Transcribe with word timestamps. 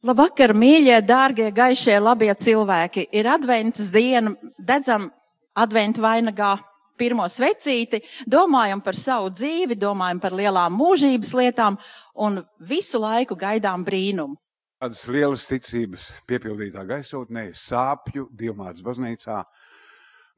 Labvakar, 0.00 0.54
mīļie, 0.56 0.96
dārgie, 1.04 1.50
gaišie, 1.52 1.98
labie 2.00 2.32
cilvēki! 2.32 3.02
Ir 3.12 3.26
adventas 3.28 3.90
diena, 3.92 4.30
dedzam 4.56 5.10
adventu 5.52 6.00
vainagā 6.00 6.54
pirmo 6.96 7.26
svecīti, 7.28 8.00
domājam 8.24 8.80
par 8.80 8.96
savu 8.96 9.28
dzīvi, 9.34 9.76
domājam 9.76 10.22
par 10.22 10.32
lielām 10.38 10.72
mūžības 10.80 11.34
lietām 11.36 11.76
un 12.16 12.40
visu 12.64 13.02
laiku 13.02 13.36
gaidām 13.36 13.84
brīnumu. 13.84 14.40
Tādas 14.80 15.04
lielas 15.12 15.44
ticības 15.50 16.08
piepildītā 16.24 16.86
gaisotnē, 16.88 17.50
sāpju, 17.52 18.30
dievmātes 18.32 18.80
baznīcā. 18.80 19.42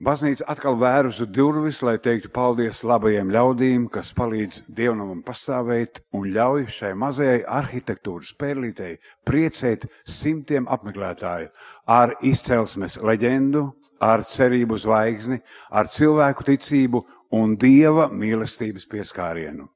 Baznīca 0.03 0.49
atkal 0.51 0.75
vēr 0.81 1.07
uz 1.07 1.21
durvis, 1.31 1.77
lai 1.87 1.95
teiktu 2.03 2.27
paldies 2.35 2.81
labajiem 2.83 3.29
ļaudīm, 3.31 3.85
kas 3.87 4.09
palīdz 4.19 4.65
dievnamam 4.67 5.21
pastāvēt 5.23 6.01
un 6.19 6.25
ļauj 6.35 6.65
šai 6.75 6.91
mazajai 6.99 7.45
arhitektūras 7.47 8.33
pērlītei 8.35 8.97
priecēt 9.23 9.87
simtiem 10.03 10.67
apmeklētāju 10.67 11.53
ar 11.87 12.17
izcelsmes 12.19 12.97
leģendu, 12.99 13.69
ar 14.03 14.25
cerību 14.27 14.81
zvaigzni, 14.83 15.39
ar 15.71 15.87
cilvēku 15.87 16.49
ticību 16.51 17.05
un 17.39 17.55
dieva 17.55 18.09
mīlestības 18.11 18.91
pieskārienu. 18.91 19.69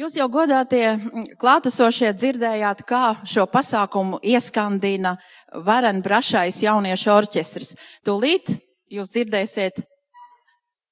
Jūs 0.00 0.16
jau 0.16 0.30
godātie 0.32 0.86
klātesošie 1.36 2.14
dzirdējāt, 2.16 2.80
kā 2.88 3.20
šo 3.28 3.44
pasākumu 3.44 4.24
ieskandina 4.24 5.18
varen 5.68 6.00
brašais 6.00 6.62
jauniešu 6.64 7.12
orķestris. 7.18 7.76
Tūlīt 8.08 8.54
jūs 8.90 9.10
dzirdēsiet 9.14 9.80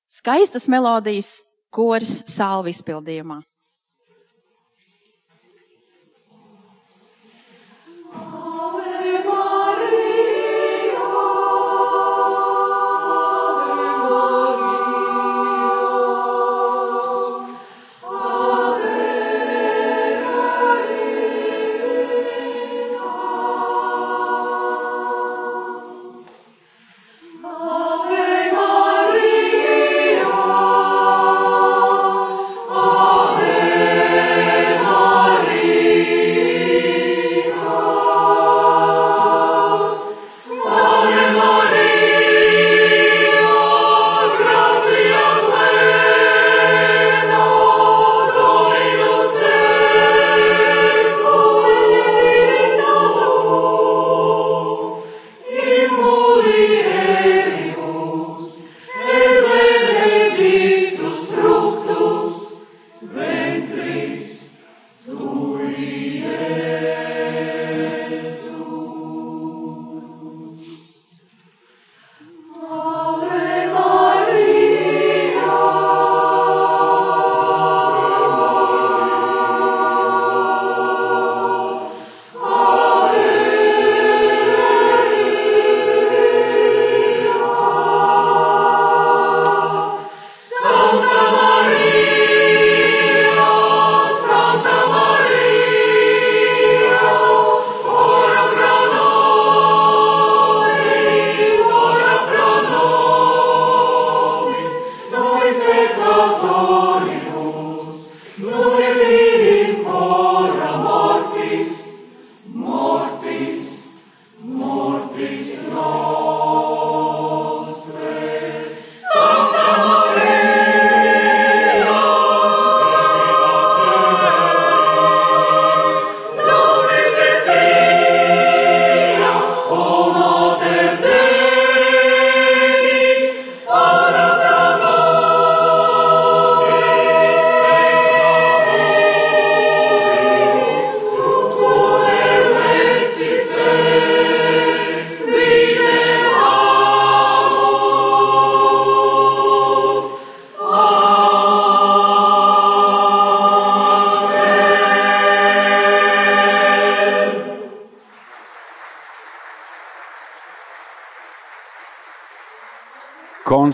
skaistas 0.09 0.69
melodijas 0.71 1.39
koris 1.75 2.23
salvi 2.31 2.73
izpildījumā. 2.75 3.43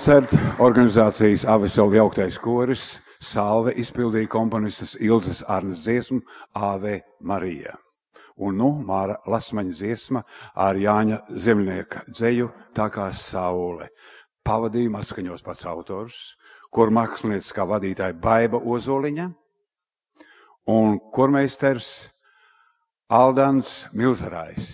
Koncerta 0.04 0.36
organizācijas 0.60 1.46
Avesola 1.48 1.96
jauktais 1.96 2.36
koris 2.36 2.82
Salve 3.24 3.72
izpildīja 3.80 4.28
komponistas 4.28 4.98
Ilzas 5.00 5.38
Arnas 5.48 5.80
dziesmu 5.86 6.18
Ave 6.52 6.98
Marija. 7.24 7.72
Un 8.36 8.58
nu 8.60 8.68
Māra 8.84 9.16
Lasmaņa 9.24 9.72
dziesma 9.72 10.20
ar 10.60 10.76
Jāņa 10.76 11.22
Zemnieka 11.46 12.04
dzeju 12.10 12.50
tā 12.76 12.90
kā 12.92 13.08
saule. 13.16 13.88
Pavadījuma 14.44 15.00
atskaņos 15.00 15.40
pats 15.46 15.64
autors, 15.72 16.20
kur 16.68 16.92
mākslinieks 16.92 17.54
kā 17.56 17.64
vadītāja 17.64 18.12
Baiba 18.12 18.60
Ozoliņa 18.60 19.30
un 20.68 20.98
kurmeisters 21.16 22.10
Aldans 23.08 23.86
Milzarājs. 23.96 24.73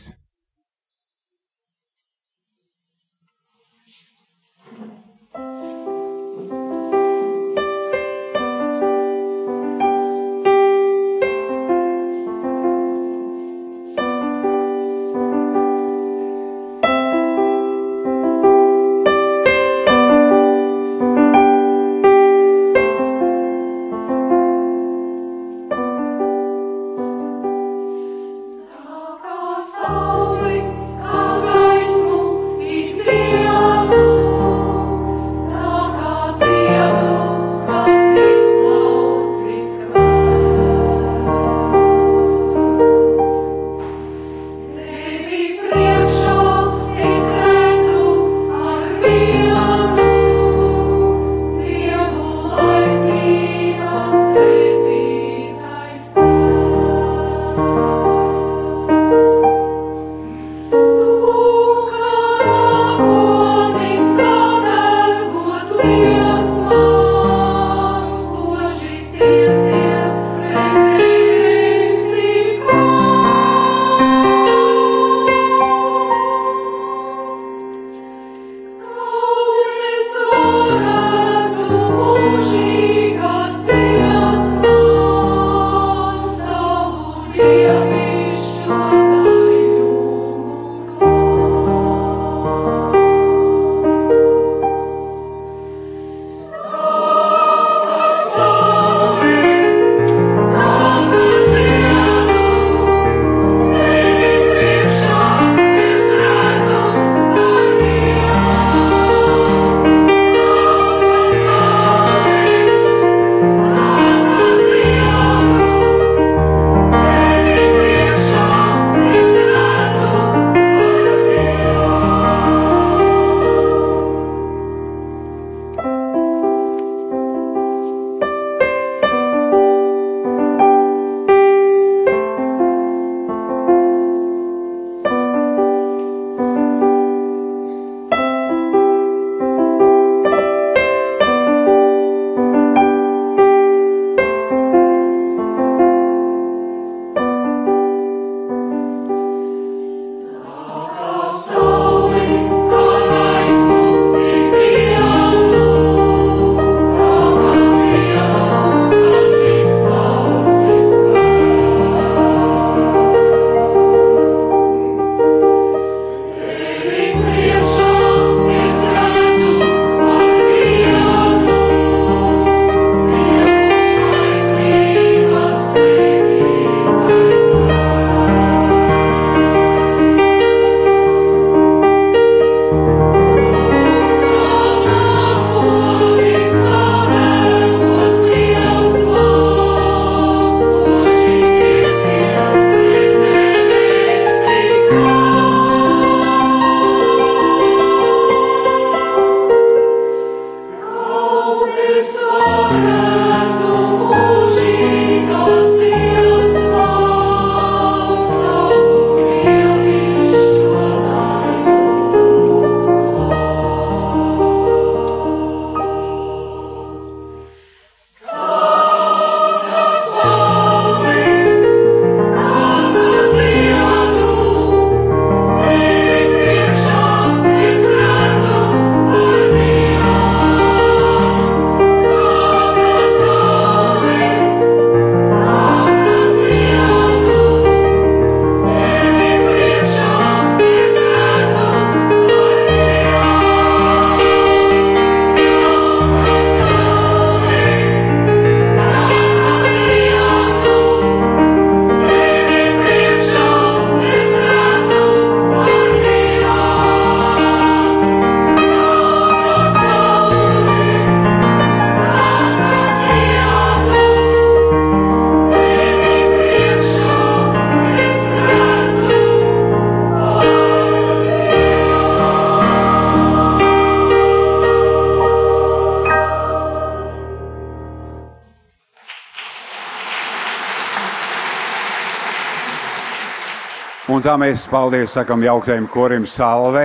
Un 284.20 284.24
tā 284.26 284.34
mēs 284.36 284.66
paldies 284.68 285.14
sakam 285.16 285.40
jauktajam 285.40 285.86
korim 285.88 286.26
Salve 286.28 286.82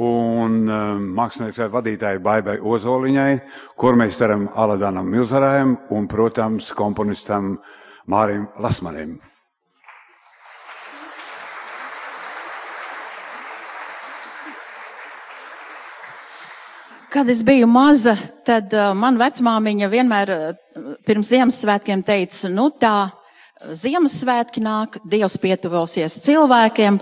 un 0.00 0.54
um, 0.72 1.02
māksliniecei 1.12 1.66
vadītāji 1.68 2.22
Baibai 2.24 2.54
Ozoliņai, 2.64 3.34
kur 3.76 3.98
mēs 4.00 4.16
taram 4.16 4.46
Aladanam 4.56 5.10
Milzarājam 5.12 5.74
un, 5.92 6.06
protams, 6.08 6.70
komponistam 6.72 7.58
Mārim 8.08 8.48
Lasmanim. 8.56 9.18
Kad 17.12 17.28
es 17.28 17.44
biju 17.44 17.68
maza, 17.68 18.16
tad 18.48 18.72
uh, 18.72 18.94
man 18.96 19.20
vecmāmiņa 19.20 19.92
vienmēr 19.92 20.36
uh, 20.38 20.52
pirms 21.04 21.36
Ziemassvētkiem 21.36 22.08
teica, 22.08 22.48
nu 22.48 22.70
tā, 22.80 23.10
Ziemassvētki 23.60 24.62
nāk, 24.64 24.96
Dievs 25.04 25.36
pietuvosies 25.40 26.14
cilvēkiem, 26.24 26.96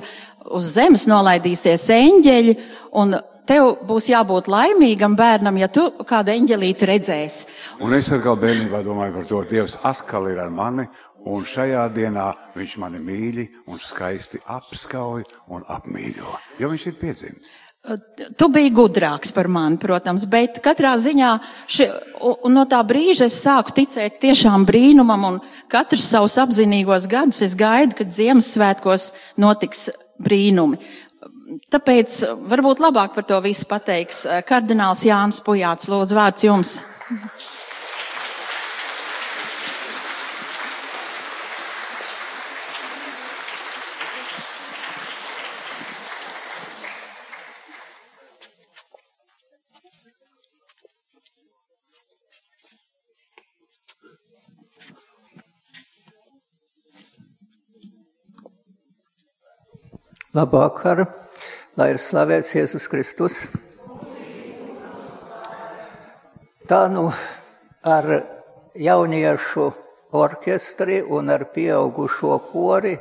uz 0.51 0.73
zemes 0.75 1.05
nolaidīsies 1.07 1.85
eņģeļi, 1.95 2.55
un 2.99 3.15
tev 3.47 3.77
būs 3.87 4.09
jābūt 4.11 4.51
laimīgam 4.51 5.15
bērnam, 5.19 5.61
ja 5.61 5.69
tu 5.71 5.87
kādu 6.09 6.35
eņģelīti 6.35 6.89
redzēsi. 6.91 7.47
Un 7.85 7.95
es 7.95 8.11
atkal 8.11 8.41
bērnībā 8.43 8.83
domāju 8.83 9.21
par 9.21 9.31
to, 9.31 9.45
Dievs 9.53 9.79
atkal 9.87 10.27
ir 10.33 10.43
ar 10.43 10.51
mani, 10.51 10.89
un 11.31 11.47
šajā 11.47 11.87
dienā 11.95 12.27
viņš 12.59 12.77
mani 12.83 13.05
mīļi 13.07 13.47
un 13.71 13.79
skaisti 13.79 14.43
apskauj 14.51 15.29
un 15.55 15.63
apmīļo, 15.63 16.37
jo 16.59 16.75
viņš 16.75 16.91
ir 16.91 16.99
piedzimis. 16.99 17.57
Tu 18.39 18.49
biji 18.53 18.71
gudrāks 18.75 19.31
par 19.33 19.49
mani, 19.49 19.79
protams, 19.81 20.27
bet 20.29 20.59
katrā 20.65 20.93
ziņā 21.01 21.31
ši, 21.71 21.87
no 22.53 22.65
tā 22.69 22.83
brīža 22.85 23.29
es 23.31 23.39
sāku 23.41 23.73
ticēt 23.79 24.19
tiešām 24.25 24.67
brīnumam, 24.69 25.25
un 25.29 25.39
katrs 25.73 26.11
savus 26.11 26.37
apzinīgos 26.43 27.09
gadus 27.09 27.41
es 27.47 27.57
gaidu, 27.59 27.97
kad 28.01 28.13
Ziemassvētkos 28.13 29.11
notiks 29.41 29.89
brīnumi. 30.21 30.81
Tāpēc 31.73 32.19
varbūt 32.51 32.83
labāk 32.85 33.15
par 33.17 33.25
to 33.29 33.39
visu 33.45 33.65
pateiks 33.71 34.27
kardināls 34.49 35.07
Jānis 35.09 35.41
Pujāts. 35.45 35.89
Lūdzu, 35.89 36.17
vārds 36.19 36.45
jums. 36.45 36.75
Labvakar, 60.37 61.07
lai 61.81 61.87
ir 61.95 61.97
slavēts 61.97 62.51
Jēzus 62.53 62.85
Kristus. 62.93 63.37
Tā 66.69 66.83
nu 66.93 67.07
ar 67.81 68.09
jauniešu 68.77 69.65
orķestri 70.21 70.99
un 71.17 71.33
ar 71.33 71.47
pieaugušo 71.55 72.35
kori 72.51 72.93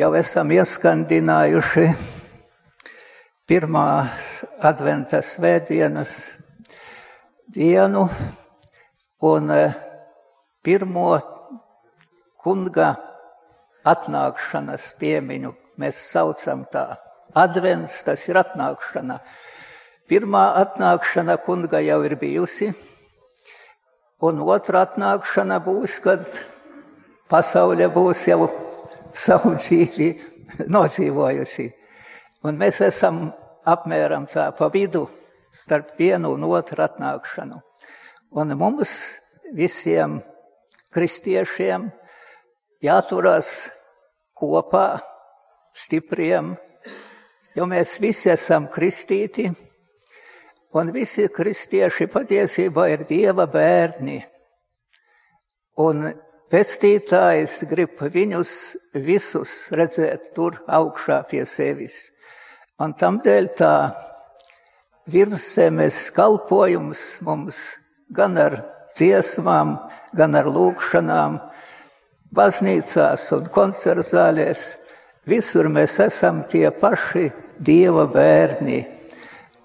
jau 0.00 0.08
esam 0.16 0.54
ieskandinājuši 0.56 1.84
pirmās 3.44 4.28
adventa 4.64 5.20
svētdienas 5.20 6.14
dienu 7.52 8.06
un 9.32 9.52
pirmo 10.64 11.04
kunga 12.40 12.88
atnākšanas 13.92 14.88
piemiņu 15.04 15.52
mēs 15.80 15.98
saucam 16.10 16.64
tā. 16.72 16.86
Advents 17.34 18.02
tas 18.06 18.22
ir 18.28 18.38
atnākšana. 18.38 19.18
Pirmā 20.08 20.44
atnākšana 20.60 21.38
kunga 21.44 21.80
jau 21.82 22.02
ir 22.04 22.14
bijusi, 22.20 22.68
un 24.22 24.42
otra 24.44 24.84
atnākšana 24.84 25.58
būs, 25.64 25.96
kad 26.04 26.44
pasaule 27.30 27.88
būs 27.92 28.26
jau 28.28 28.46
savu 29.14 29.54
dzīvi 29.56 30.10
nodzīvojusi. 30.74 31.66
Un 32.44 32.60
mēs 32.60 32.82
esam 32.84 33.26
apmēram 33.64 34.28
tā 34.28 34.50
pa 34.56 34.68
vidu 34.68 35.06
starp 35.54 35.94
vienu 35.98 36.34
un 36.36 36.44
otru 36.50 36.84
atnākšanu. 36.84 37.60
Un 38.36 38.54
mums 38.58 38.92
visiem 39.54 40.18
kristiešiem 40.94 41.88
jāturās 42.84 43.50
kopā 44.36 44.98
stipriem, 45.74 46.54
jo 47.54 47.66
mēs 47.66 47.98
visi 48.02 48.30
esam 48.32 48.68
kristīti, 48.70 49.48
un 50.74 50.90
visi 50.94 51.26
kristieši 51.30 52.08
patiesībā 52.10 52.88
ir 52.92 53.04
Dieva 53.08 53.46
bērni. 53.50 54.20
Un 55.82 56.06
pestītājs 56.50 57.64
grib 57.70 57.98
viņus 58.14 58.50
visus 59.02 59.54
redzēt 59.74 60.30
tur 60.36 60.60
augšā 60.70 61.20
pie 61.30 61.42
sevis. 61.46 62.04
Un 62.82 62.94
tamdēļ 62.98 63.48
tā 63.58 63.74
virszemes 65.10 65.98
kalpojums 66.14 67.02
mums 67.26 67.64
gan 68.14 68.38
ar 68.38 68.60
dziesmām, 68.94 69.76
gan 70.14 70.38
ar 70.38 70.46
lūkšanām, 70.50 71.38
baznīcās 72.34 73.26
un 73.36 73.50
koncertzālēs 73.54 74.64
Visur 75.24 75.70
mēs 75.72 75.96
esam 76.04 76.42
tie 76.50 76.68
paši 76.68 77.30
Dieva 77.64 78.04
bērni. 78.10 78.82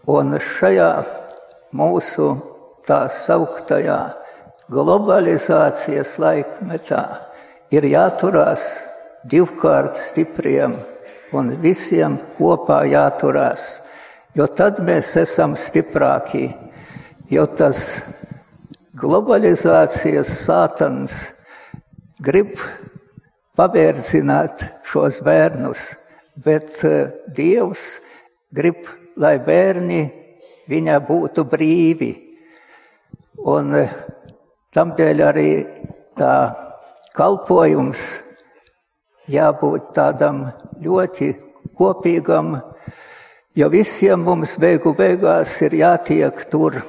Un 0.10 0.38
šajā 0.39 0.92
mūsu 1.75 2.30
tā 2.88 3.01
sauktajā 3.12 4.00
globalizācijas 4.72 6.13
laikmetā 6.22 7.01
ir 7.75 7.86
jāturās 7.92 8.70
divkārt 9.30 10.00
stipriem 10.00 10.78
un 11.36 11.51
visiem 11.62 12.16
kopā 12.38 12.80
jāturās, 12.89 13.68
jo 14.34 14.48
tad 14.48 14.80
mēs 14.86 15.12
esam 15.22 15.58
stiprāki, 15.60 16.48
jo 17.30 17.46
tas 17.60 17.82
globalizācijas 18.98 20.32
sātans 20.46 21.20
grib 22.24 22.56
pavērcināt 23.60 24.63
šos 24.88 25.20
bērnus, 25.25 25.92
bet 26.39 26.72
eh, 26.88 27.12
Dievs 27.36 27.98
grib, 28.56 28.88
lai 29.20 29.36
bērni 29.44 30.06
viņa 30.72 31.00
būtu 31.04 31.44
brīvi. 31.50 32.13
Un 33.51 33.75
eh, 33.82 33.92
tamdēļ 34.75 35.25
arī 35.28 35.51
tā 36.16 36.34
kalpojums 37.18 38.08
jābūt 39.30 39.92
tādam 39.98 40.46
ļoti 40.80 41.34
kopīgam, 41.75 42.56
jo 43.60 43.72
visiem 43.75 44.24
mums 44.24 44.56
beigu 44.62 44.96
beigās 44.96 45.60
ir 45.68 45.80
jātiek 45.84 46.44
tur. 46.51 46.80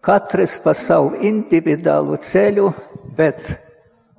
Katrs 0.00 0.56
pa 0.64 0.72
savu 0.72 1.18
individuālu 1.20 2.16
ceļu, 2.16 2.70
bet 3.18 3.67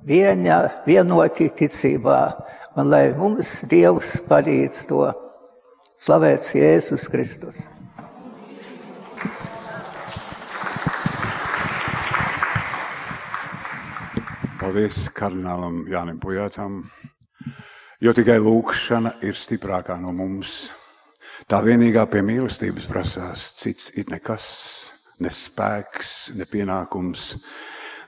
viena, 0.06 0.62
vienoti 0.86 1.50
ticībā, 1.56 2.20
un 2.78 2.88
lai 2.90 3.10
mums 3.16 3.60
Dievs 3.68 4.20
palīdz 4.28 4.86
to. 4.88 5.04
Slavēts 6.00 6.54
Jēzus 6.56 7.06
Kristus! 7.12 7.66
Paldies 14.60 15.08
kardinālam 15.16 15.82
Jānim 15.90 16.20
Pujātam, 16.20 16.82
jo 18.00 18.12
tikai 18.16 18.36
lūkšana 18.40 19.16
ir 19.26 19.36
stiprākā 19.36 19.96
no 20.00 20.12
mums. 20.14 20.70
Tā 21.48 21.58
vienīgā 21.64 22.04
pie 22.12 22.20
mīlestības 22.22 22.86
prasās, 22.86 23.48
cits 23.58 23.88
ir 23.98 24.12
nekas, 24.12 24.46
ne 25.20 25.32
spēks, 25.32 26.12
ne 26.36 26.46
pienākums, 26.46 27.32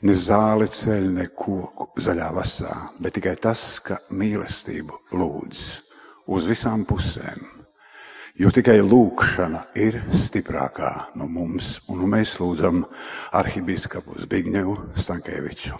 ne 0.02 0.14
zāli 0.18 0.66
ceļ, 0.72 1.08
ne 1.14 1.28
koku 1.30 1.88
zaļā 2.02 2.28
vasā, 2.34 2.74
bet 3.02 3.16
tikai 3.18 3.36
tas, 3.40 3.78
ka 3.84 4.00
mīlestību 4.10 4.98
lūdz 5.14 5.64
uz 6.32 6.48
visām 6.50 6.86
pusēm. 6.88 7.44
Jo 8.40 8.48
tikai 8.54 8.78
lūkšana 8.80 9.66
ir 9.76 9.98
stiprākā 10.16 10.90
no 11.20 11.28
mums, 11.28 11.76
un 11.92 12.06
mēs 12.08 12.38
lūdzam 12.40 12.80
arhibīskapu 13.36 14.16
Zbigņevu 14.24 14.76
Stankēviču. 14.96 15.76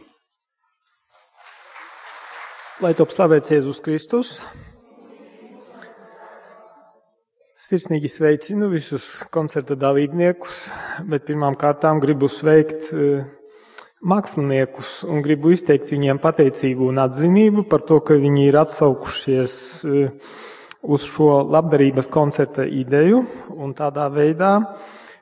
Lai 2.83 2.93
top 2.99 3.14
slavēts 3.14 3.55
Jēzus 3.55 3.81
Kristus. 3.85 4.37
Sirsnīgi 7.62 8.11
sveicinu 8.11 8.69
visus 8.73 9.23
koncerta 9.33 9.76
dalībniekus, 9.79 10.64
bet 11.09 11.29
pirmām 11.29 11.55
kārtām 11.57 12.02
gribu 12.02 12.29
sveikt 12.29 12.91
uh, 12.91 13.23
māksliniekus 14.02 15.02
un 15.09 15.23
gribu 15.23 15.52
izteikt 15.54 15.92
viņiem 15.94 16.18
pateicību 16.23 16.88
un 16.90 17.00
atzinību 17.02 17.66
par 17.71 17.85
to, 17.87 18.00
ka 18.02 18.18
viņi 18.18 18.49
ir 18.49 18.59
atsaukušies 18.62 19.54
uh, 19.87 20.32
uz 20.82 21.06
šo 21.06 21.42
labdarības 21.47 22.11
koncerta 22.12 22.66
ideju. 22.66 23.23
Un 23.54 23.75
tādā 23.78 24.09
veidā 24.12 24.54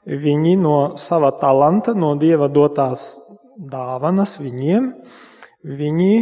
viņi 0.09 0.57
no 0.61 0.77
sava 1.01 1.33
talanta, 1.41 1.95
no 1.95 2.15
dieva 2.21 2.49
dotās 2.49 3.13
dāvanas 3.61 4.39
viņiem, 4.41 4.89
viņi 5.65 6.15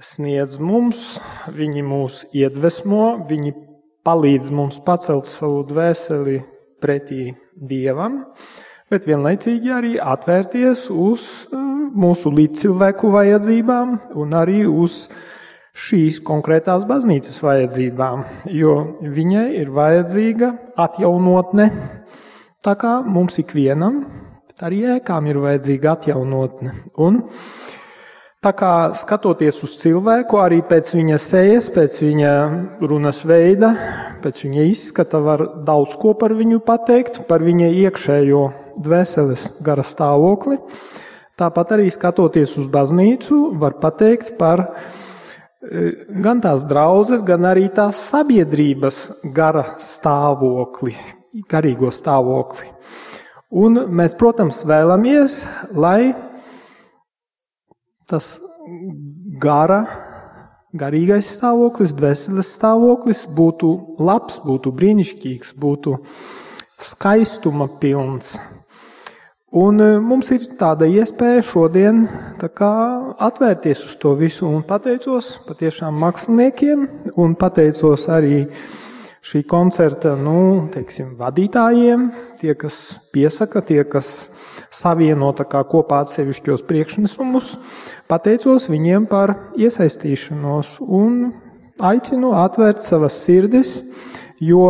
sniedz 0.00 0.58
mums, 0.60 1.18
viņi 1.52 1.84
mūs 1.84 2.22
iedvesmo, 2.36 3.26
viņi 3.28 3.52
palīdz 4.06 4.52
mums 4.54 4.80
pacelt 4.86 5.28
savu 5.28 5.64
dvēseli 5.68 6.40
pretī 6.80 7.34
dievam, 7.56 8.22
bet 8.92 9.08
vienlaicīgi 9.08 9.72
arī 9.72 9.94
atvērties 10.00 10.86
uz 10.92 11.28
uh, 11.50 11.65
mūsu 11.96 12.32
līdzcilvēku 12.34 13.10
vajadzībām 13.14 13.96
un 14.20 14.36
arī 14.36 14.64
uz 14.68 15.06
šīs 15.76 16.20
konkrētās 16.24 16.86
baznīcas 16.88 17.40
vajadzībām, 17.44 18.24
jo 18.48 18.76
viņai 19.00 19.46
ir 19.60 19.72
vajadzīga 19.76 20.52
atjaunotne, 20.86 21.70
tā 22.64 22.76
kā 22.80 22.98
mums 23.04 23.40
ikvienam, 23.42 24.04
arī 24.64 24.84
ēkām 24.96 25.28
ir 25.28 25.42
vajadzīga 25.42 25.96
atjaunotne. 25.98 26.76
Un 26.96 27.20
Tā 28.46 28.52
kā 28.54 28.92
skatoties 28.94 29.56
uz 29.66 29.72
cilvēku, 29.80 30.36
arī 30.38 30.60
pēc 30.62 30.92
viņa 30.94 31.16
sejas, 31.18 31.66
pēc 31.74 31.96
viņa 31.98 32.32
runas 32.86 33.24
veida, 33.26 33.72
pēc 34.22 34.44
viņa 34.44 34.66
izskata, 34.70 35.18
var 35.18 35.42
daudz 35.66 35.96
ko 35.98 36.12
par 36.14 36.30
viņu 36.36 36.60
pateikt, 36.62 37.24
par 37.26 37.42
viņa 37.42 37.72
iekšējo 37.72 38.42
dvēseles 38.84 39.48
gara 39.66 39.82
stāvokli. 39.82 40.60
Tāpat 41.36 41.74
arī 41.76 41.90
skatoties 41.92 42.54
uz 42.56 42.70
baznīcu, 42.72 43.58
var 43.60 43.74
pateikt 43.76 44.30
par 44.38 44.62
e, 44.64 45.90
gan 46.24 46.40
tās 46.40 46.64
draudzes, 46.64 47.26
gan 47.28 47.44
arī 47.44 47.66
tās 47.68 47.98
sabiedrības 48.08 49.00
gara 49.36 49.66
stāvokli, 49.76 50.94
garīgo 51.52 51.92
stāvokli. 51.92 52.70
Un 53.52 53.82
mēs, 53.92 54.16
protams, 54.16 54.62
vēlamies, 54.64 55.42
lai 55.76 56.16
tas 58.08 58.38
gara, 59.36 59.82
garīgais 60.72 61.36
stāvoklis, 61.36 61.92
dvēseles 62.00 62.56
stāvoklis 62.56 63.26
būtu 63.36 63.76
labs, 64.00 64.40
būtu 64.40 64.72
brīnišķīgs, 64.72 65.52
būtu 65.60 65.98
skaistuma 66.80 67.68
pilns. 67.80 68.38
Un 69.56 69.78
e, 69.80 69.92
mums 70.04 70.28
ir 70.34 70.42
tāda 70.60 70.84
iespēja 70.84 71.40
šodien 71.46 72.02
tā 72.36 72.50
kā, 72.52 72.72
atvērties 73.24 73.86
uz 73.86 73.94
to 74.02 74.12
visu, 74.18 74.44
un 74.52 74.60
pateicos 74.68 75.30
patiešām 75.46 75.96
māksliniekiem, 76.02 76.82
un 77.16 77.32
pateicos 77.40 78.04
arī 78.12 78.42
šī 79.24 79.42
koncerta 79.48 80.12
nu, 80.20 80.68
teiksim, 80.74 81.14
vadītājiem, 81.16 82.04
tie, 82.42 82.52
kas 82.52 83.00
piesaka, 83.16 83.64
tie, 83.64 83.80
kas 83.88 84.30
savieno 84.68 85.32
kopā 85.32 86.04
atsevišķos 86.04 86.66
priekšnesumus. 86.68 87.52
Pateicos 88.12 88.68
viņiem 88.68 89.08
par 89.08 89.34
iesaistīšanos 89.56 90.78
un 90.84 91.30
aicinu 91.80 92.36
atvērt 92.36 92.84
savas 92.84 93.16
sirdis, 93.24 93.78
jo 94.36 94.68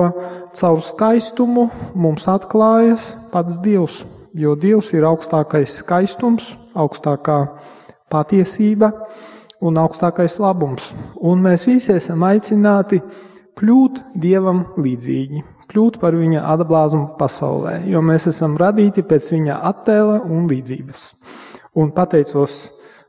caur 0.54 0.78
skaistumu 0.78 1.72
mums 1.98 2.30
atklājas 2.30 3.16
pats 3.34 3.58
Dievs. 3.64 4.04
Jo 4.36 4.54
Dievs 4.60 4.92
ir 4.92 5.06
augstākais 5.08 5.78
skaistums, 5.80 6.52
augstākā 6.76 7.38
patiesība 8.12 8.92
un 9.64 9.80
augstākais 9.80 10.38
labums. 10.42 10.92
Un 11.16 11.40
mēs 11.44 11.66
visi 11.68 11.94
esam 11.96 12.26
aicināti 12.28 13.00
kļūt 13.56 14.02
Dievam 14.20 14.66
līdzīgi 14.76 15.44
kļūt 15.70 15.98
par 16.02 16.16
viņa 16.16 16.44
atblāzmu 16.54 17.16
pasaulē, 17.18 17.80
jo 17.90 18.02
mēs 18.04 18.28
esam 18.30 18.56
radīti 18.60 19.04
pēc 19.06 19.30
viņa 19.34 19.60
attēla 19.70 20.20
un 20.24 20.46
līdzības. 20.50 21.06
Un 21.76 21.92
pateicos 21.96 22.56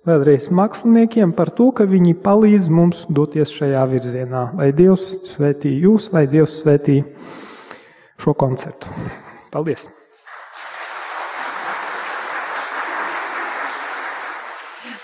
vēlreiz 0.08 0.50
māksliniekiem 0.56 1.34
par 1.38 1.52
to, 1.56 1.70
ka 1.76 1.88
viņi 1.88 2.18
palīdz 2.24 2.72
mums 2.74 3.06
doties 3.10 3.54
šajā 3.56 3.86
virzienā. 3.92 4.50
Lai 4.58 4.72
Dievs 4.76 5.14
svētī 5.32 5.78
jūs, 5.84 6.12
lai 6.16 6.26
Dievs 6.32 6.60
svētī 6.64 7.02
šo 8.18 8.36
koncertu. 8.38 8.92
Paldies! 9.54 9.90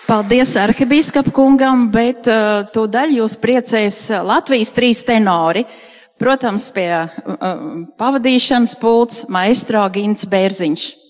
Paldies 0.03 0.51
arhibīskap 0.59 1.29
kungam, 1.31 1.85
bet 1.93 2.27
uh, 2.27 2.65
tūdaļ 2.75 3.13
jūs 3.21 3.37
priecēs 3.39 3.99
Latvijas 4.27 4.73
trīs 4.75 5.03
tenori. 5.07 5.63
Protams, 6.19 6.65
pie 6.75 6.89
uh, 6.91 7.63
pavadīšanas 7.99 8.75
pults 8.81 9.23
maestro 9.31 9.85
Gins 9.95 10.27
Bērziņš. 10.29 11.02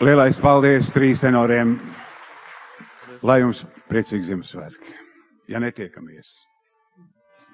Lielais 0.00 0.38
paldies 0.40 0.94
trīs 0.94 1.20
tenoriem. 1.20 1.74
Lai 3.20 3.42
jums 3.42 3.66
priecīgi 3.90 4.30
Ziemassvētki, 4.30 4.94
ja 5.52 5.60
netiekamies. 5.60 6.38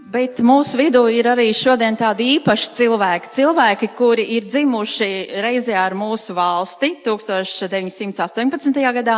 Bet 0.06 0.38
mūsu 0.38 0.78
vidū 0.78 1.00
ir 1.10 1.26
arī 1.26 1.48
šodien 1.50 1.96
tādi 1.98 2.36
īpaši 2.36 2.68
cilvēki. 2.78 3.30
Cilvēki, 3.34 3.88
kuri 3.98 4.22
ir 4.36 4.44
dzimuši 4.46 5.08
reizē 5.42 5.74
ar 5.80 5.96
mūsu 5.98 6.30
valsti 6.36 6.92
1918. 7.02 8.78
gadā, 8.94 9.16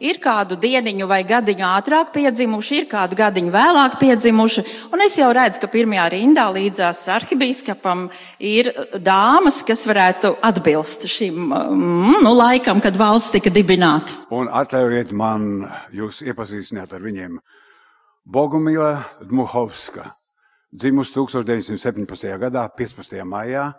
ir 0.00 0.16
kādu 0.22 0.56
dieniņu 0.56 1.08
vai 1.10 1.18
gadiņu 1.28 1.66
ātrāk 1.68 2.14
piedzimuši, 2.14 2.78
ir 2.80 2.86
kādu 2.88 3.18
gadiņu 3.18 3.52
vēlāk 3.52 3.98
piedzimuši. 4.00 4.64
Un 4.96 5.04
es 5.04 5.18
jau 5.20 5.28
redzu, 5.36 5.60
ka 5.60 5.68
pirmajā 5.68 6.06
rindā 6.14 6.46
līdzās 6.54 7.02
arhibīskapam 7.18 8.06
ir 8.40 8.70
dāmas, 8.96 9.60
kas 9.68 9.84
varētu 9.90 10.38
atbilst 10.40 11.04
šim 11.10 11.50
mm, 11.50 12.22
nu, 12.24 12.32
laikam, 12.38 12.80
kad 12.80 12.96
valsts 12.96 13.34
tika 13.36 13.52
dibināta. 13.52 14.16
Un 14.32 14.48
atļaujiet 14.48 15.12
man 15.12 15.66
jūs 15.92 16.22
iepazīstināt 16.24 16.96
ar 16.96 17.04
viņiem. 17.04 17.36
Bogumila 18.24 18.94
Dmuhovska, 19.20 20.14
dzimusi 20.72 21.14
1917. 21.14 22.38
gadā, 22.38 22.68
15. 22.76 23.24
maijā. 23.26 23.72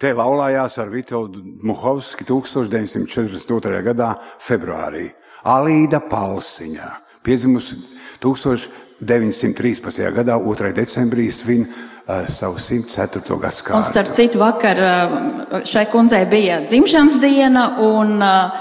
Te 0.00 0.14
laulājās 0.16 0.78
ar 0.80 0.88
Vitoldu 0.88 1.42
Dmuhovski 1.44 2.24
1942. 2.24 3.82
gadā, 3.84 4.14
februārī. 4.40 5.10
Alīda 5.44 6.00
Palsiņa, 6.08 6.88
piedzimusi 7.24 7.76
1913. 8.20 10.12
gadā, 10.16 10.38
2. 10.40 10.72
decembrī 10.76 11.28
svin 11.32 11.66
uh, 11.68 12.24
savu 12.28 12.56
104. 12.58 13.34
Un 13.34 13.40
gadsimtu. 13.40 13.82
starp 13.84 14.12
citu, 14.16 14.40
vakar 14.40 14.80
uh, 14.80 15.60
šai 15.68 15.86
kundzei 15.92 16.24
bija 16.28 16.62
dzimšanas 16.64 17.20
diena, 17.20 17.76
un 17.84 18.16
uh, 18.24 18.56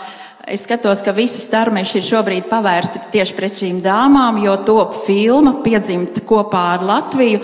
es 0.48 0.68
skatos, 0.68 1.04
ka 1.06 1.16
visi 1.16 1.40
starmeši 1.46 2.00
ir 2.02 2.08
šobrīd 2.12 2.52
pavērsti 2.52 3.00
tieši 3.16 3.36
pret 3.40 3.64
šīm 3.64 3.80
dāmām, 3.84 4.44
jo 4.44 4.60
top 4.68 5.06
filma 5.06 5.62
piedzimt 5.64 6.20
kopā 6.28 6.64
ar 6.76 6.84
Latviju. 6.84 7.40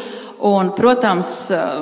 Un, 0.46 0.70
protams, 0.78 1.30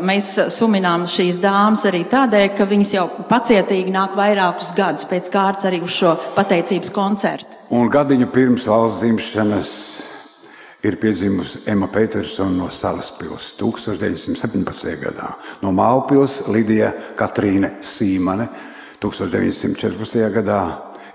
mēs 0.08 0.30
suminām 0.56 1.04
šīs 1.10 1.36
dāmas 1.43 1.84
arī 1.89 2.06
tādēļ, 2.08 2.45
ka 2.56 2.67
viņas 2.69 2.93
jau 2.95 3.04
pacietīgi 3.28 3.91
nāk 3.91 4.15
vairākus 4.15 4.71
gadus 4.78 5.08
pēc 5.10 5.28
kārtas 5.34 5.67
arī 5.67 5.82
uz 5.84 5.97
šo 5.97 6.13
pateicības 6.38 6.93
koncertu. 6.95 7.60
Un 7.76 7.91
gadiņu 7.91 8.30
pirms 8.32 8.67
valsts 8.71 9.02
dzimšanas 9.04 9.73
ir 10.88 10.95
piedzimusi 11.02 11.65
Emma 11.67 11.89
Petersona 11.91 12.56
no 12.56 12.69
Salaspils 12.71 13.54
1917. 13.60 14.95
gadā. 15.02 15.34
No 15.63 15.71
Mālpils 15.76 16.45
Lidija 16.52 16.93
Katrīne 17.19 17.78
Sīmane 17.84 18.47
1914. 19.04 20.23
gadā 20.38 20.62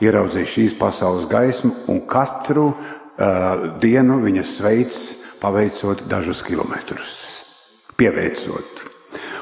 ieraudzīja 0.04 0.52
šīs 0.52 0.76
pasaules 0.78 1.24
gaismu 1.30 1.72
un 1.88 2.04
katru 2.08 2.68
uh, 2.72 3.78
dienu 3.80 4.20
viņa 4.24 4.44
sveic 4.44 5.00
paveicot 5.38 6.04
dažus 6.10 6.42
kilometrus, 6.42 7.17
pieveicot. 7.98 8.84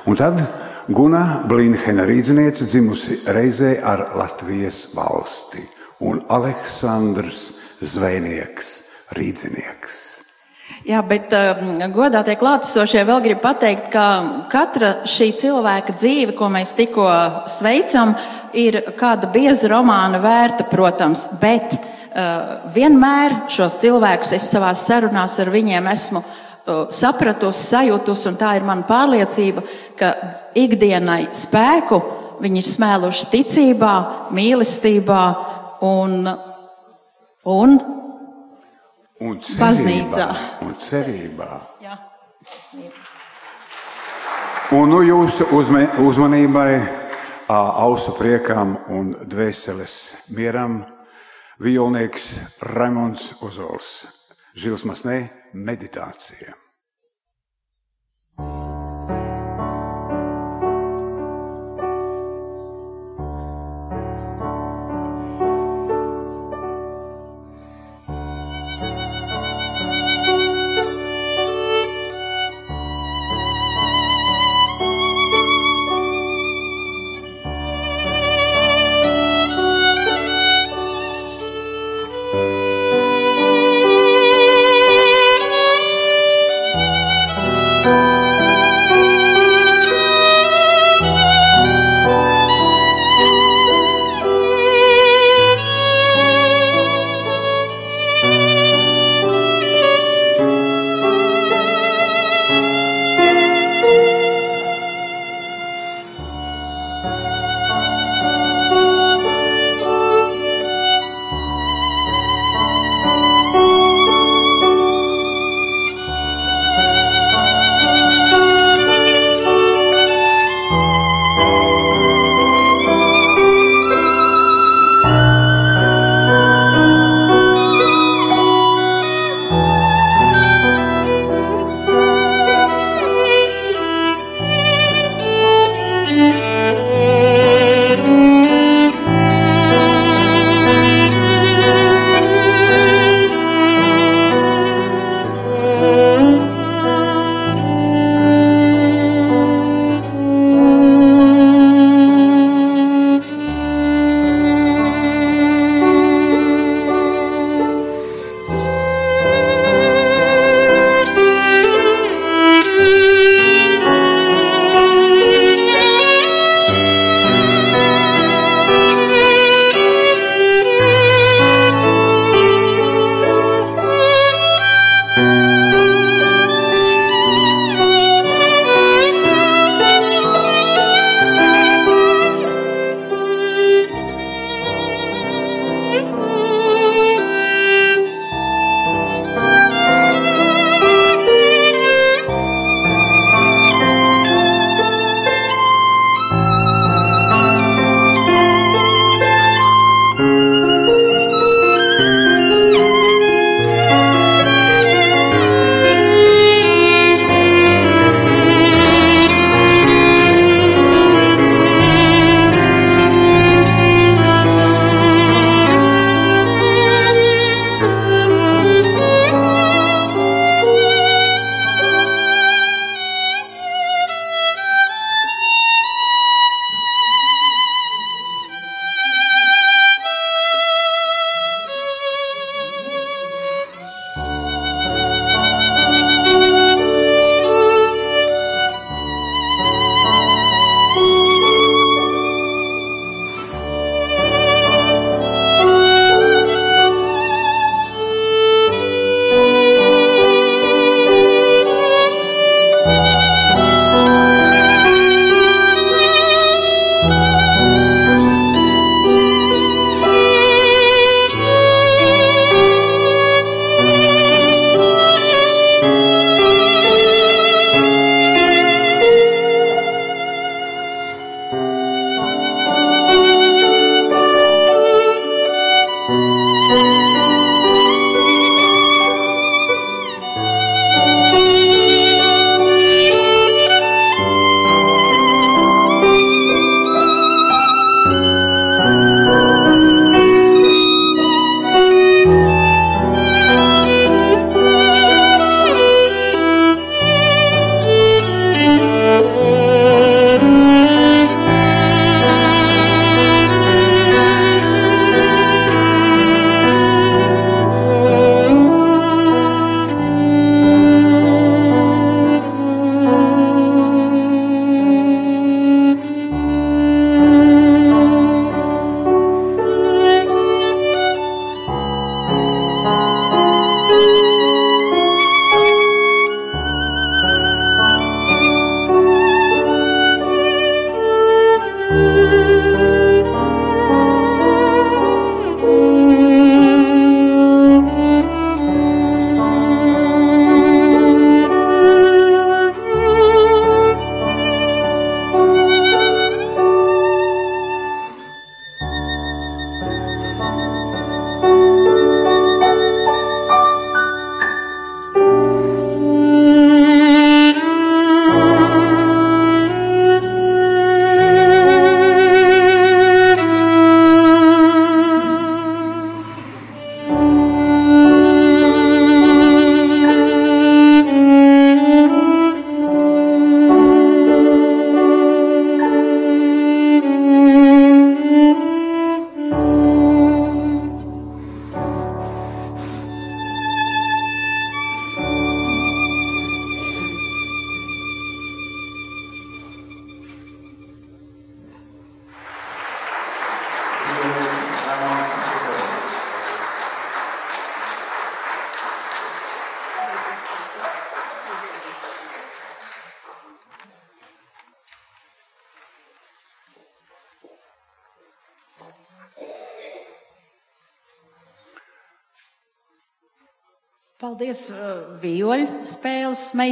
Un 0.06 0.16
tad 0.16 0.40
Guna 0.88 1.42
Blinhena 1.48 2.06
rīzniece 2.06 2.66
dzimusi 2.68 3.20
reizē 3.26 3.76
ar 3.82 4.04
Latvijas 4.16 4.86
valsti 4.94 5.64
un 6.06 6.22
Aleksandrs 6.30 7.48
Zvejnieks 7.82 8.70
rīznieks. 9.16 9.96
Jā, 10.86 11.00
bet 11.06 11.34
um, 11.34 11.74
godātie 11.94 12.36
klātesošie 12.38 13.02
vēl 13.06 13.20
grib 13.24 13.42
pateikt, 13.42 13.90
ka 13.90 14.06
katra 14.50 14.92
šī 15.10 15.32
cilvēka 15.42 15.94
dzīve, 15.98 16.34
ko 16.38 16.48
mēs 16.50 16.74
tikko 16.78 17.06
sveicam, 17.50 18.14
ir 18.54 18.80
kāda 18.98 19.30
bieza 19.34 19.70
romāna 19.70 20.22
vērta, 20.22 20.66
protams, 20.70 21.26
bet 21.42 21.76
uh, 21.76 22.70
vienmēr 22.74 23.42
šos 23.52 23.78
cilvēkus 23.82 24.34
es 24.38 24.50
savās 24.54 24.86
sarunās 24.86 25.38
ar 25.42 25.50
viņiem 25.54 25.90
esmu 25.92 26.22
sapratusi, 26.90 27.64
sajūtusi, 27.70 28.28
un 28.30 28.38
tā 28.40 28.56
ir 28.58 28.66
mana 28.66 28.86
pārliecība, 28.88 29.62
ka 29.98 30.12
ikdienai 30.58 31.28
spēku 31.34 32.00
viņi 32.42 32.62
ir 32.62 32.68
smēluši 32.68 33.28
ticībā, 33.32 33.92
mīlestībā 34.36 35.22
un, 35.86 36.26
un 37.44 37.78
Un 39.16 39.38
cerībā, 39.40 39.62
Baznīcā. 39.62 40.24
Un 40.60 40.74
cerībā. 40.76 41.46
jā, 41.80 41.94
taisnība. 42.44 42.98
Un 44.76 44.90
nu 44.92 44.98
jūsu 45.06 45.46
uzmanībai, 46.04 46.72
ausu 47.48 48.12
priekam 48.18 48.76
un 48.92 49.14
dvēseles 49.24 50.16
mieram 50.28 50.82
violnieks 51.62 52.40
Raimons 52.60 53.30
Ozols. 53.40 54.06
Žils 54.56 54.84
Masnē 54.84 55.30
meditācija. 55.52 56.54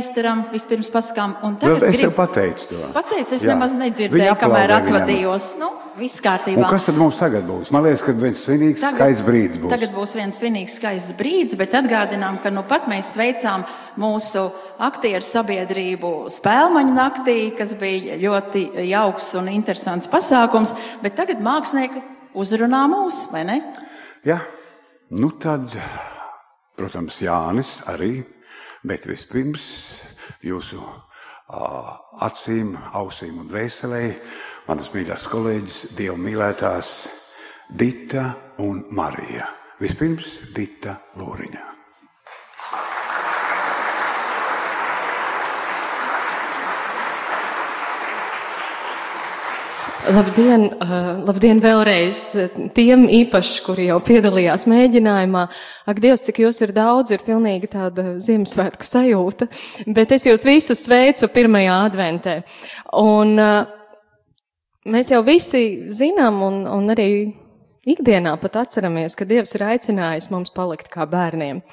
Meistaram. 0.05 0.45
Vispirms 0.53 0.90
pasakām, 0.93 1.35
un 1.45 1.57
tagad 1.57 1.83
es 1.83 1.97
jau 2.01 2.11
gribu 2.11 2.17
pateicu 2.19 2.69
to. 2.69 2.81
pateikt, 2.93 3.33
es 3.33 3.43
Jā. 3.45 3.55
nemaz 3.55 3.73
nedzirdēju, 3.75 4.37
kamēr 4.40 4.69
viņam. 4.71 4.83
atvadījos. 4.85 5.59
Nu, 5.59 5.71
viss 5.99 6.19
Un 6.21 6.25
kārtībā. 6.25 6.69
kas 6.71 6.87
tad 6.87 6.97
mums 6.97 7.17
tagad 7.19 7.45
būs? 7.47 7.71
Man 7.71 7.85
liekas, 7.85 8.03
ka 8.03 8.12
viens 8.12 8.43
svinīgs, 8.45 8.83
skaists 8.83 9.25
brīdis 9.25 9.59
būs. 9.62 9.71
Tagad 9.71 9.93
būs 9.95 10.14
viens 10.14 10.38
svinīgs, 10.40 10.77
skaists 10.81 11.14
brīdis, 11.19 11.57
bet 11.57 11.73
atgādinām, 11.73 12.40
ka 12.43 12.51
nu 12.51 12.62
pat 12.62 12.87
mēs 12.88 13.14
sveicām 13.17 13.64
mūsu 13.97 14.51
aktieru 14.79 15.23
sabiedrību 15.23 16.31
spēlmaņu 16.31 16.95
naktī, 16.95 17.57
kas 17.57 17.75
bija 17.75 18.17
ļoti 18.19 18.88
jauks 18.90 19.35
un 19.38 19.49
interesants 19.49 20.07
pasākums, 20.11 20.75
bet 21.03 21.14
tagad 21.17 21.40
mākslinieki 21.40 22.03
uzrunā 22.35 22.85
mūs, 22.90 23.31
vai 23.33 23.45
ne? 23.45 23.62
Jā, 24.25 24.40
nu 25.11 25.31
tad, 25.38 25.71
protams, 26.77 27.21
Jānis 27.23 27.83
arī, 27.87 28.25
bet 28.85 29.09
vispirms 29.09 29.66
jūsu 30.44 30.81
ā, 30.85 31.66
acīm, 32.29 32.75
ausīm 32.92 33.42
un 33.42 33.51
dvēselē 33.51 34.03
manas 34.68 34.90
mīļās 34.94 35.29
kolēģis, 35.33 35.85
Dieva 35.99 36.16
mīlētās 36.20 36.94
Dita 37.68 38.31
un 38.64 38.85
Marija. 38.94 39.49
Vispirms 39.81 40.40
Dita 40.55 40.99
Lūriņā. 41.18 41.74
Labdien, 50.05 50.67
uh, 50.85 51.23
labdien 51.25 51.61
vēlreiz 51.64 52.19
tiem 52.77 53.07
īpaši, 53.09 53.55
kuri 53.64 53.87
jau 53.87 53.97
piedalījās 54.05 54.67
mēģinājumā. 54.69 55.45
Ak, 55.88 56.01
Dievs, 56.03 56.27
cik 56.27 56.43
jūs 56.43 56.61
ir 56.67 56.75
daudz, 56.77 57.14
ir 57.14 57.25
pilnīgi 57.25 57.71
tāda 57.73 58.19
Ziemassvētku 58.21 58.85
sajūta, 58.85 59.49
bet 59.97 60.12
es 60.12 60.27
jūs 60.29 60.45
visus 60.45 60.85
sveicu 60.85 61.31
pirmajā 61.33 61.79
adventē. 61.87 62.37
Un 63.01 63.33
uh, 63.40 63.64
mēs 64.93 65.14
jau 65.14 65.23
visi 65.25 65.64
zinām 65.88 66.43
un, 66.51 66.61
un 66.69 66.93
arī 66.93 67.09
ikdienā 67.88 68.37
pat 68.43 68.61
atceramies, 68.67 69.17
ka 69.17 69.25
Dievs 69.29 69.57
ir 69.57 69.64
aicinājis 69.71 70.29
mums 70.35 70.53
palikt 70.53 70.93
kā 70.93 71.09
bērniem. 71.09 71.64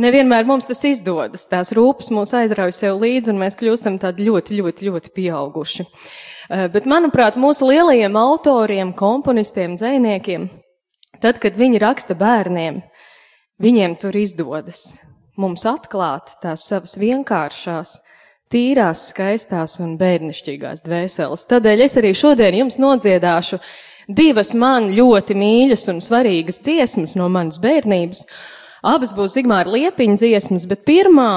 Nevienmēr 0.00 0.46
mums 0.48 0.64
tas 0.68 0.80
izdodas, 0.88 1.44
tās 1.52 1.74
rūpes 1.76 2.08
mūs 2.14 2.32
aizrauj 2.38 2.72
sev 2.72 3.02
līdzi 3.02 3.34
un 3.34 3.42
mēs 3.42 3.58
kļūstam 3.60 3.98
tādi 4.00 4.24
ļoti, 4.28 4.56
ļoti, 4.62 4.88
ļoti 4.88 5.12
pieauguši. 5.18 5.84
Eh, 5.84 6.66
Bet, 6.72 6.88
manuprāt, 6.88 7.36
mūsu 7.36 7.68
lielajiem 7.68 8.16
autoriem, 8.16 8.94
komponistiem, 8.96 9.76
dzēniekiem, 9.76 10.48
tad, 11.20 11.42
kad 11.42 11.60
viņi 11.60 11.82
raksta 11.82 12.16
bērniem, 12.16 12.80
viņiem 13.60 13.98
tur 14.00 14.16
izdodas 14.16 15.02
mums 15.40 15.64
atklāt 15.68 16.36
tās 16.42 16.66
savas 16.68 16.96
vienkāršās, 17.00 17.94
tīrās, 18.52 19.06
skaistās 19.12 19.78
un 19.82 19.96
bērnišķīgās 20.00 20.84
dvēseles. 20.84 21.46
Tādēļ 21.48 21.84
es 21.86 21.96
arī 22.00 22.12
šodien 22.16 22.58
jums 22.60 22.78
nodziedāšu 22.82 23.60
divas 24.12 24.52
man 24.58 24.90
ļoti 24.92 25.36
mīļas 25.38 25.88
un 25.92 26.02
svarīgas 26.04 26.60
dziesmas 26.64 27.16
no 27.16 27.30
manas 27.32 27.60
bērnības. 27.62 28.26
Abas 28.82 29.12
būs 29.14 29.36
Zigmāra 29.36 29.70
Liepiņa 29.70 30.18
dziesmas, 30.18 30.66
bet 30.66 30.82
pirmā 30.88 31.30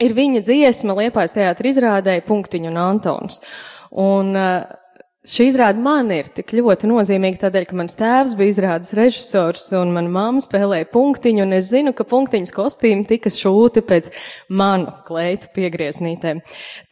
ir 0.00 0.16
viņa 0.16 0.40
dziesma 0.46 0.96
Liepājas 0.96 1.36
teātra 1.36 1.68
izrādē 1.68 2.16
Punktiņu 2.24 2.70
un 2.70 2.78
Antons. 2.80 3.42
Un 3.92 4.32
eh, 4.40 4.64
šī 5.28 5.50
izrāda 5.50 5.82
man 5.84 6.08
ir 6.16 6.30
tik 6.32 6.54
ļoti 6.56 6.88
nozīmīga 6.88 7.42
tādēļ, 7.44 7.66
ka 7.68 7.76
mans 7.76 7.98
tēvs 8.00 8.36
bija 8.38 8.54
izrādes 8.54 8.96
režisors 8.96 9.68
un 9.76 9.92
mana 9.98 10.12
mamma 10.16 10.40
spēlēja 10.44 10.88
punktiņu, 10.94 11.44
un 11.44 11.58
es 11.58 11.68
zinu, 11.74 11.92
ka 11.96 12.08
punktiņas 12.08 12.56
kostīmi 12.56 13.04
tika 13.10 13.32
šūti 13.32 13.84
pēc 13.84 14.10
manu 14.48 14.96
kleitu 15.04 15.52
piegrieznītēm. 15.56 16.40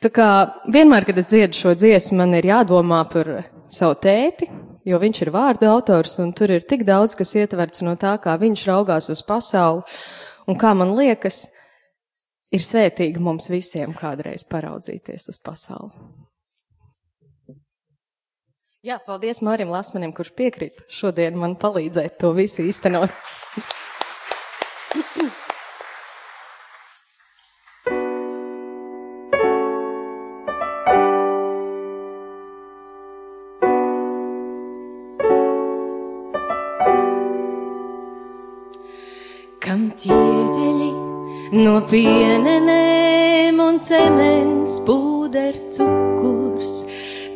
Tā 0.05 0.13
kā 0.13 0.31
vienmēr, 0.69 1.09
kad 1.09 1.25
es 1.25 1.33
dziedu 1.33 1.57
šo 1.57 1.77
dziesmu, 1.79 2.21
man 2.21 2.37
ir 2.37 2.53
jādomā 2.53 3.01
par 3.09 3.37
savu 3.73 3.97
tēti, 4.05 4.53
jo 4.85 5.01
viņš 5.01 5.23
ir 5.25 5.33
vārdu 5.35 5.69
autors, 5.71 6.19
un 6.23 6.33
tur 6.37 6.53
ir 6.55 6.67
tik 6.69 6.85
daudz, 6.89 7.17
kas 7.19 7.35
ietverts 7.39 7.85
no 7.87 7.97
tā, 8.01 8.15
kā 8.23 8.37
viņš 8.41 8.67
raugās 8.69 9.11
uz 9.13 9.25
pasauli, 9.27 9.85
un 10.49 10.59
kā 10.61 10.75
man 10.77 10.95
liekas, 10.99 11.47
ir 12.55 12.65
svētīgi 12.65 13.23
mums 13.23 13.51
visiem 13.53 13.95
kādreiz 13.97 14.47
paraudzīties 14.51 15.31
uz 15.33 15.41
pasauli. 15.43 15.93
Jā, 18.85 18.99
paldies 19.01 19.41
Mārim 19.41 19.71
Lasmanim, 19.73 20.13
kurš 20.13 20.35
piekrīt 20.37 20.85
šodien 20.93 21.39
man 21.41 21.57
palīdzēt 21.57 22.19
to 22.21 22.35
visu 22.37 22.67
īstenot. 22.69 23.09
Kam 24.93 25.44
no 41.55 41.75
pienenēm 41.87 43.61
un 43.63 43.77
cements, 43.83 44.81
pūder 44.87 45.55
cukurs, 45.75 46.81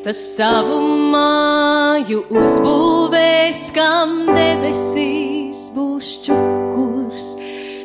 tas 0.03 0.19
savu 0.35 0.79
māju 1.13 2.25
uzbūvēs, 2.41 3.63
kam 3.77 4.25
debesīs 4.33 5.69
būs 5.77 6.11
čukurs. 6.27 7.37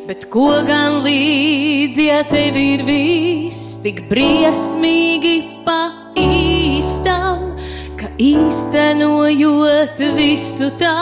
Bet 0.07 0.25
ko 0.33 0.49
gan 0.67 1.03
līdzi, 1.05 2.07
ja 2.09 2.23
tev 2.27 2.57
ir 2.59 2.83
viss 2.87 3.77
tik 3.85 4.03
briesmīgi 4.09 5.35
pa 5.67 5.79
īstam, 6.19 7.53
ka 7.99 8.09
īstenojot 8.17 10.01
visu 10.17 10.73
tā, 10.81 10.97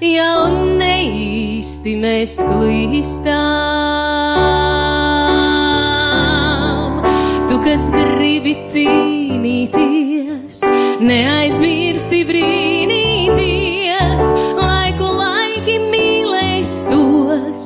jau 0.00 0.40
neīsti 0.80 1.98
mēs 2.00 2.40
klīstām. 2.48 4.33
Kas 7.74 7.88
gribi 7.90 8.52
cīnīties, 8.70 10.60
neaizmirsti 11.02 12.20
brīnīties, 12.28 14.22
laiku 14.60 15.08
laiki 15.18 15.74
mīlēs 15.82 16.76
tos, 16.86 17.64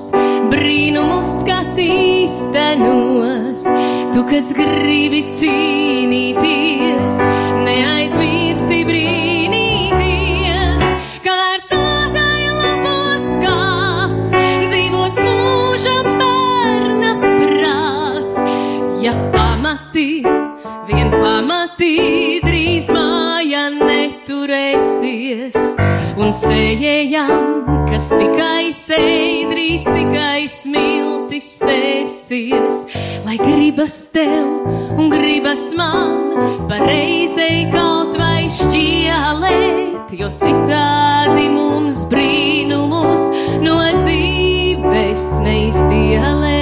brīnumus, 0.48 1.34
kas 1.44 1.74
īstenos. 1.84 3.66
Tu, 4.16 4.24
kas 4.32 4.48
gribi 4.56 5.26
cīnīties, 5.28 7.20
neaizmirsti 7.68 8.80
brīnīties, 8.88 10.07
pamati, 21.78 22.40
drīz 22.42 22.90
māja 22.90 23.68
neturēsies, 23.70 25.76
un 26.18 26.32
sējējam, 26.34 27.86
kas 27.88 28.10
tikai 28.10 28.72
sēj, 28.72 29.46
drīz 29.52 29.84
tikai 29.86 30.48
smilti 30.48 31.40
sēsies, 31.40 32.88
lai 33.24 33.38
gribas 33.38 34.10
tev 34.12 34.66
un 34.98 35.08
gribas 35.10 35.72
man 35.76 36.66
pareizei 36.68 37.70
kaut 37.70 38.18
vai 38.18 38.48
šķielēt, 38.50 40.10
jo 40.18 40.28
citādi 40.34 41.48
mums 41.54 42.04
brīnumus 42.10 43.30
no 43.62 43.78
dzīves 44.02 45.34
neizdielēt. 45.44 46.57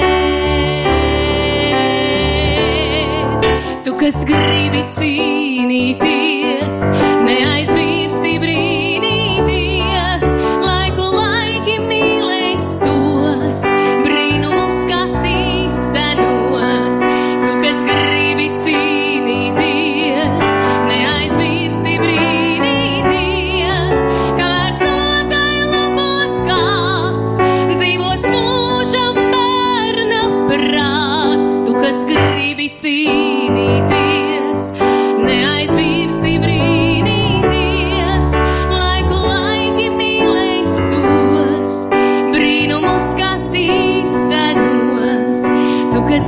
Kas 3.97 4.19
gribi 4.29 4.83
cīnīties, 4.93 6.81
neaizmirsti 7.25 8.33
brīnīties, 8.43 10.25
laiku 10.61 11.07
laiki 11.15 11.79
mīlēs 11.81 12.67
tos, 12.83 13.63
brīnumus, 14.05 14.83
kas 14.91 15.15
īstenos. 15.31 16.99
Tu, 17.41 17.55
kas 17.63 17.79
gribi 17.89 18.51
cīnīties, 18.63 20.53
neaizmirsti 20.91 21.95
brīnīties, 22.03 24.03
kamēr 24.37 24.75
sotāja 24.77 25.71
labos 25.73 26.35
kāds, 26.51 27.39
dzīvos 27.73 28.27
mūžam 28.35 29.17
bērna 29.33 30.21
prāts. 30.51 31.57
Tu, 31.65 31.73
kas 31.81 32.05
gribi 32.11 32.69
cīnīties, 32.77 33.26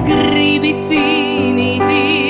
gribi 0.06 0.76
cīnīties, 0.86 2.29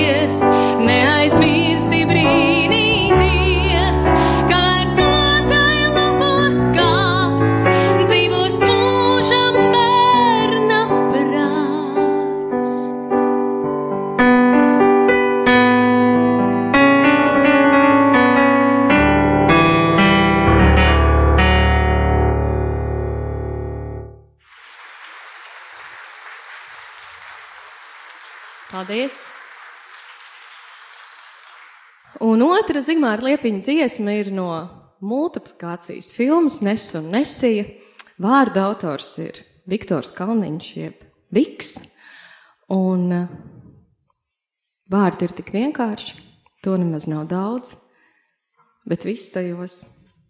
otra 32.79 32.93
Zigmāra 32.93 33.25
Liepiņa 33.25 33.59
dziesma 33.59 34.13
ir 34.21 34.29
no 34.31 34.47
multiplikācijas 35.03 36.13
filmas 36.15 36.61
Nes 36.63 36.85
un 36.95 37.09
Nesija. 37.11 37.65
Vārda 38.23 38.69
autors 38.69 39.09
ir 39.19 39.41
Viktors 39.67 40.13
Kalniņš, 40.15 40.69
jeb 40.77 41.01
Viks. 41.35 41.73
Un 42.71 43.03
eh, 43.11 43.27
vārdi 44.87 45.27
ir 45.27 45.35
tik 45.35 45.51
vienkārši, 45.51 46.15
to 46.63 46.77
nemaz 46.79 47.09
nav 47.11 47.27
daudz, 47.27 47.75
bet 48.87 49.03
viss 49.03 49.33
tajos 49.35 49.81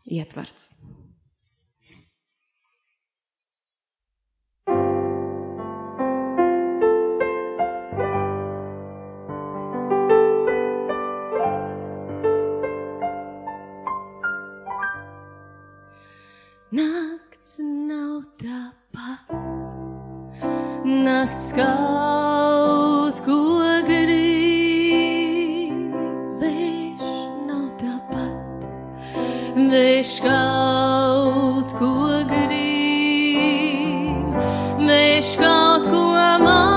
ietverts. 0.10 0.72
Nakts 17.50 17.66
nav 17.66 18.30
tāpat, 18.38 19.26
nakts 20.86 21.50
kaut 21.58 23.18
ko 23.26 23.40
grib, 23.90 25.82
vējš 26.44 27.10
nav 27.50 27.74
tāpat, 27.82 28.70
vējš 29.58 30.14
kaut 30.30 31.74
ko 31.82 31.92
grib, 32.30 34.30
vējš 34.86 35.34
kaut 35.42 35.90
ko 35.90 36.06
māca 36.46 36.69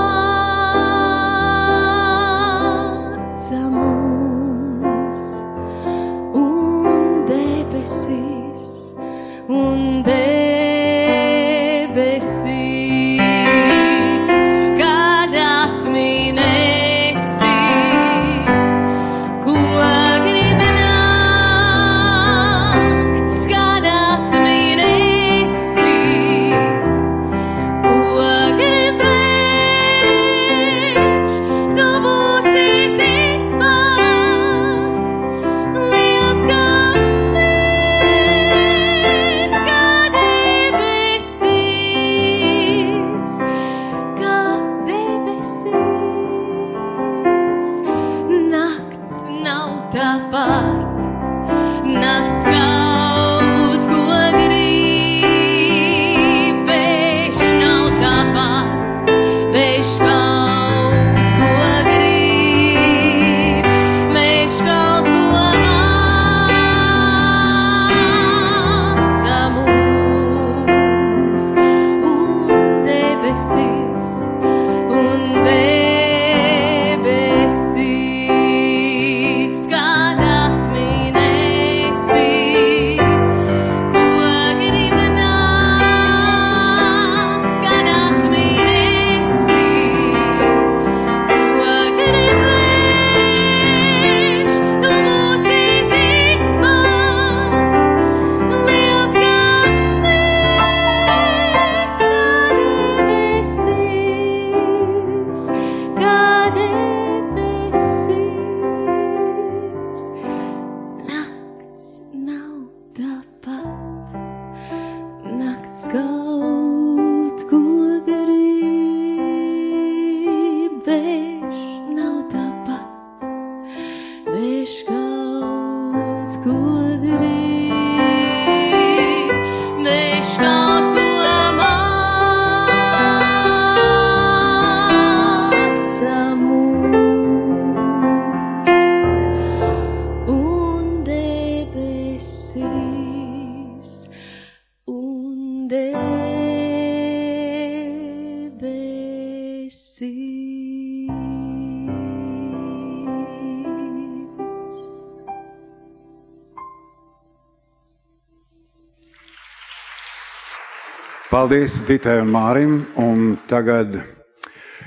Paldies 161.43 161.81
Ditai 161.83 162.21
un 162.21 162.29
Mārim. 162.31 162.77
Un 163.03 163.33
tagad 163.51 163.97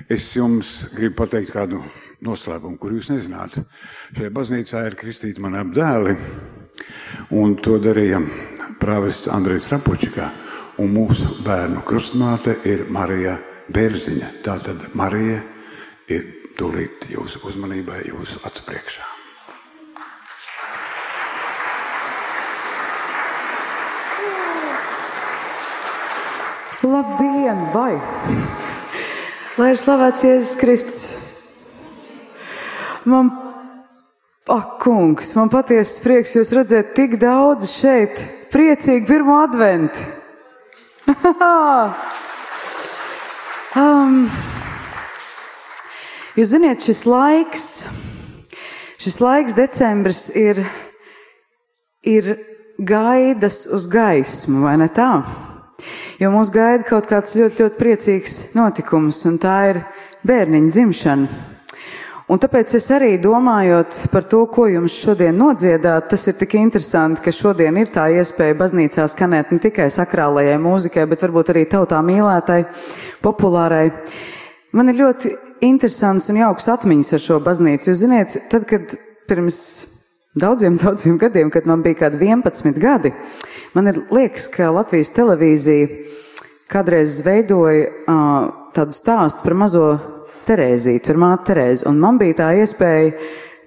es 0.09 0.31
jums 0.33 0.87
gribu 0.97 1.19
pateikt 1.19 1.51
kādu 1.53 1.83
noslēpumu, 2.25 2.79
kur 2.81 2.95
jūs 2.97 3.11
nezināt. 3.13 3.59
Šajā 4.17 4.31
baznīcā 4.33 4.81
ir 4.89 4.97
kristīti 4.97 5.43
mani 5.45 5.59
apdēli, 5.61 6.15
un 7.37 7.53
to 7.61 7.77
darīja 7.85 8.23
prāvests 8.81 9.29
Andrejs 9.37 9.69
Rapučikā. 9.75 10.31
Un 10.81 10.95
mūsu 10.95 11.43
bērnu 11.45 11.83
krustmāte 11.85 12.57
ir 12.65 12.87
Marija 12.89 13.37
Bērziņa. 13.69 14.31
Tātad 14.49 14.89
Marija 14.97 15.43
ir 16.09 16.25
tūlīt 16.57 17.11
jūsu 17.13 17.45
uzmanībai, 17.53 18.01
jūsu 18.15 18.41
acu 18.49 18.65
priekšā. 18.71 19.16
Labdien, 26.87 27.59
vai! 27.75 27.97
Lai 29.57 29.71
ir 29.73 29.79
slavēts 29.81 30.23
Jēzus 30.23 30.57
Kristus. 30.61 31.01
Man, 33.07 33.31
ak, 34.47 34.77
kungs, 34.85 35.33
man 35.39 35.51
patiesi 35.51 36.03
prieks 36.05 36.37
jūs 36.37 36.53
redzēt 36.55 36.95
tik 36.95 37.17
daudz 37.23 37.67
šeit. 37.73 38.23
Priecīgi 38.53 39.07
pirmo 39.09 39.41
adventu. 39.43 39.99
um, 43.83 44.29
Jūs 46.37 46.51
zināt, 46.53 46.85
šis 46.85 46.99
laiks, 47.09 47.63
šis 49.01 49.17
laiks, 49.25 49.55
decembris, 49.57 50.27
ir, 50.37 50.61
ir 52.05 52.29
gaidas 52.77 53.65
uz 53.73 53.87
gaismu, 53.89 54.67
vai 54.69 54.77
ne 54.77 54.91
tā? 54.93 55.25
Jo 56.17 56.31
mūs 56.33 56.49
gaida 56.49 56.87
kaut 56.89 57.11
kāds 57.11 57.35
ļoti, 57.37 57.61
ļoti 57.61 57.77
priecīgs 57.77 58.37
notikums, 58.57 59.19
un 59.29 59.35
tā 59.41 59.57
ir 59.69 59.83
bērniņa 60.25 60.73
dzimšana. 60.73 61.43
Un 62.33 62.41
tāpēc 62.43 62.73
es 62.75 62.87
arī 62.91 63.13
domājot 63.23 63.99
par 64.11 64.25
to, 64.27 64.41
ko 64.51 64.65
jums 64.67 64.97
šodien 64.99 65.37
nodziedāt, 65.39 66.09
tas 66.11 66.25
ir 66.27 66.35
tik 66.41 66.57
interesanti, 66.59 67.21
ka 67.23 67.31
šodien 67.31 67.77
ir 67.79 67.93
tā 67.95 68.09
iespēja 68.17 68.57
baznīcā 68.59 69.05
skanēt 69.13 69.53
ne 69.55 69.61
tikai 69.63 69.87
sakrālajai 69.95 70.57
mūzikai, 70.59 71.05
bet 71.07 71.23
varbūt 71.23 71.53
arī 71.53 71.67
tautā 71.71 72.01
mīlētai, 72.03 72.63
populārai. 73.23 73.85
Man 74.75 74.91
ir 74.91 74.99
ļoti 75.05 75.35
interesants 75.69 76.27
un 76.33 76.41
jauks 76.41 76.67
atmiņas 76.73 77.13
ar 77.15 77.23
šo 77.29 77.39
baznīcu. 77.45 77.93
Jūs 77.93 78.03
ziniet, 78.03 78.41
tad, 78.51 78.67
kad 78.73 78.97
pirms 79.31 79.61
daudziem, 80.37 80.77
daudziem 80.83 81.19
gadiem, 81.19 81.51
kad 81.51 81.67
man 81.67 81.83
bija 81.85 82.07
kādi 82.07 82.21
11 82.29 82.79
gadi, 82.81 83.13
man 83.75 83.91
ir 83.93 84.03
liekas, 84.13 84.51
ka 84.53 84.71
Latvijas 84.75 85.13
televīzija 85.17 85.89
kādreiz 86.71 87.21
veidoja 87.25 87.89
uh, 87.89 88.37
tādu 88.77 88.97
stāstu 88.97 89.47
par 89.47 89.57
mazo 89.57 89.89
Terēzīti, 90.47 91.03
par 91.09 91.19
māti 91.19 91.49
Terēzi, 91.51 91.89
un 91.91 91.99
man 91.99 92.21
bija 92.21 92.37
tā 92.43 92.53
iespēja 92.61 93.15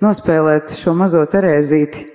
nospēlēt 0.04 0.72
šo 0.80 0.94
mazo 0.96 1.26
Terēzīti 1.28 2.06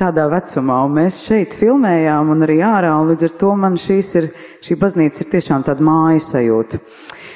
tādā 0.00 0.24
vecumā, 0.32 0.78
un 0.86 0.94
mēs 0.96 1.20
šeit 1.26 1.54
filmējām 1.58 2.32
un 2.32 2.46
arī 2.46 2.56
ārā, 2.64 2.94
un 2.98 3.12
līdz 3.12 3.28
ar 3.28 3.34
to 3.42 3.50
man 3.60 3.76
šīs 3.78 4.14
ir, 4.20 4.30
šī 4.64 4.78
baznīca 4.80 5.22
ir 5.22 5.30
tiešām 5.34 5.66
tāda 5.66 5.84
māju 5.84 6.22
sajūta. 6.24 6.80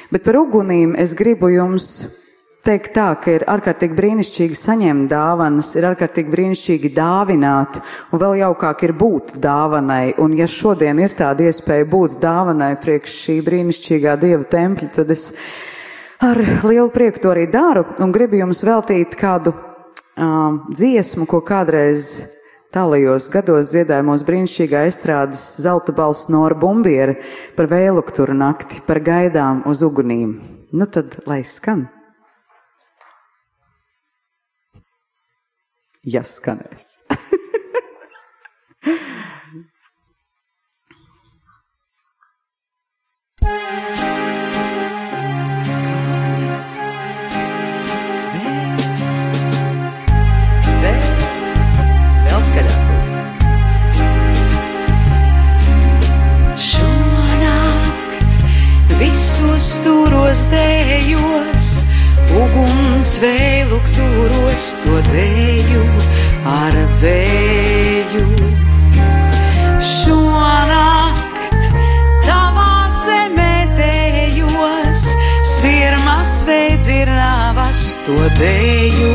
Bet 0.09 0.25
par 0.25 0.39
ugunīm 0.41 0.95
es 0.99 1.13
gribu 1.17 1.51
jums 1.53 1.91
teikt 2.65 2.93
tā, 2.95 3.07
ka 3.21 3.33
ir 3.37 3.45
ārkārtīgi 3.49 3.95
brīnišķīgi 3.97 4.57
saņemt 4.57 5.09
dāvanas, 5.11 5.71
ir 5.79 5.87
ārkārtīgi 5.89 6.33
brīnišķīgi 6.33 6.91
dāvināt, 6.95 7.79
un 8.11 8.21
vēl 8.21 8.39
jaukāk 8.43 8.83
ir 8.87 8.95
būt 8.99 9.37
dāvanai. 9.43 10.15
Un 10.21 10.35
ja 10.37 10.47
šodien 10.49 10.99
ir 11.01 11.15
tāda 11.17 11.47
iespēja 11.49 11.87
būt 11.89 12.19
dāvanai 12.23 12.73
priekš 12.81 13.19
šī 13.25 13.37
brīnišķīgā 13.47 14.15
dieva 14.21 14.43
tempļa, 14.49 14.91
tad 14.99 15.13
es 15.15 15.29
ar 16.23 16.41
lielu 16.67 16.89
prieku 16.93 17.23
to 17.23 17.31
arī 17.31 17.47
daru 17.51 17.85
un 18.03 18.11
gribu 18.15 18.41
jums 18.41 18.63
veltīt 18.67 19.15
kādu 19.19 19.53
um, 19.55 20.65
dziesmu, 20.69 21.27
ko 21.29 21.39
kādreiz 21.45 22.09
tālajos 22.75 23.29
gados 23.33 23.71
dziedājumos 23.73 24.25
brīnišķīgā 24.27 24.83
estrādes 24.89 25.41
zelta 25.63 25.95
balss 25.95 26.29
Nora 26.29 26.57
Bumbiera 26.59 27.15
par 27.57 27.71
vēlukturu 27.71 28.35
nakti, 28.37 28.83
par 28.85 29.01
gaidām 29.01 29.63
uz 29.69 29.81
ugunīm. 29.85 30.35
Nu 30.69 30.85
tad, 30.85 31.17
lai 31.25 31.41
skan. 31.47 31.87
Ja 36.03 36.23
skanēs. 36.23 36.97
Visos 58.99 59.79
turos 59.83 60.41
dējos, 60.51 61.69
uguns 62.35 62.78
vēluk 62.99 63.85
turos 63.95 64.63
to 64.83 64.97
dēju 65.07 65.83
ar 66.51 66.75
vēju. 66.99 68.25
Šonakt 69.79 71.69
tavā 72.27 72.73
zemē 72.91 73.53
dējos, 73.77 75.05
sirmas 75.47 76.33
veidzirnavas 76.49 77.83
to 78.03 78.19
dēju 78.35 79.13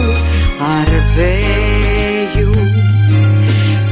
ar 0.64 0.94
vēju. 1.18 2.68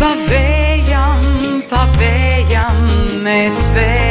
Pavējam, 0.00 1.28
pavējam, 1.68 2.86
mēs 3.28 3.66
vējojam, 3.76 4.01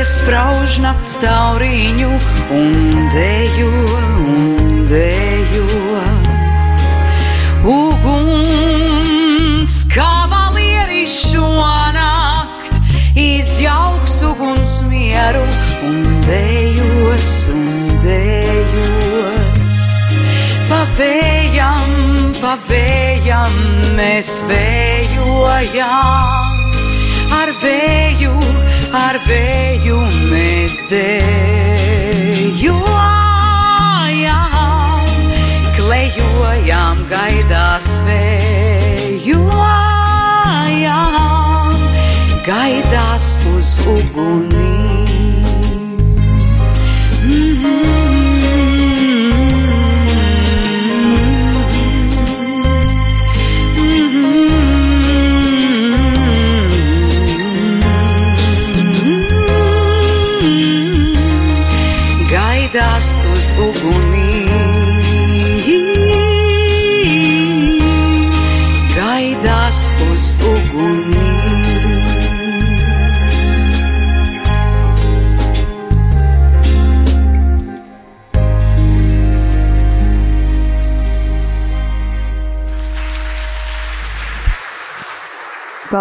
piesprauž 0.00 0.78
nakts 0.80 1.18
tauriņu 1.20 2.08
un 2.56 2.72
dejo, 3.12 3.68
un 4.32 4.86
dejo. 4.88 5.66
Uguns 7.68 8.94
kavalieris 9.92 11.12
šonakt 11.28 12.72
izjauks 13.12 14.16
uguns 14.30 14.72
mieru 14.88 15.44
un 15.90 16.00
dejos, 16.24 17.52
un 17.52 17.92
dejos. 18.06 19.84
Pavējam, 20.70 21.92
pavējam, 22.40 23.52
mēs 24.00 24.48
vējojam, 24.48 25.92
ar 27.42 27.52
vēju, 27.60 28.59
ar 28.96 29.18
vēju 29.22 29.98
mēs 30.30 30.80
dejojam, 30.90 31.30
klejojam, 35.76 37.04
gaidās 37.10 37.88
vējojam, 38.08 39.38
gaidās 42.46 43.26
uz 43.54 43.70
ugunīm. 43.94 45.69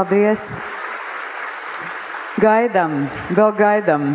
Paldies! 0.09 0.55
Gaidām, 2.41 3.03
vēl 3.37 3.51
gaidām. 3.53 4.07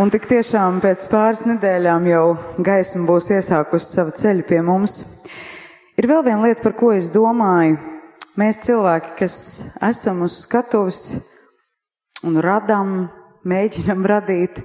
Un 0.00 0.08
tik 0.08 0.24
tiešām 0.30 0.78
pēc 0.80 1.04
pāris 1.12 1.42
nedēļām 1.44 2.06
jau 2.08 2.22
gaisma 2.64 3.04
būs 3.10 3.28
iesākusi 3.36 3.90
savu 3.90 4.14
ceļu 4.16 4.46
pie 4.48 4.62
mums. 4.64 4.94
Ir 6.00 6.08
vēl 6.08 6.24
viena 6.24 6.46
lieta, 6.46 6.62
par 6.64 6.72
ko 6.80 6.94
es 6.96 7.10
domāju. 7.12 7.76
Mēs 8.40 8.62
cilvēki, 8.64 9.12
kas 9.18 9.36
esam 9.84 10.22
uz 10.24 10.38
skatuves 10.46 11.02
un 12.24 12.40
radām, 12.40 13.10
mēģinam 13.44 14.08
radīt, 14.14 14.62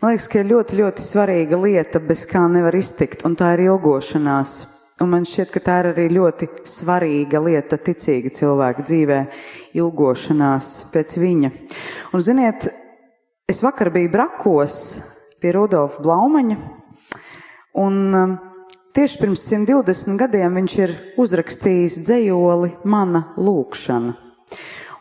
man 0.00 0.14
liekas, 0.14 0.30
ka 0.32 0.40
ir 0.40 0.48
ļoti, 0.54 0.80
ļoti 0.80 1.10
svarīga 1.10 1.60
lieta, 1.60 2.00
bez 2.00 2.24
kā 2.30 2.46
nevar 2.48 2.80
iztikt, 2.80 3.28
un 3.28 3.36
tā 3.36 3.52
ir 3.58 3.66
ilgošanās. 3.66 4.56
Un 5.02 5.10
man 5.10 5.24
šķiet, 5.26 5.50
ka 5.50 5.60
tā 5.60 5.80
ir 5.82 5.90
arī 5.90 6.04
ļoti 6.14 6.48
svarīga 6.70 7.40
lieta 7.42 7.80
ticīga 7.82 8.30
cilvēka 8.30 8.84
dzīvē- 8.86 9.18
ilgošanās 9.80 10.92
pēc 10.92 11.18
viņa. 11.18 11.50
Un, 12.14 12.20
ziniet, 12.20 12.68
es 13.48 13.60
vakar 13.62 13.90
biju 13.90 14.12
Brakos 14.12 14.78
pie 15.40 15.52
Rudolfa 15.52 16.00
Blaumaņa, 16.02 16.58
Un 17.74 18.14
um, 18.14 18.36
tieši 18.94 19.18
pirms 19.18 19.42
120 19.50 20.14
gadiem 20.20 20.54
viņš 20.60 20.74
ir 20.78 20.92
uzrakstījis 21.18 21.96
dzējoli 22.06 22.70
Mana 22.86 23.24
lūkšana. 23.34 24.12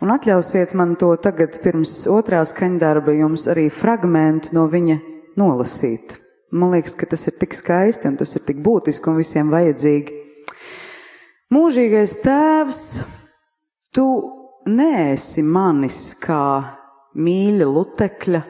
Un 0.02 0.12
atļausiet 0.16 0.74
man 0.76 0.96
to 0.98 1.12
tagad 1.22 1.60
pirms 1.62 1.94
otrās 2.10 2.56
kaņdarba 2.58 3.14
jums 3.14 3.46
arī 3.54 3.68
fragmentu 3.70 4.58
no 4.58 4.66
viņa 4.74 4.98
nolasīt. 5.38 6.18
Man 6.54 6.70
liekas, 6.76 6.94
ka 6.94 7.08
tas 7.10 7.26
ir 7.30 7.38
tik 7.42 7.56
skaisti 7.58 8.06
un 8.10 8.18
tas 8.20 8.36
ir 8.38 8.44
tik 8.46 8.60
būtiski 8.62 9.10
un 9.10 9.18
visiem 9.18 9.50
vajadzīgi. 9.50 10.20
Mūžīgais 11.54 12.14
tēvs, 12.22 12.82
tu 13.94 14.06
neesi 14.70 15.42
manis 15.46 16.14
kā 16.22 16.44
mīļa 17.18 17.70
lutekļa, 17.70 18.44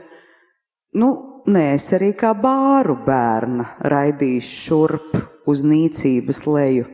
nu, 1.00 1.10
neesi 1.48 1.96
arī 1.98 2.12
kā 2.20 2.34
bāru 2.36 2.98
bērna 3.06 3.70
raidījis 3.92 4.52
šurp 4.66 5.18
uz 5.50 5.64
nīcības 5.68 6.44
leju. 6.48 6.86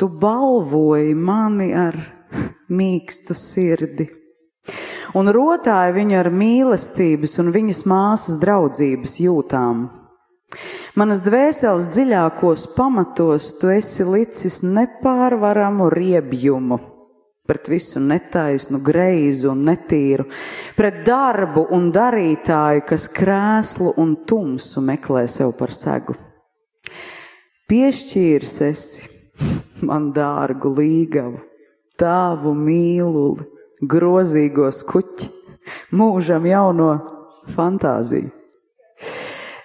Tu 0.00 0.08
balvoji 0.08 1.14
mani 1.14 1.70
ar 1.76 1.96
mīkstu 2.72 3.36
sirdi. 3.36 4.08
Un 5.14 5.30
rotāja 5.30 5.92
viņu 5.94 6.16
ar 6.18 6.30
mīlestības 6.34 7.38
un 7.42 7.52
viņas 7.54 7.84
māsas 7.90 8.40
draudzības 8.42 9.20
jūtām. 9.22 9.84
Manas 10.98 11.22
dvēseles 11.26 11.86
dziļākos 11.90 12.68
pamatos 12.76 13.52
tu 13.58 13.70
esi 13.74 14.06
licis 14.06 14.60
nepārvaramu 14.66 15.88
riebjumu 15.90 16.80
pret 17.44 17.68
visu 17.68 18.00
netaisnu, 18.00 18.78
greizu 18.80 19.50
un 19.52 19.66
netīru, 19.68 20.24
pret 20.78 21.02
darbu 21.04 21.66
un 21.76 21.90
darītāju, 21.92 22.84
kas 22.88 23.08
krēslu 23.12 23.92
un 24.00 24.14
tumsu 24.24 24.80
meklē 24.80 25.26
sev 25.28 25.52
par 25.58 25.74
segu. 25.76 26.16
Piešķīrs 27.68 28.54
esi 28.64 29.10
man 29.84 30.08
dārgu 30.16 30.72
līgavu, 30.72 31.42
tāvu 32.00 32.54
mīluli, 32.56 33.44
grozīgos 33.90 34.82
kuķi, 34.88 35.28
mūžam 35.96 36.46
jauno 36.48 36.90
fantāziju. 37.54 38.30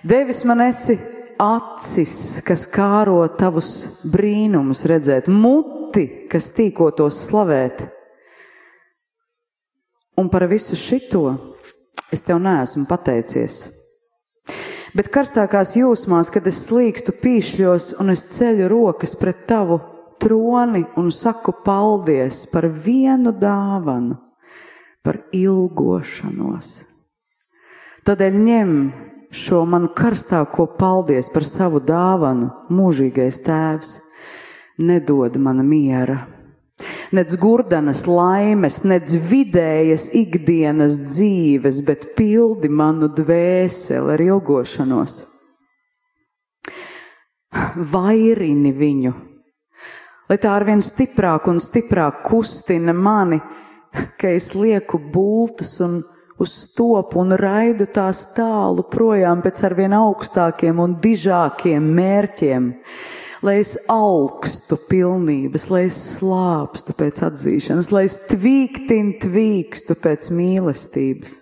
Devis 0.04 0.44
man 0.48 0.64
esi 0.64 0.96
acis, 1.40 2.42
kas 2.48 2.66
kāro 2.72 3.22
tavus 3.40 3.72
brīnumus 4.12 4.86
redzēt, 4.88 5.28
muti, 5.32 6.06
kas 6.32 6.52
tīkotos 6.56 7.20
slavēt. 7.28 7.86
Un 10.20 10.28
par 10.32 10.48
visu 10.52 10.76
šito 10.76 11.24
es 12.12 12.26
tev 12.28 12.42
neesmu 12.44 12.88
pateicies. 12.90 13.62
Bet 14.96 15.12
karstākās 15.14 15.76
jūsmās, 15.78 16.32
kad 16.34 16.48
es 16.50 16.64
slīkstu 16.66 17.14
pīšļos 17.22 17.94
un 18.02 18.10
es 18.16 18.26
ceļu 18.34 18.68
rokas 18.72 19.14
pret 19.20 19.46
tavu 19.48 19.78
troni 20.20 20.84
un 21.00 21.12
saku 21.12 21.54
paldies 21.66 22.46
par 22.52 22.68
vienu 22.68 23.32
dāvanu, 23.32 24.18
par 25.04 25.22
ilgošanos. 25.36 26.72
Tādēļ 28.08 28.36
ņem 28.46 28.74
šo 29.32 29.64
manu 29.70 29.92
karstāko 29.96 30.66
paldies 30.80 31.30
par 31.34 31.46
savu 31.46 31.82
dāvanu, 31.84 32.50
mūžīgais 32.74 33.42
tēvs, 33.46 33.94
nedod 34.80 35.38
man 35.38 35.64
miera. 35.68 36.24
Nec 37.12 37.34
gurdanas 37.42 38.06
laimes, 38.08 38.84
nec 38.88 39.12
vidējas 39.30 40.12
ikdienas 40.16 41.00
dzīves, 41.10 41.82
bet 41.88 42.12
pildi 42.16 42.70
manu 42.70 43.10
dvēseli 43.12 44.14
ar 44.14 44.24
ilgošanos. 44.24 45.18
Vairini 47.92 48.72
viņu, 48.78 49.16
lai 50.30 50.38
tā 50.38 50.54
arvien 50.54 50.82
stiprāk 50.86 51.50
un 51.50 51.58
stiprāk 51.62 52.22
kustina 52.28 52.94
mani, 52.94 53.40
ka 54.20 54.30
es 54.30 54.54
lieku 54.54 55.00
bultus 55.02 55.80
un 55.82 56.00
uz 56.40 56.54
stopu 56.70 57.20
un 57.20 57.36
raidu 57.36 57.90
tās 57.92 58.30
tālu 58.36 58.86
projām 58.88 59.42
pēc 59.44 59.64
arvien 59.68 59.96
augstākiem 59.98 60.80
un 60.80 60.96
dižākiem 61.04 61.90
mērķiem, 61.98 62.70
lai 63.44 63.58
es 63.60 63.74
augstu 63.92 64.78
pilnības, 64.90 65.68
lai 65.74 65.84
es 65.90 65.98
slāpstu 66.20 66.96
pēc 66.96 67.24
atzīšanas, 67.28 67.92
lai 67.96 68.06
es 68.08 68.22
tvīktin 68.30 69.16
tvīkstu 69.26 69.98
pēc 70.00 70.32
mīlestības, 70.36 71.36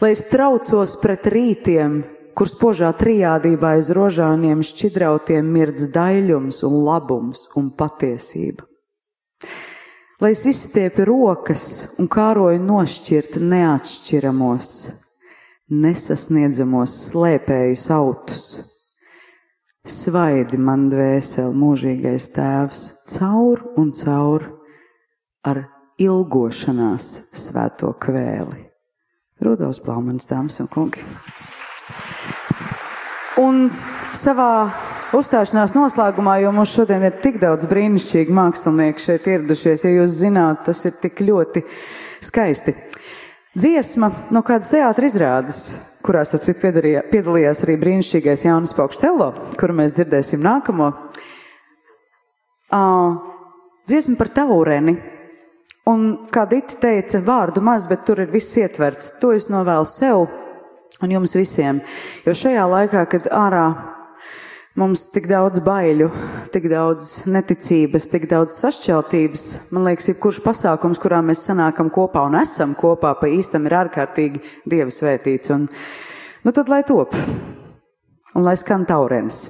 lai 0.00 0.14
es 0.14 0.24
traucos 0.30 0.96
pret 1.02 1.28
rītiem, 1.34 2.00
kur 2.34 2.50
spožā 2.50 2.90
trijādībā 2.98 3.76
aiz 3.78 3.90
rožāniem 3.94 4.62
šķidrautiem 4.66 5.50
mirdz 5.56 5.88
daļums 5.94 6.62
un 6.66 6.78
labums 6.86 7.48
un 7.58 7.72
patiesība 7.78 8.66
lai 10.24 10.30
es 10.30 10.46
izstiepu 10.48 11.04
rokas 11.04 11.64
un 12.00 12.08
kāroju 12.08 12.60
nošķirt 12.64 13.34
neatšķiramos, 13.44 14.68
nesasniedzamos 15.84 16.94
slēpējus 17.10 17.84
autus. 17.92 18.46
Svaidi 19.84 20.56
man 20.56 20.86
dvēseli 20.88 21.52
mūžīgais 21.60 22.30
tēvs 22.38 22.84
caur 23.18 23.66
un 23.76 23.92
caur 23.92 24.48
ar 25.44 25.66
ilgošanās 26.00 27.10
svēto 27.44 27.92
kvēli. 28.00 28.64
Rudolfs 29.44 29.82
Plaumans, 29.84 30.30
dāmas 30.30 30.62
un 30.64 30.72
kungi. 30.72 31.04
Un 33.40 33.64
savā 34.14 34.70
uzstāšanās 35.14 35.72
noslēgumā, 35.74 36.36
jo 36.44 36.52
mums 36.54 36.70
šodien 36.76 37.02
ir 37.02 37.16
tik 37.22 37.40
daudz 37.42 37.66
brīnišķīgi 37.66 38.34
mākslinieki 38.34 39.02
šeit 39.02 39.26
ieradušies, 39.32 39.82
ja 39.86 39.90
jūs 39.96 40.20
zināt, 40.20 40.62
tas 40.68 40.84
ir 40.86 40.94
tik 41.00 41.18
ļoti 41.26 41.64
skaisti. 42.22 42.76
Dziesma 43.54 44.12
no 44.34 44.42
kādas 44.46 44.70
teātra 44.70 45.10
izrādes, 45.10 45.58
kurās 46.06 46.34
ar 46.34 46.44
citu 46.46 46.70
piedalījās 47.10 47.64
arī 47.66 47.76
brīnišķīgais 47.82 48.46
Jānis 48.46 48.74
Paukštelo, 48.78 49.32
kuru 49.58 49.78
mēs 49.82 49.96
dzirdēsim 49.98 50.42
nākamo. 50.42 50.92
Uh, 52.74 53.18
dziesma 53.90 54.18
par 54.18 54.30
taureni. 54.38 54.94
Un, 55.90 56.06
kā 56.32 56.46
Dita 56.48 56.78
teica, 56.80 57.18
vārdu 57.20 57.60
maz, 57.66 57.90
bet 57.90 58.06
tur 58.06 58.22
ir 58.22 58.30
viss 58.32 58.56
ietverts. 58.62 59.16
To 59.20 59.34
es 59.36 59.50
novēlu 59.52 59.84
sev 59.90 60.24
un 61.02 61.16
jums 61.16 61.34
visiem. 61.38 61.80
Jo 62.26 62.36
šajā 62.36 62.68
laikā, 62.70 63.06
kad 63.10 63.32
ārā 63.32 63.66
Mums 64.74 65.04
tik 65.14 65.28
daudz 65.30 65.60
baiļu, 65.62 66.08
tik 66.50 66.64
daudz 66.66 67.28
neticības, 67.30 68.08
tik 68.10 68.24
daudz 68.26 68.56
sašķeltības. 68.58 69.44
Man 69.70 69.86
liekas, 69.86 70.08
jebkurš 70.10 70.40
pasākums, 70.42 70.98
kurā 70.98 71.20
mēs 71.22 71.44
sanākam 71.46 71.92
kopā 71.94 72.24
un 72.26 72.34
esam 72.40 72.72
kopā, 72.74 73.12
pa 73.20 73.30
īstam 73.30 73.68
ir 73.70 73.76
ārkārtīgi 73.84 74.42
dievi 74.66 74.90
svētīts. 74.90 75.52
Un, 75.54 75.68
nu 76.42 76.54
tad 76.58 76.72
lai 76.74 76.82
top 76.90 77.14
un 78.34 78.42
lai 78.42 78.56
skan 78.58 78.82
taurens. 78.90 79.44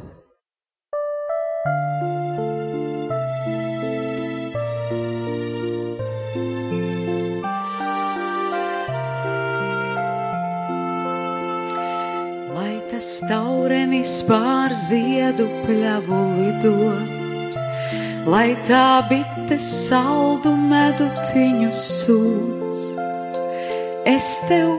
Tas 13.04 13.20
taurenis 13.28 14.12
pār 14.24 14.72
ziedu 14.72 15.44
pļavu 15.66 16.20
lido, 16.36 16.92
lai 18.32 18.54
tā 18.64 19.04
bite 19.10 19.58
saldu 19.60 20.54
medutiņu 20.70 21.68
sūds. 21.80 22.78
Es 24.08 24.28
tev 24.48 24.70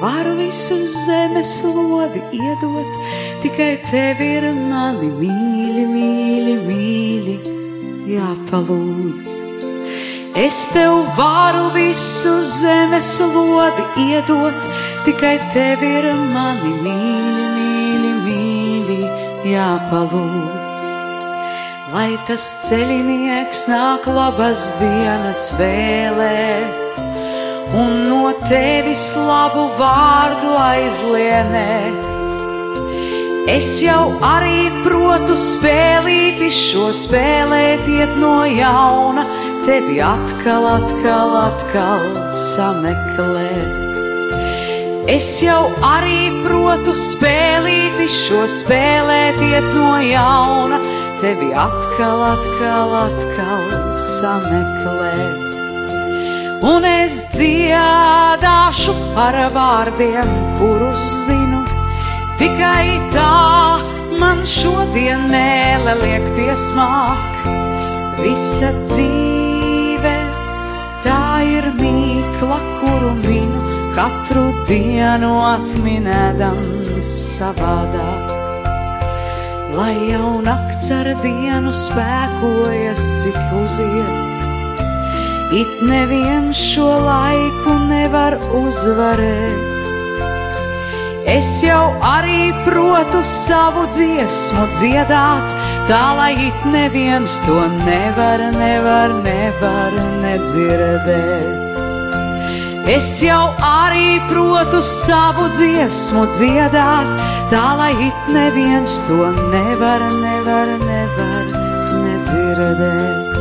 varu 0.00 0.32
visu 0.38 0.78
zemes 0.94 1.52
lodi 1.74 2.22
iedot, 2.38 2.96
tikai 3.44 3.74
tev 3.90 4.22
ir 4.24 4.48
mani 4.56 5.10
mīļi, 5.18 5.84
mīļi, 5.92 6.56
mīļi, 6.70 7.36
jāpalūdz. 8.14 9.34
Es 10.46 10.62
tev 10.72 11.04
varu 11.20 11.68
visu 11.76 12.38
zemes 12.56 13.12
lodi 13.36 13.84
iedot, 14.08 14.72
tikai 15.04 15.36
tev 15.52 15.84
ir 15.84 16.08
mani 16.32 16.72
mīļi, 16.80 17.65
jāpalūdz. 19.52 20.84
Lai 21.94 22.16
tas 22.26 22.44
ceļinieks 22.66 23.66
nāk 23.70 24.08
labas 24.10 24.68
dienas 24.80 25.42
vēlēt, 25.58 26.98
un 27.78 28.02
no 28.08 28.34
tevis 28.48 29.12
labu 29.16 29.68
vārdu 29.78 30.50
aizlienēt. 30.64 32.12
Es 33.46 33.76
jau 33.78 34.16
arī 34.26 34.66
protu 34.82 35.38
spēlīt, 35.38 36.42
šo 36.50 36.90
spēlēt, 36.90 37.86
iet 37.86 38.18
no 38.18 38.40
jauna, 38.50 39.22
tevi 39.62 40.02
atkal, 40.02 40.66
atkal, 40.74 41.40
atkal 41.46 42.06
sameklēt. 42.34 43.85
Es 45.06 45.26
jau 45.38 45.68
arī 45.86 46.32
protu 46.42 46.90
spēlīti 46.98 48.08
šo 48.10 48.40
spēlētiet 48.50 49.68
no 49.76 49.92
jauna, 50.02 50.80
tevi 51.20 51.52
atkal, 51.54 52.24
atkal, 52.32 52.94
atkal 53.04 53.62
sameklēt. 53.94 55.54
Un 56.66 56.88
es 56.90 57.20
dziedāšu 57.36 58.96
ar 59.22 59.38
vārdiem, 59.54 60.34
kurus 60.58 61.04
zinu, 61.28 61.62
tikai 62.42 62.98
tā 63.14 63.78
man 64.18 64.42
šodien 64.42 65.30
nēle 65.30 66.00
liek 66.02 66.32
tiesmāk. 66.34 67.46
Visa 68.24 68.74
dzīve 68.82 70.16
tā 71.06 71.26
ir 71.46 71.70
mīkla, 71.78 72.58
kuru 72.80 73.14
minu 73.22 73.45
katru 73.96 74.50
dienu 74.68 75.38
atminēdams 75.40 77.06
savādāk. 77.38 78.34
Lai 79.76 79.94
jau 80.10 80.34
nakts 80.44 80.90
ar 80.92 81.08
dienu 81.22 81.72
spēkojas, 81.72 83.06
cik 83.22 83.38
uziet, 83.56 84.44
it 85.56 85.80
neviens 85.88 86.60
šo 86.74 86.90
laiku 87.06 87.78
nevar 87.88 88.36
uzvarēt. 88.60 89.74
Es 91.26 91.48
jau 91.64 91.88
arī 92.06 92.52
protu 92.68 93.24
savu 93.26 93.88
dziesmu 93.96 94.68
dziedāt, 94.76 95.56
tā 95.88 96.02
lai 96.20 96.34
it 96.46 96.68
neviens 96.70 97.40
to 97.48 97.60
nevar, 97.82 98.44
nevar, 98.60 99.16
nevar 99.26 100.02
nedzirdēt. 100.22 101.65
Es 102.86 103.06
jau 103.18 103.50
arī 103.66 104.20
protu 104.28 104.78
savu 104.78 105.48
dziesmu 105.50 106.22
dziedāt, 106.30 107.08
tā 107.50 107.64
lai 107.80 107.90
it 107.98 108.28
neviens 108.30 109.00
to 109.08 109.32
nevar, 109.50 110.04
nevar, 110.22 110.70
nevar 110.84 111.50
nedzirdēt. 112.04 113.34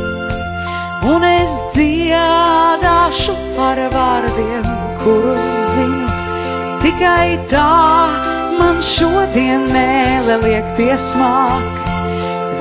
Un 1.05 1.25
es 1.29 1.53
dziedāšu 1.75 3.35
ar 3.61 3.83
vārdiem, 3.93 4.65
kurus 5.03 5.61
zinu, 5.75 6.09
tikai 6.81 7.37
tā 7.51 7.69
man 8.57 8.81
šodien 8.81 9.69
mēle 9.69 10.41
liek 10.41 10.73
tiesmāk. 10.73 11.85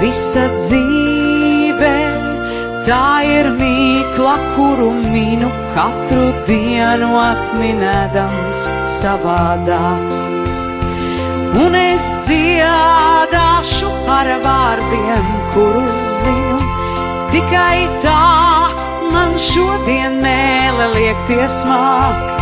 Visa 0.05 0.45
dzīve 0.59 2.24
tā 2.85 3.25
ir 3.25 3.49
mīkla, 3.59 4.35
kuru 4.55 4.91
minu 5.13 5.49
katru 5.75 6.27
dienu 6.49 7.11
atminēdams 7.21 8.67
savādāk. 8.99 10.15
Un 11.65 11.77
es 11.79 12.05
dziedāšu 12.27 13.91
ar 14.11 14.31
vārdiem, 14.45 15.29
kurus 15.55 16.01
zinu, 16.21 16.71
tikai 17.33 17.87
tā 18.05 18.21
man 19.15 19.37
šodien 19.41 20.21
mēle 20.25 20.91
liek 20.97 21.27
tiesmāk. 21.31 22.33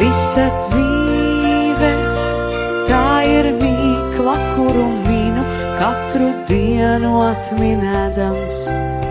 Visa 0.00 0.48
dzīve 0.58 1.92
tā 2.90 3.06
ir 3.30 3.52
mīkla, 3.60 4.34
kuru 4.56 4.88
minu 5.06 5.46
katru 5.78 6.32
dienu 6.50 7.20
atminēdams 7.30 8.66
savādāk. 8.66 9.01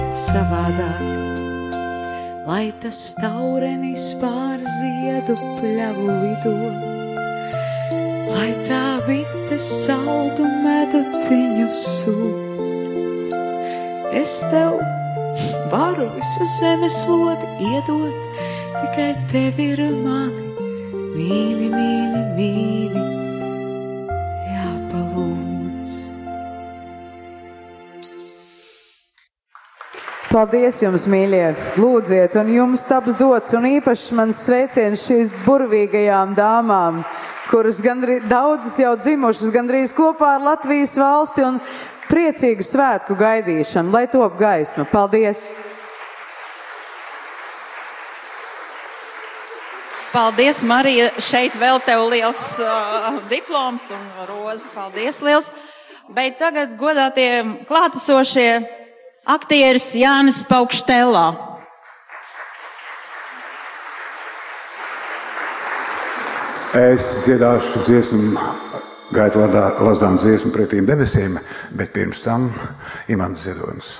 Lai 2.45 2.67
tas 2.81 2.99
taurenis 3.17 4.11
pār 4.21 4.61
ziedu 4.61 5.33
pļavu 5.57 6.05
lido, 6.21 6.51
lai 8.29 8.51
tā 8.67 8.81
bite 9.07 9.57
saldu 9.57 10.45
medutiņu 10.65 11.65
sūc. 11.73 12.69
Es 14.21 14.35
tev 14.51 14.77
varu 15.73 16.11
visu 16.19 16.49
zemes 16.59 16.99
lodi 17.09 17.71
iedot, 17.71 18.45
tikai 18.77 19.09
tev 19.33 19.57
ir 19.65 19.81
mani. 20.03 20.69
Mīļi, 21.17 21.73
mīļi, 21.73 22.21
mīļi 22.37 23.20
Paldies 30.31 30.77
jums, 30.79 31.03
mīļie! 31.11 31.49
Lūdziet, 31.75 32.37
un 32.39 32.47
jums 32.53 32.85
taps 32.87 33.17
dots, 33.19 33.51
un 33.57 33.65
īpaši 33.67 34.15
mans 34.15 34.37
sveiciens 34.45 35.03
šīs 35.03 35.27
burvīgajām 35.43 36.31
dāmām, 36.37 37.01
kuras 37.49 37.81
gandrīz, 37.83 38.23
daudzas 38.31 38.77
jau 38.79 38.93
dzimušas 38.95 39.51
gandrīz 39.51 39.91
kopā 39.91 40.37
ar 40.37 40.45
Latvijas 40.45 40.95
valsti 40.95 41.43
un 41.43 41.59
priecīgu 42.07 42.63
svētku 42.63 43.19
gaidīšanu, 43.19 43.91
lai 43.91 44.05
top 44.07 44.39
gaisma. 44.39 44.87
Paldies! 44.87 45.49
Paldies, 50.15 50.63
Marija. 50.63 51.11
Šeit 51.19 51.59
vēl 51.59 51.83
tev 51.83 52.07
liels 52.07 52.45
uh, 52.63 53.19
diploms 53.27 53.91
un 53.91 54.11
roza. 54.31 54.71
Paldies, 54.71 55.19
liels. 55.27 55.51
Bet 56.07 56.39
tagad 56.39 56.79
godātie 56.79 57.43
klātesošie 57.67 58.79
aktieris 59.27 59.93
Jānis 59.95 60.41
Paukštēlā. 60.49 61.25
Es 66.71 67.09
dziedāšu 67.25 67.83
dziesmu, 67.83 68.39
gaitu 69.11 69.43
lasdām 69.43 70.15
dziesmu 70.21 70.53
pretīm 70.55 70.87
debesīm, 70.87 71.35
bet 71.75 71.91
pirms 71.91 72.23
tam 72.23 72.47
imants 73.11 73.43
ziedojums. 73.43 73.91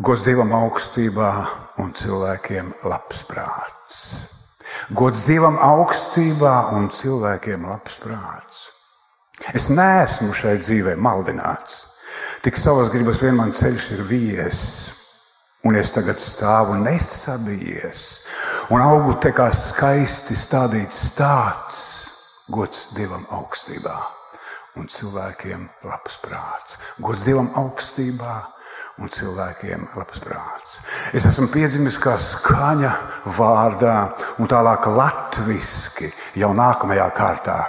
Gods 0.00 0.24
Dievam 0.24 0.54
augstībā 0.56 1.30
un 1.84 1.92
cilvēkiem 1.92 2.72
labs 2.88 3.26
prāts. 3.28 3.98
Gods 4.96 5.26
Dievam 5.28 5.60
augstībā 5.60 6.72
un 6.72 6.88
cilvēkiem 6.88 7.68
labs 7.68 8.00
prāts. 8.00 8.70
Es 9.52 9.68
neesmu 9.68 10.32
šai 10.32 10.56
dzīvē 10.62 10.96
maldināts. 10.96 11.91
Tik 12.42 12.58
savas 12.58 12.90
gribas 12.92 13.22
vien 13.22 13.36
man 13.38 13.52
ceļš 13.54 13.90
ir 13.96 14.02
vies, 14.08 14.62
un 15.64 15.76
es 15.78 15.92
tagad 15.94 16.18
stāvu 16.18 16.74
nesabijies, 16.80 18.06
un 18.74 18.82
augu 18.82 19.14
te 19.22 19.30
kā 19.36 19.48
skaisti 19.54 20.36
stādīts 20.38 21.04
stāsts, 21.12 21.84
gods 22.52 22.88
Dievam 22.96 23.24
augstībā 23.30 23.94
un 24.80 24.88
cilvēkiem 24.88 25.68
labs 25.84 26.18
prāts. 26.24 26.78
Gods 27.00 27.26
Dievam 27.26 27.50
augstībā 27.60 28.36
un 29.02 29.12
cilvēkiem 29.12 29.84
labs 29.96 30.22
prāts. 30.24 30.80
Es 31.16 31.26
esmu 31.28 31.48
piedzimis 31.52 31.98
kā 32.02 32.16
skaņa 32.20 32.92
vārdā 33.36 33.96
un 34.40 34.50
tālāk 34.50 34.88
latviski 34.96 36.12
jau 36.40 36.52
nākamajā 36.56 37.08
kārtā. 37.16 37.60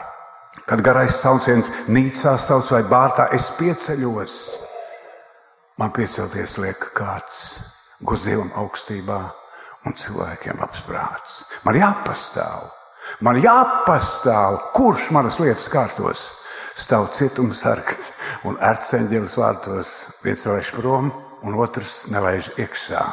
Kad 0.63 0.83
garais 0.85 1.17
sauciens 1.19 1.71
nīcā 1.91 2.37
sauc 2.39 2.69
vai 2.71 2.83
bārtā, 2.87 3.27
es 3.35 3.49
pieceļos. 3.57 4.35
Man 5.81 5.91
piecelties 5.91 6.55
liek 6.61 6.91
kāds 6.95 7.39
gods 8.03 8.27
Dievam 8.27 8.51
augstībā 8.61 9.19
un 9.87 9.97
cilvēkiem 9.97 10.61
labs 10.61 10.85
prāts. 10.87 11.41
Man 11.65 11.75
jāpastāv, 11.79 12.69
man 13.25 13.41
jāpastāv, 13.43 14.59
kurš 14.77 15.09
manas 15.15 15.41
lietas 15.43 15.67
kārtos. 15.71 16.29
Stāv 16.79 17.09
cietumsargs 17.13 18.13
un 18.49 18.55
ērceņģelis 18.63 19.35
vārtos. 19.37 19.91
Viens 20.23 20.47
laiž 20.49 20.71
prom, 20.73 21.11
un 21.43 21.59
otrs 21.59 22.07
nelaiž 22.13 22.53
iekšā. 22.57 23.03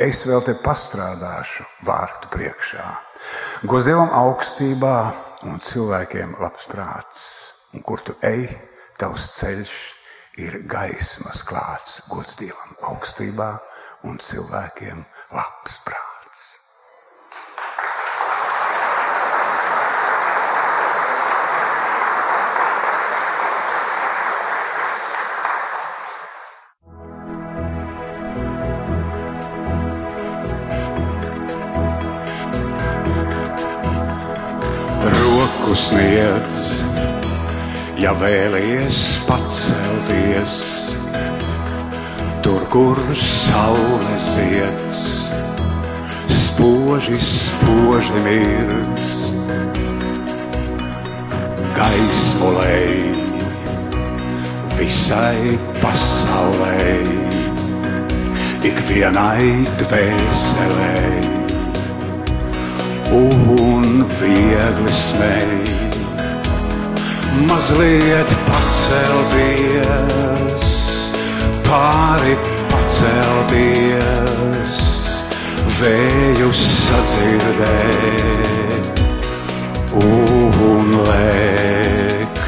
Es 0.00 0.24
vēl 0.26 0.42
te 0.46 0.54
pastrādāšu 0.58 1.66
vārtu 1.86 2.30
priekšā. 2.32 2.86
Gods 3.68 3.86
Dievam 3.90 4.10
augstībā 4.10 4.96
un 5.48 5.60
cilvēkiem 5.60 6.36
labs 6.40 6.68
prāts. 6.70 7.24
Un 7.74 7.84
kur 7.84 8.02
tu 8.06 8.14
ej, 8.24 8.46
tavs 9.00 9.28
ceļš 9.40 9.76
ir 10.44 10.62
gaismas 10.70 11.44
klāts. 11.46 12.00
Gods 12.10 12.38
Dievam 12.40 12.74
augstībā 12.94 13.52
un 14.08 14.18
cilvēkiem 14.22 15.04
labs 15.34 15.80
prāts. 15.86 16.13
Ja 38.04 38.12
vēlies 38.20 38.98
pacelties, 39.24 40.54
tur, 42.44 42.60
kur 42.68 42.98
saule 43.16 44.16
zieds, 44.26 45.00
spoži, 46.28 47.16
spoži 47.16 48.20
mirst. 48.26 49.40
gaismu 51.74 52.50
lej 52.58 52.92
visai 54.76 55.56
pasaulē, 55.80 56.92
ikvienai 58.68 59.48
dvēselē. 59.80 60.92
Un 63.14 64.04
viegli 64.18 64.92
smēj, 64.92 65.83
mazliet 67.48 68.30
pacelties, 68.48 69.88
pāri 71.66 72.34
pacelties, 72.70 74.04
vēju 75.80 76.50
sadzirdēt. 76.60 78.04
Un 79.94 80.88
lēkt 81.06 82.38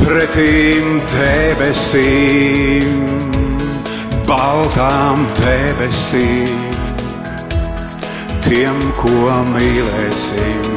pretīm 0.00 0.86
debesīm, 1.16 2.86
baltām 4.28 5.16
debesīm, 5.40 6.58
tiem, 8.44 8.76
ko 9.00 9.18
mīlēsim 9.54 10.75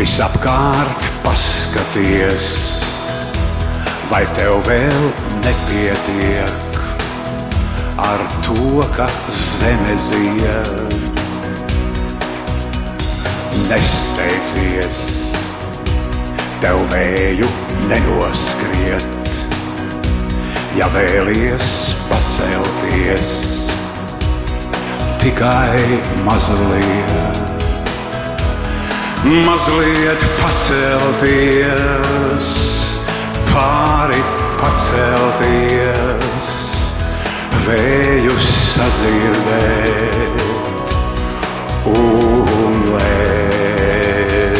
visapkārt 0.00 1.06
paskaties, 1.20 2.46
vai 4.08 4.22
tev 4.38 4.62
vēl 4.64 5.02
nepietiek 5.44 6.78
ar 8.00 8.22
to, 8.46 8.80
ka 8.96 9.08
zeme 9.60 9.96
zied. 10.06 10.96
Nesteigties, 13.68 15.02
tev 16.64 16.80
vēju 16.94 17.52
nenoskriet, 17.92 19.36
ja 20.80 20.88
vēlies 20.96 21.70
pacelties 22.08 23.30
tikai 25.20 25.76
mazliet. 26.24 27.49
Mazliet 29.20 30.22
pacelties, 30.40 31.76
pāri 33.50 34.16
pacelties, 34.56 36.22
vēju 37.66 38.32
sadzirdēt 38.46 40.40
un 41.92 42.72
lēkt. 42.94 44.56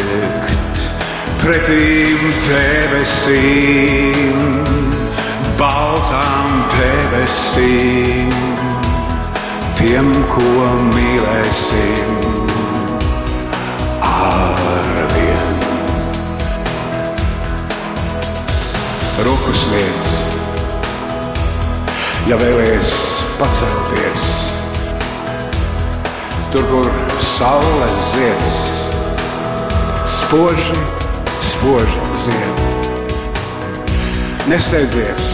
Pretīm 1.41 2.21
debesīm, 2.45 4.37
baltām 5.57 6.61
debesīm, 6.77 8.29
tiem, 9.81 10.13
ko 10.35 10.53
mīlēsim 10.93 12.40
Rokas 19.21 19.65
viens, 19.69 20.13
ja 22.25 22.37
vēlies 22.41 22.87
pacelties, 23.37 24.23
tur, 26.49 26.65
kur 26.71 26.89
saule 27.21 27.89
zieds, 28.15 28.57
spoži, 30.15 30.79
spoži 31.51 32.01
zied. 32.23 32.65
Nesteidzies, 34.49 35.29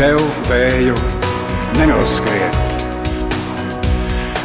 tev 0.00 0.18
vēju 0.50 0.98
nenoskriet. 1.78 2.62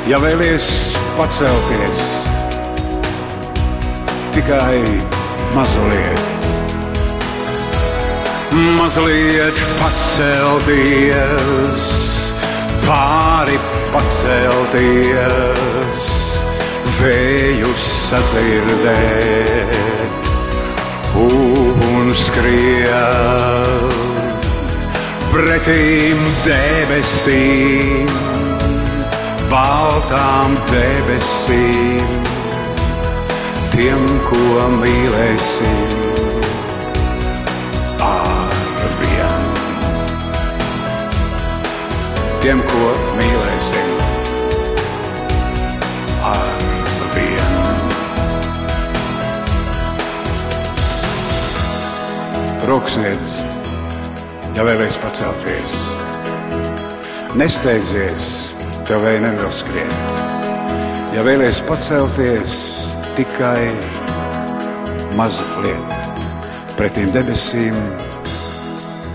Ja 0.06 0.22
vēlies 0.22 0.72
pacelties, 1.18 2.10
tikai 4.38 5.17
mazliet, 5.56 6.22
mazliet 8.80 9.58
pacelties, 9.82 11.86
pāri 12.86 13.58
pacelties, 13.94 16.04
vēju 17.02 17.72
sadzirdēt 17.84 19.72
un 21.28 22.06
skriet 22.18 23.58
pretīm 25.38 26.22
debesīm, 26.46 28.08
baltām 29.52 30.56
debesīm, 30.72 32.08
tiem, 33.78 34.06
ko 34.26 34.64
mīlēsim 34.82 35.82
ar 38.02 38.56
vienu. 38.98 39.52
Tiem, 42.42 42.64
ko 42.72 42.88
mīlēsim 43.20 43.92
ar 46.32 46.50
vienu. 47.14 47.68
Roksniedz 52.72 53.36
ja 54.58 54.66
vēlaties 54.66 54.98
pacelties. 55.04 55.76
Nesteidzies, 57.38 58.32
tev 58.90 59.06
vēl 59.06 59.22
nevar 59.22 59.54
skriet. 59.54 60.18
Ja 61.14 61.22
vēlaties 61.28 61.62
pacelties, 61.70 62.67
tikai 63.18 63.72
mazliet 65.18 65.96
pretīm 66.78 67.10
debesīm, 67.16 67.74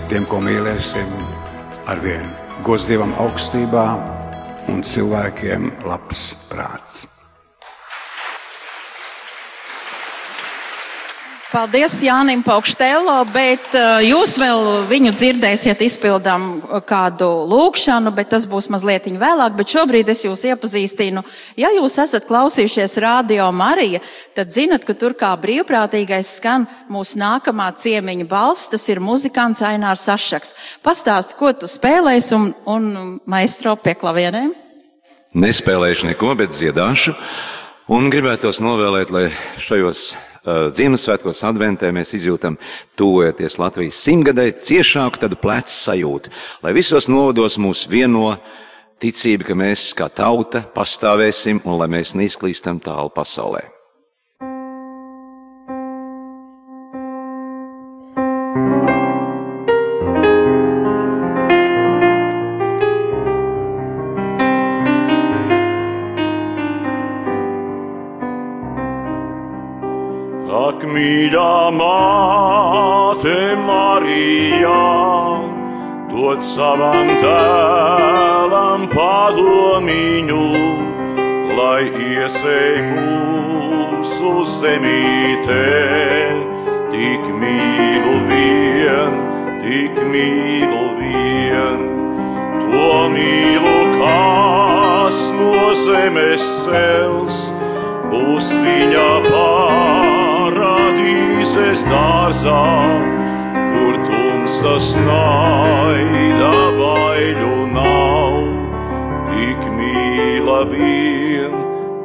tiem, 0.09 0.27
ko 0.27 0.41
mīlēsim, 0.43 1.13
ar 1.87 2.03
vienu 2.03 2.27
gods 2.67 2.83
Dievam 2.89 3.15
augstībā 3.23 3.85
un 4.73 4.83
cilvēkiem 4.83 5.71
labs 5.87 6.33
Paldies 11.53 11.99
Jānim 12.01 12.39
Paukštēlo, 12.41 13.13
bet 13.29 13.67
uh, 13.77 13.99
jūs 14.01 14.31
vēl 14.41 14.87
viņu 14.89 15.11
dzirdēsiet 15.13 15.83
izpildām 15.85 16.47
kādu 16.89 17.27
lūkšanu, 17.51 18.09
bet 18.17 18.31
tas 18.31 18.47
būs 18.49 18.71
mazliet 18.73 19.05
vēlāk. 19.05 19.53
Bet 19.59 19.69
šobrīd 19.75 20.09
es 20.09 20.23
jūs 20.25 20.47
iepazīstinu. 20.49 21.21
Ja 21.61 21.69
jūs 21.75 21.99
esat 22.01 22.25
klausījušies 22.25 22.97
Radio 23.05 23.51
Marija, 23.53 24.01
tad 24.33 24.49
zinat, 24.49 24.81
ka 24.81 24.97
tur 24.97 25.13
kā 25.13 25.29
brīvprātīgais 25.45 26.33
skan 26.39 26.65
mūsu 26.89 27.21
nākamā 27.21 27.69
ciemiņa 27.77 28.25
balss. 28.33 28.73
Tas 28.73 28.89
ir 28.89 29.03
muzikants 29.03 29.61
Ainārs 29.61 30.09
Sašaks. 30.09 30.57
Pastāst, 30.81 31.37
ko 31.37 31.53
tu 31.53 31.69
spēlēsi 31.69 32.33
un, 32.33 32.49
un 32.65 32.91
maestro 33.29 33.77
pie 33.77 33.93
klavienēm? 33.93 34.55
Nespēlēšu 35.37 36.15
neko, 36.15 36.33
bet 36.41 36.57
dziedāšu. 36.57 37.13
Un 37.93 38.09
gribētos 38.09 38.57
novēlēt, 38.63 39.13
lai 39.13 39.27
šajos 39.61 40.07
uh, 40.15 40.29
Ziemassvētkos 40.43 41.39
adventē 41.47 41.93
mēs 41.95 42.11
izjūtam, 42.17 42.57
tuvojoties 42.99 43.55
Latvijas 43.61 44.01
simtgadai, 44.03 44.49
ciešāku 44.59 45.21
tādu 45.21 45.39
plecu 45.39 45.71
sajūtu, 45.71 46.33
lai 46.65 46.73
visos 46.75 47.07
novados 47.07 47.55
mūs 47.63 47.85
vieno 47.87 48.33
ticība, 48.99 49.47
ka 49.47 49.57
mēs 49.57 49.91
kā 49.97 50.09
tauta 50.11 50.65
pastāvēsim 50.75 51.63
un 51.63 51.79
lai 51.79 51.89
mēs 51.95 52.15
neizklīstam 52.19 52.83
tālu 52.83 53.13
pasaulē. 53.15 53.72
Mīļā 71.23 71.71
māte 71.71 73.35
Marija, 73.55 74.79
dod 76.11 76.41
savam 76.43 77.07
tēlam 77.21 78.83
padomiņu, 78.91 80.47
lai 81.55 81.83
iesēj 81.87 82.75
mūsu 82.89 84.33
zemītē, 84.57 85.63
tik 86.91 87.31
mīlu 87.39 88.19
vien 88.27 89.15
tik 89.63 89.95
mīlu 90.11 90.83
vien, 90.99 91.87
to 92.67 92.93
mīlu, 93.15 93.77
kas 93.95 95.29
no 95.39 95.71
zemes 95.85 96.49
cels, 96.67 97.45
būs 98.11 98.51
viņa 98.51 99.07
paradīzes 101.53 101.83
dārzā, 101.85 102.61
kur 103.73 103.97
tumsas 104.07 104.93
naida 104.97 106.53
baiļu 106.77 107.57
nav, 107.73 108.37
tik 109.29 109.61
mīla 109.77 110.63
vien, 110.71 111.53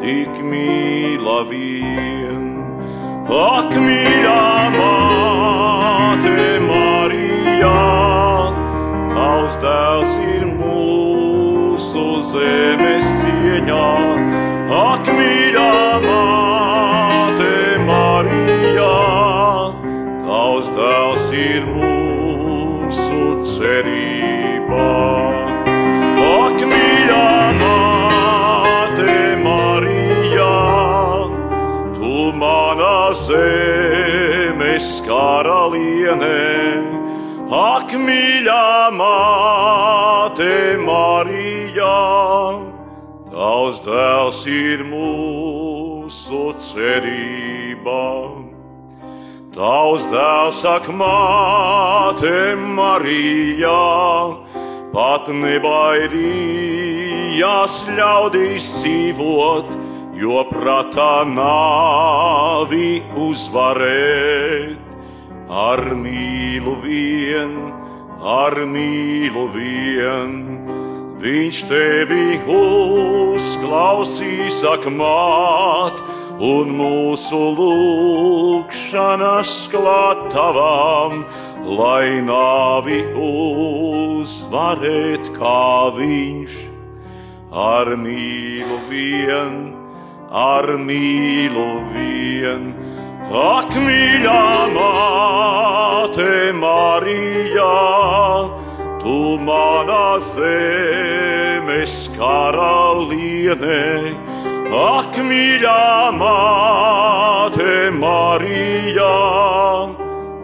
tik 0.00 0.28
mīla 0.44 1.38
vien. 1.48 2.44
Ak, 3.28 3.72
mīļā 3.72 4.44
māte 4.76 6.60
Marija, 6.68 7.74
tavs 9.14 9.58
dēls 9.64 10.14
ir 10.28 10.46
mūsu 10.60 12.06
zemes 12.32 13.08
cieņā. 13.22 13.86
Ak, 14.78 15.08
mīļā 15.08 15.57
ir 21.38 21.66
mūsu 21.70 23.18
cerībā. 23.46 24.86
Ak, 26.28 26.62
mīļā 26.70 27.28
māte 27.60 29.14
Marija, 29.44 30.54
tu 31.98 32.16
mana 32.42 32.96
zemes 33.22 34.88
karaliene. 35.06 36.40
Ak, 37.58 37.94
mīļā 38.08 38.66
māte 38.98 40.52
Marija, 40.82 41.94
tavs 43.30 43.84
dēls 43.86 44.42
ir 44.58 44.84
mūsu 44.90 46.42
cerība. 46.68 48.37
Tavs 49.58 50.04
dēls 50.06 50.60
ak, 50.70 50.84
māte 50.94 52.54
Marija, 52.78 53.74
pat 54.92 55.26
nebaidījās 55.34 57.78
ļaudīs 57.96 58.68
dzīvot, 58.76 59.72
jo 60.20 60.44
prātā 60.52 61.24
nāvi 61.26 63.02
uzvarēt. 63.18 64.78
Ar 65.50 65.82
mīlu 66.04 66.76
vien, 66.84 67.56
ar 68.22 68.54
mīlu 68.76 69.48
vien, 69.56 70.38
viņš 71.18 71.64
tevi 71.72 72.38
uzklausīs, 72.62 74.62
ak, 74.70 74.86
māt, 75.02 75.98
un 76.38 76.70
mūsu 76.78 77.38
lūgšanas 77.58 79.52
klāt 79.72 80.28
tavam, 80.30 81.24
lai 81.66 82.22
nāvi 82.22 83.00
uzvarēt 83.28 85.24
kā 85.34 85.90
viņš. 85.98 86.54
Ar 87.48 87.90
mīlu 87.96 88.78
vien, 88.90 89.74
ar 90.30 90.76
mīlu 90.78 91.66
vien, 91.90 92.74
ak, 93.32 93.72
mīļā 93.72 94.68
māte 94.76 96.52
Marija, 96.54 97.74
tu 99.02 99.38
manā 99.42 100.20
zemes 100.22 101.96
karaliene. 102.18 103.88
Ak, 104.78 105.16
mīļā 105.26 106.12
māte 106.14 107.88
Marija, 107.90 109.14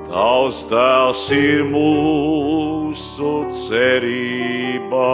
tavs 0.08 0.64
dēls 0.70 1.22
ir 1.36 1.62
mūsu 1.68 3.30
cerība. 3.58 5.12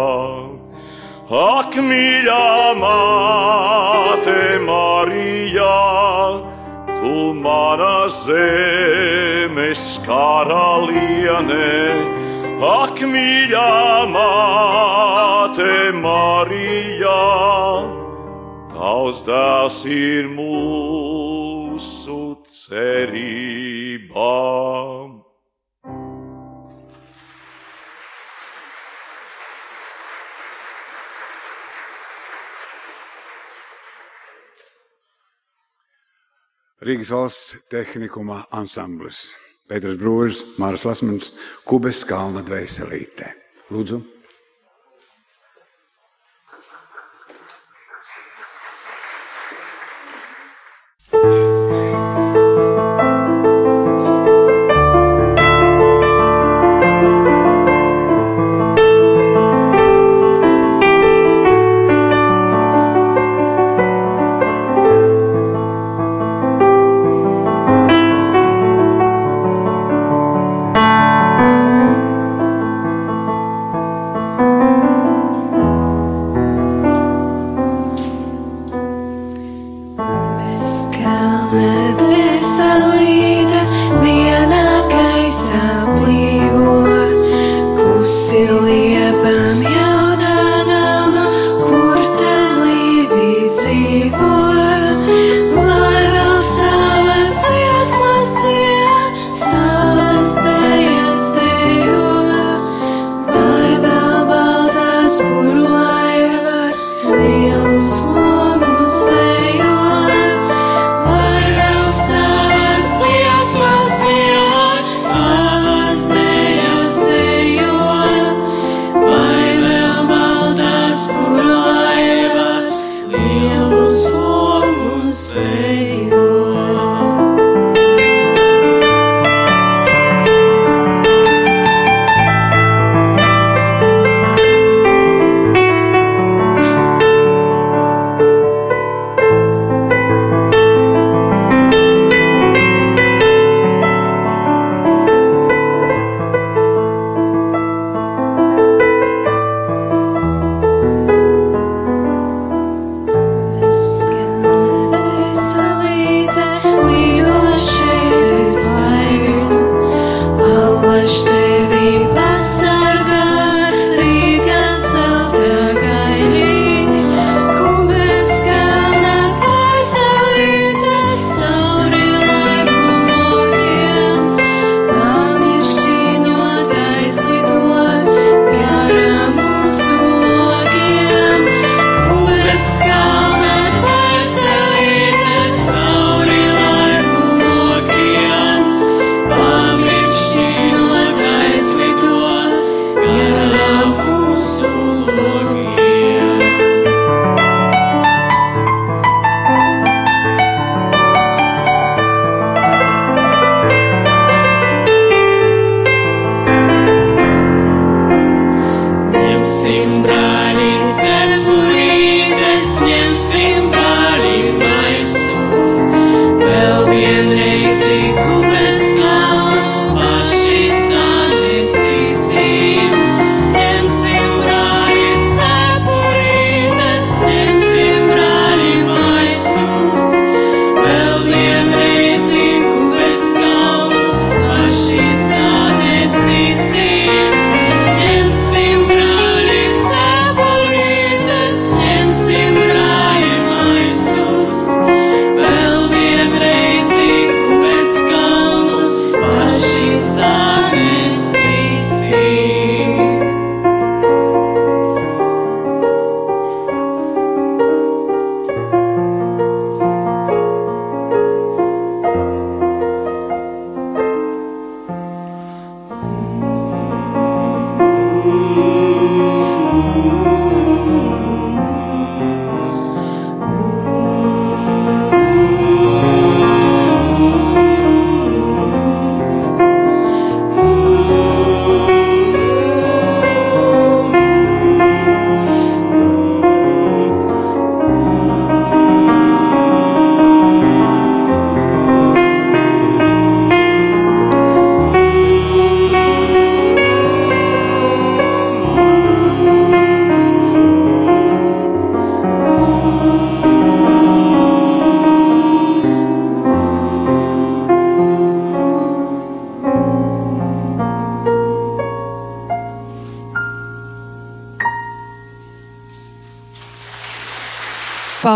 Ak, 1.42 1.76
mīļā 1.90 2.48
māte 2.80 4.38
Marija, 4.64 5.76
tu 6.94 7.20
manā 7.44 8.08
zemes 8.22 9.86
karaliene. 10.08 11.70
Ak, 12.72 13.04
mīļā 13.12 13.70
māte 14.16 15.72
Marija, 16.08 17.18
tavs 18.80 19.20
dēls 19.26 19.82
ir 19.92 20.28
mūsu 20.32 22.14
cerība. 22.48 24.28
Rīgas 36.80 37.10
valsts 37.12 37.58
tehnikuma 37.68 38.46
ansamblis. 38.56 39.26
Pēters 39.68 40.00
Brūžs, 40.00 40.40
Mārs 40.58 40.86
Lasmans, 40.88 41.28
Kubes 41.68 42.00
kalna 42.08 42.40
dvēselītē. 42.46 43.28
Lūdzu. 43.70 44.19
Thank 51.70 52.09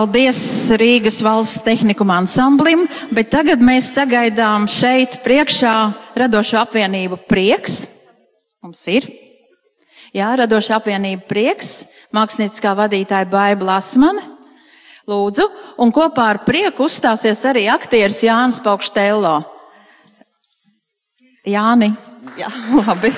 Paldies 0.05 0.69
Rīgas 0.77 1.23
valsts 1.25 1.63
tehnikuma 1.65 2.19
ansamblim, 2.21 2.83
bet 3.17 3.31
tagad 3.33 3.63
mēs 3.65 3.87
sagaidām 3.95 4.67
šeit 4.69 5.15
priekšā 5.25 5.73
radošo 6.21 6.59
apvienību 6.61 7.17
prieks. 7.25 7.79
Mums 8.61 8.83
ir. 8.93 9.07
Jā, 10.13 10.29
radošā 10.43 10.77
apvienība 10.77 11.25
prieks, 11.31 11.71
mākslinieckā 12.13 12.75
vadītāja 12.83 13.31
Baiba 13.33 13.71
Lasmane. 13.71 14.21
Lūdzu, 15.09 15.49
un 15.81 15.89
kopā 15.89 16.29
ar 16.35 16.43
prieku 16.45 16.85
uzstāsies 16.85 17.41
arī 17.49 17.65
aktieris 17.73 18.21
Jānis 18.29 18.61
Paukštello. 18.61 19.39
Jāni, 21.49 21.95
jā, 22.37 22.53
labi. 22.83 23.15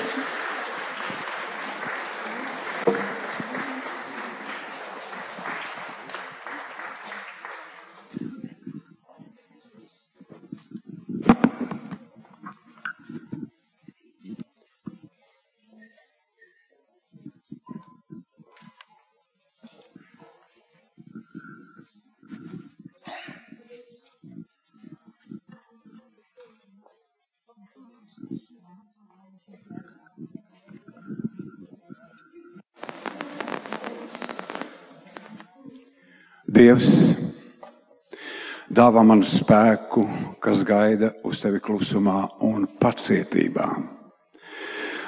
Dāvā 38.77 39.01
man 39.05 39.23
spēku, 39.25 40.03
kas 40.43 40.61
gaida 40.67 41.09
uz 41.25 41.41
tevi 41.41 41.61
klusumā 41.63 42.19
un 42.45 42.67
pacietībā. 42.77 43.67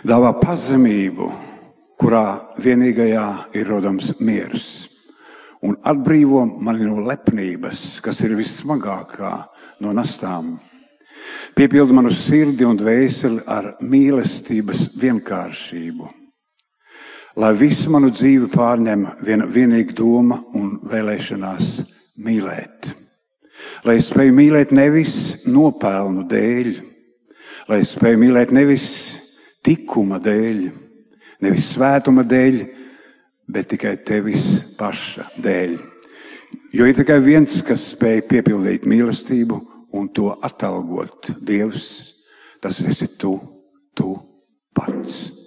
Dāvā 0.09 0.31
pazemību, 0.39 1.27
kurā 1.99 2.25
vienīgajā 2.57 3.25
ir 3.59 3.69
rodams 3.69 4.13
miers, 4.19 4.67
un 5.61 5.75
atbrīvo 5.83 6.45
mani 6.49 6.87
no 6.87 7.03
lepnības, 7.05 7.99
kas 8.01 8.23
ir 8.25 8.37
vissmagākā 8.39 9.33
no 9.83 9.93
nastām. 9.93 10.55
Piepildi 11.53 11.93
manu 11.93 12.13
sirdi 12.15 12.65
un 12.65 12.79
dvēseli 12.79 13.43
ar 13.45 13.75
mīlestības 13.83 14.87
vienkāršību 14.97 16.15
lai 17.39 17.53
visu 17.55 17.91
manu 17.93 18.09
dzīvi 18.11 18.49
pārņem 18.51 19.05
viena 19.23 19.45
vienīga 19.47 19.95
doma 19.95 20.41
un 20.59 20.73
vēlēšanās 20.91 21.69
mīlēt. 22.25 22.89
Lai 23.87 23.95
es 23.99 24.09
spēju 24.11 24.33
mīlēt 24.35 24.73
nevis 24.75 25.13
nopelnu 25.47 26.25
dēļ, 26.29 26.73
lai 27.69 27.79
es 27.83 27.93
spēju 27.95 28.19
mīlēt 28.19 28.51
nevis 28.55 28.87
tikuma 29.63 30.19
dēļ, 30.23 30.65
nevis 31.45 31.71
svētuma 31.75 32.25
dēļ, 32.27 32.59
bet 33.49 33.71
tikai 33.73 33.95
tevis 34.05 34.45
paša 34.77 35.29
dēļ. 35.39 35.77
Jo 36.75 36.85
ir 36.85 36.97
tikai 36.97 37.17
viens, 37.23 37.61
kas 37.65 37.87
spēj 37.95 38.23
piepildīt 38.29 38.85
mīlestību 38.89 39.57
un 39.97 40.09
to 40.13 40.29
atalgot. 40.45 41.31
Dievs, 41.41 41.87
tas 42.61 42.81
esi 42.85 43.09
tu, 43.17 43.37
tu 43.97 44.13
pats. 44.75 45.38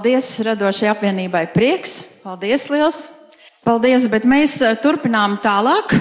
Paldies 0.00 0.38
radošajai 0.40 0.94
apvienībai 0.94 1.42
prieks. 1.52 2.22
Paldies 2.22 2.62
liels. 2.72 2.98
Paldies, 3.60 4.06
bet 4.08 4.24
mēs 4.24 4.54
eh, 4.64 4.72
turpinām 4.80 5.34
tālāk 5.44 5.92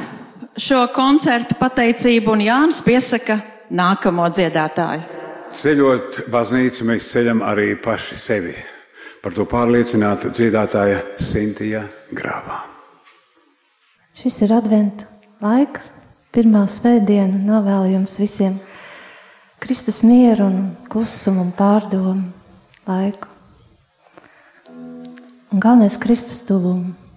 šo 0.55 0.85
koncertu 0.95 1.57
pateicību 1.59 2.31
un 2.31 2.43
Jānis 2.45 2.77
piesaka 2.85 3.35
nākamo 3.75 4.29
dziedātāju. 4.31 5.03
Ceļot 5.51 6.21
baznīcu, 6.31 6.87
mēs 6.87 7.09
ceļam 7.11 7.43
arī 7.43 7.73
paši 7.75 8.19
sevi. 8.23 8.53
Par 9.19 9.35
to 9.35 9.43
pārliecināta 9.51 10.31
dziedātāja 10.31 11.01
Sintija 11.19 11.81
Grāvā. 12.15 12.61
Šis 14.15 14.37
ir 14.47 14.53
adventa 14.55 15.09
laiks, 15.43 15.91
pirmā 16.31 16.61
svētdiena, 16.71 17.35
novēlu 17.49 17.97
jums 17.97 18.15
visiem 18.23 18.55
Kristus 19.59 19.99
mieru 20.07 20.47
un 20.47 20.63
klusumu 20.87 21.43
un 21.49 21.51
pārdomu 21.51 22.23
laiku. 22.87 23.35
Un 25.59 25.61
galvenais 25.61 25.97
Kristus 25.97 26.45
tuvumu. 26.45 27.08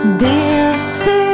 Dievs 0.00 1.06
ir 1.06 1.29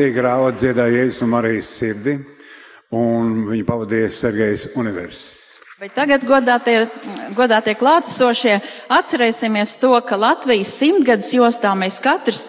Sintī 0.00 0.14
Grāva 0.16 0.48
dziedāja 0.56 1.02
Jēzus 1.02 1.18
un 1.26 1.28
Marijas 1.28 1.66
sirdi, 1.76 2.14
un 2.96 3.42
viņu 3.50 3.64
pavadīja 3.68 4.06
Sergejs 4.16 4.62
Univers. 4.80 5.18
Bet 5.76 5.92
tagad, 5.92 6.22
godātie, 6.24 6.86
godātie 7.36 7.74
klātesošie, 7.76 8.54
atcerēsimies 8.88 9.74
to, 9.82 9.90
ka 10.00 10.16
Latvijas 10.16 10.70
simtgadus 10.72 11.28
jostā 11.36 11.74
mēs 11.76 11.98
katrs 12.00 12.46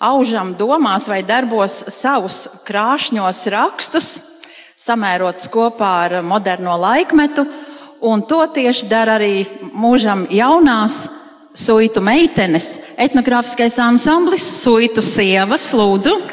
aužam 0.00 0.54
domās 0.56 1.04
vai 1.12 1.20
darbos 1.20 1.74
savus 1.92 2.38
krāšņos 2.64 3.42
rakstus, 3.52 4.08
samērots 4.80 5.50
kopā 5.52 5.90
ar 6.06 6.16
moderno 6.24 6.78
laikmetu, 6.80 7.44
un 8.00 8.24
to 8.24 8.40
tieši 8.56 8.88
dara 8.88 9.18
arī 9.20 9.44
mūžam 9.76 10.24
jaunās 10.32 11.02
Suitu 11.56 12.00
meitenes, 12.04 12.72
etnogrāfiskais 13.00 13.76
ansamblis 13.84 14.48
Suitu 14.62 15.04
sievas, 15.04 15.68
lūdzu. 15.76 16.25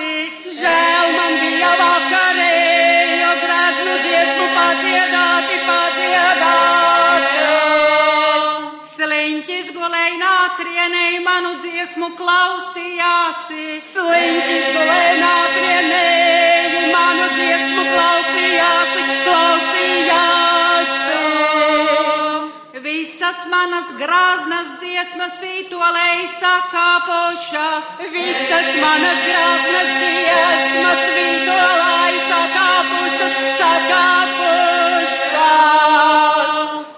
Padziedāti. 0.00 0.50
Žēl 0.50 1.12
man 1.16 1.34
bija 1.40 1.70
vakarēji 1.78 3.30
grāznu 3.42 3.94
dziesmu 4.04 4.46
padziedāti, 4.56 5.56
padziedāti. 5.68 7.44
Sliņķis 8.90 9.72
gulēja 9.76 10.16
nātrienei, 10.20 11.20
manu 11.24 11.54
dziesmu 11.60 12.10
klausījās. 12.16 13.48
Sliņķis 13.90 14.66
gulēja 14.76 15.16
nātrienei, 15.20 16.90
manu 16.92 17.28
dziesmu 17.36 17.86
klausījās, 17.94 18.96
klausījās. 19.24 20.99
Visas 22.80 23.44
manas 23.52 23.90
grāznas 24.00 24.68
dziesmas 24.80 25.34
vītolēji 25.42 26.28
sakāpošas, 26.32 27.90
visas 28.14 28.68
manas 28.80 29.18
grāznas 29.26 29.90
dziesmas 29.98 31.02
vītolēji 31.16 32.22
sakāpošas, 32.30 33.36
sakāpošas. 33.60 35.20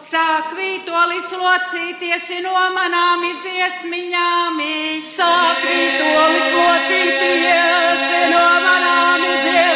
Sāk 0.07 0.55
vītolis 0.61 1.35
locīties 1.43 2.31
no 2.47 2.55
manām 2.79 3.27
dziesmiņām, 3.43 4.63
sāk 5.11 5.67
vītolis 5.67 6.49
locīties 6.61 8.09
no 8.31 8.47
manām 8.69 9.23
dziesmiņām, 9.27 9.72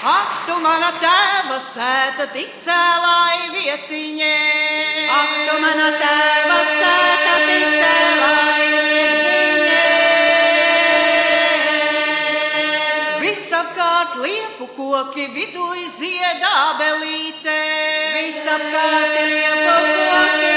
Ak, 0.00 0.48
tu 0.48 0.54
mana 0.64 0.94
tēva 0.96 1.58
sēta 1.60 2.24
tik 2.32 2.54
cēlāji 2.64 3.50
vietiņē. 3.52 4.36
Ak, 5.12 5.32
tu 5.44 5.56
mana 5.60 5.88
tēva 6.00 6.56
sēta 6.70 7.34
tik 7.44 7.66
cēlāji 7.76 8.78
vietiņē. 8.86 9.82
Visapkārt 13.26 14.16
liepu 14.24 14.70
koki 14.78 15.28
viduj 15.36 15.84
ziedā 15.98 16.56
belīte. 16.80 17.58
Visapkārt 18.16 19.20
liepu 19.20 19.76
koki 19.84 20.49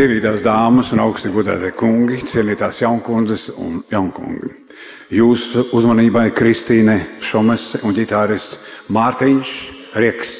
Cienītās 0.00 0.40
dāmas 0.40 0.94
un 0.94 1.02
augsti 1.04 1.28
godātie 1.28 1.74
kungi, 1.76 2.22
cienītās 2.24 2.78
jaunkundzes 2.80 3.50
un 3.60 3.82
jaunkungi. 3.92 4.48
Jūsu 5.12 5.66
uzmanībai 5.76 6.30
Kristīne 6.32 6.94
Šomese 7.20 7.82
un 7.84 7.92
ģitārists 7.92 8.62
Mārtiņš 8.96 9.52
Rieks. 10.00 10.32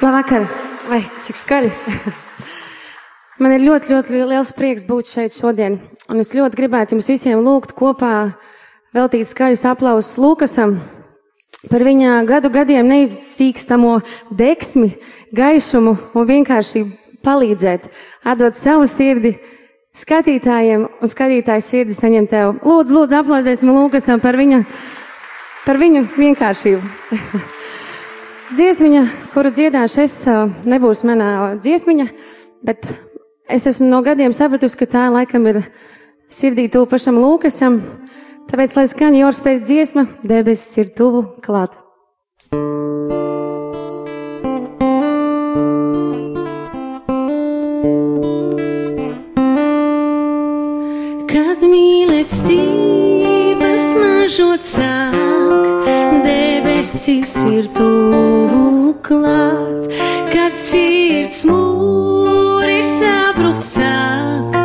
Labvakar! 0.00 0.48
Vai 0.88 1.02
cik 1.04 1.36
skaļi? 1.36 1.74
Man 3.44 3.58
ir 3.58 3.68
ļoti, 3.68 3.92
ļoti 3.92 4.24
liels 4.24 4.56
prieks 4.56 4.88
būt 4.88 5.12
šeit 5.12 5.36
šodien. 5.36 5.82
Un 6.08 6.24
es 6.24 6.32
ļoti 6.32 6.62
gribētu 6.62 6.96
jums 6.96 7.12
visiem 7.12 7.44
lūgt 7.44 7.76
kopā 7.76 8.30
veltīt 8.96 9.28
skaļus 9.28 9.68
aplausus 9.68 10.16
Lukasam 10.16 10.78
par 11.66 11.82
viņa 11.82 12.22
gadu 12.28 12.50
gadiem 12.54 12.86
neizsīkstamo 12.88 13.98
deksmi, 14.38 14.92
gaišumu 15.34 15.94
un 16.14 16.26
vienkārši 16.28 16.84
palīdzēt, 17.24 17.88
atdot 18.24 18.56
savu 18.56 18.86
sirdi 18.90 19.34
skatītājiem 19.98 20.86
un 20.86 21.10
skatītāju 21.10 21.64
sirdi 21.64 21.96
saņem 21.96 22.28
tev. 22.30 22.54
Lūdzu, 22.62 22.94
lūdzu, 22.94 23.18
aplaudēsim 23.20 23.72
Lukasam 23.74 24.22
par 24.22 24.38
viņa, 24.38 24.62
par 25.66 25.80
viņu 25.80 26.04
vienkāršību. 26.16 26.82
Dziesmiņa, 28.56 29.02
kuru 29.34 29.52
dziedāšu 29.52 30.04
es, 30.06 30.14
nebūs 30.64 31.04
manā 31.04 31.32
dziesmiņa, 31.60 32.06
bet 32.64 32.86
es 33.44 33.66
esmu 33.68 33.90
no 33.90 34.00
gadiem 34.06 34.32
sapratusi, 34.36 34.78
ka 34.80 34.88
tā 34.88 35.02
laikam 35.12 35.44
ir 35.50 35.60
sirdī 36.32 36.68
tuvu 36.72 36.88
pašam 36.94 37.18
Lūkasam. 37.20 37.82
Tāpēc, 38.48 38.78
lai 38.78 38.86
skan 38.88 39.18
jūras 39.18 39.42
pēc 39.44 39.60
dziesma, 39.68 40.06
debesis 40.24 40.80
ir 40.80 40.94
tuvu 40.96 41.26
klāt. 41.44 41.76
Smaržot 54.28 54.60
sāk, 54.60 55.86
debesis 56.20 57.32
ir 57.48 57.68
tuvu 57.72 58.92
klāt, 59.00 59.88
kad 60.28 60.52
sirds 60.52 61.46
mūri 61.48 62.82
sabrukt 62.84 63.64
sāk, 63.64 64.58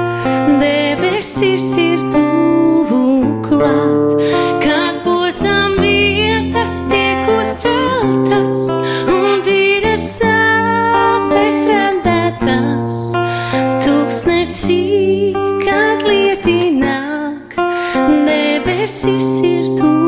debesis 0.59 1.69
ir 1.79 2.03
tuvu 2.11 3.39
klāt, 3.47 3.92
debesis 18.83 19.39
ir 19.43 19.77
tuvu 19.77 20.02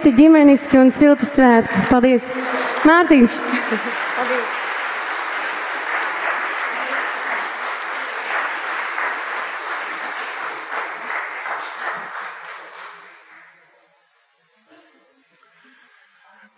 skaisti, 0.00 0.16
ģimeniski 0.16 0.78
un 0.80 0.88
silti 0.90 1.26
svētki. 1.28 1.80
Paldies! 1.90 2.32
Mārtiņš! 2.88 3.34
Paldies! 4.16 4.46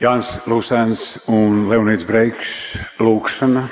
Jānis 0.02 0.30
Lūsēns 0.50 1.02
un 1.30 1.66
Leonīds 1.70 2.06
Breiks 2.06 2.76
Lūkšana, 2.98 3.68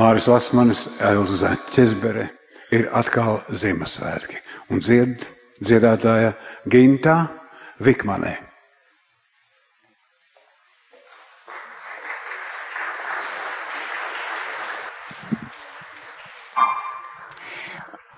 Māris 0.00 0.28
Lasmanis, 0.28 0.86
Elza 1.00 1.56
Ķezbere 1.72 2.28
ir 2.72 2.88
atkal 2.92 3.40
Ziemassvētki 3.52 4.40
un 4.70 4.80
dzied 4.84 5.28
dziedātāja 5.60 6.36
Gintā 6.68 7.18
Vikmanē. 7.80 8.49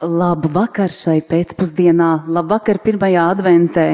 Labu 0.02 0.48
vakar 0.50 0.90
šai 0.90 1.20
pēcpusdienā, 1.22 2.24
labu 2.26 2.56
vakar 2.56 2.80
pirmajā 2.82 3.22
adventē. 3.30 3.84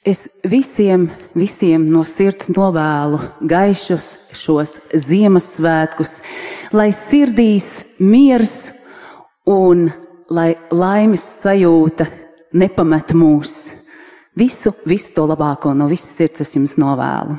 Es 0.00 0.22
visiem, 0.40 1.04
visiem 1.36 1.84
no 1.92 2.00
sirds 2.08 2.48
novēlu 2.48 3.18
gaišus 3.44 4.06
šos 4.32 4.72
Ziemassvētkus, 4.96 6.14
lai 6.72 6.88
sirdīs 6.96 7.98
miers 8.00 8.54
un 9.44 9.90
lai 10.32 10.54
laimes 10.72 11.26
sajūta 11.42 12.08
nepamet 12.56 13.12
mūs. 13.12 13.58
Visu, 14.32 14.72
visu 14.88 15.12
to 15.12 15.28
labāko 15.28 15.74
no 15.76 15.90
visas 15.92 16.16
sirds 16.22 16.46
es 16.46 16.56
jums 16.56 16.78
novēlu. 16.80 17.36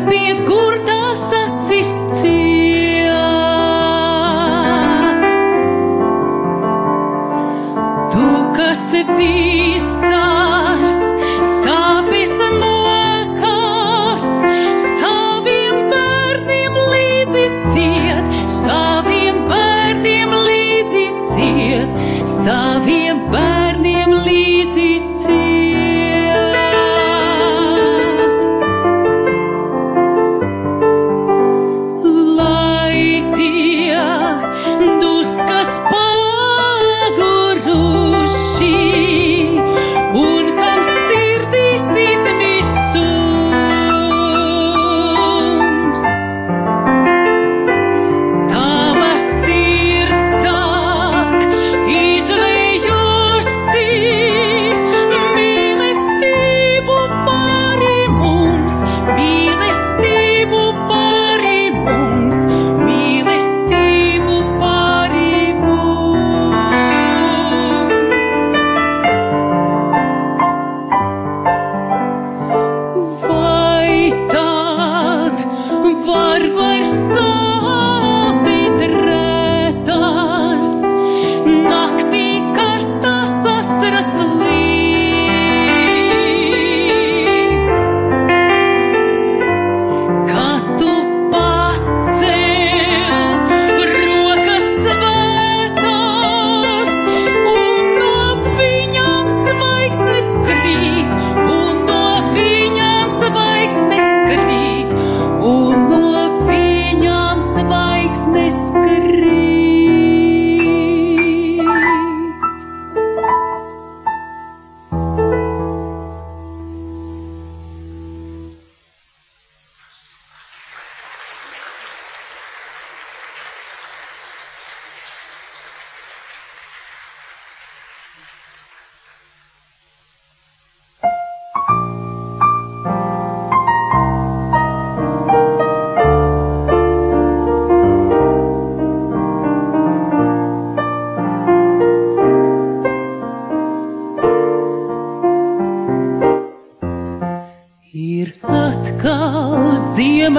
Aizspied, 0.00 0.46
kur 0.46 0.99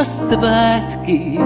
Ziemassvētki 0.01 1.37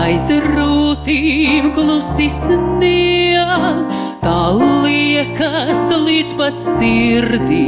aiz 0.00 0.22
rūtīm 0.40 1.66
klusi 1.76 2.30
snieg. 2.32 3.90
Tā 4.22 4.36
liekas 4.56 5.82
līdz 6.06 6.32
pat 6.38 6.56
sirdī, 6.56 7.66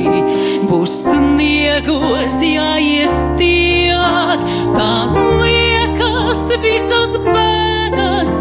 būs 0.70 0.94
sniegos 1.02 2.38
jāiestiek. 2.40 4.48
Tā 4.72 4.88
liekas 5.42 6.42
visas 6.64 7.20
bēdas, 7.28 8.32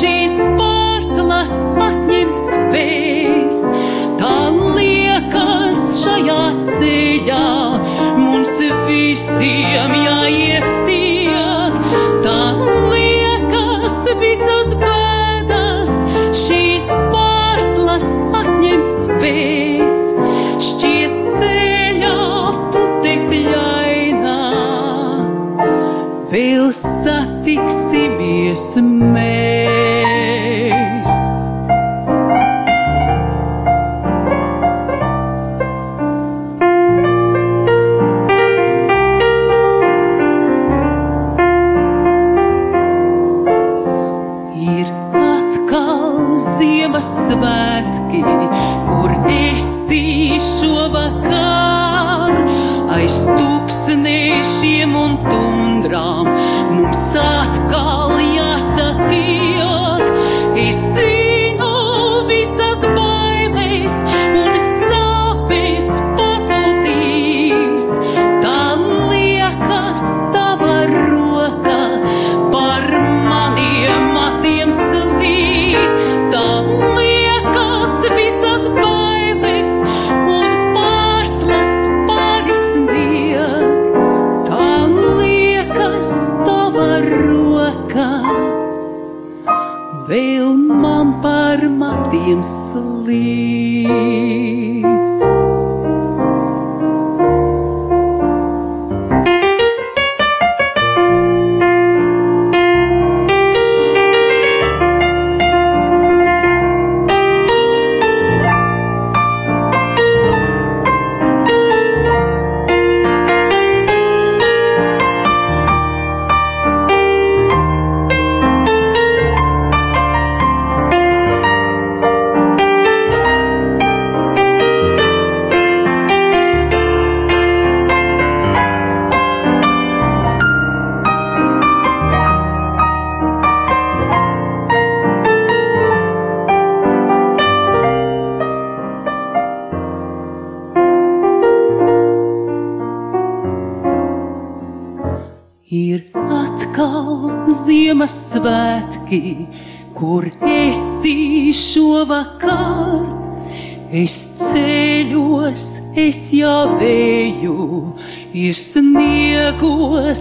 šīs 0.00 0.42
pārslas 0.58 1.54
atņemt 1.86 2.44
spējas. 2.50 3.62
Tā 4.18 4.34
liekas 4.50 5.86
šajā 6.02 6.44
ceļā 6.72 7.42
mums 8.18 8.56
visiem 8.90 10.00
jāiestiek. 10.02 11.05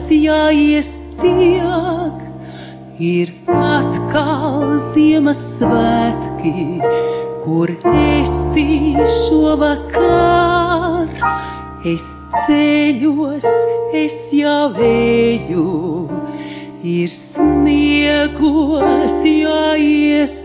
Sniegos 0.06 0.11
jāiestiek. 0.11 2.22
Ir 2.99 3.32
atkal 3.49 4.80
Ziemassvētki, 4.80 6.82
kur 7.44 7.69
esi 7.91 8.95
šovakar. 9.26 11.10
Es 11.86 12.18
ceļos, 12.45 13.45
es 13.94 14.34
jau 14.34 14.73
eju, 14.80 16.10
ir 16.84 17.10
sniegos 17.10 19.14
jāiestiek. 19.26 20.44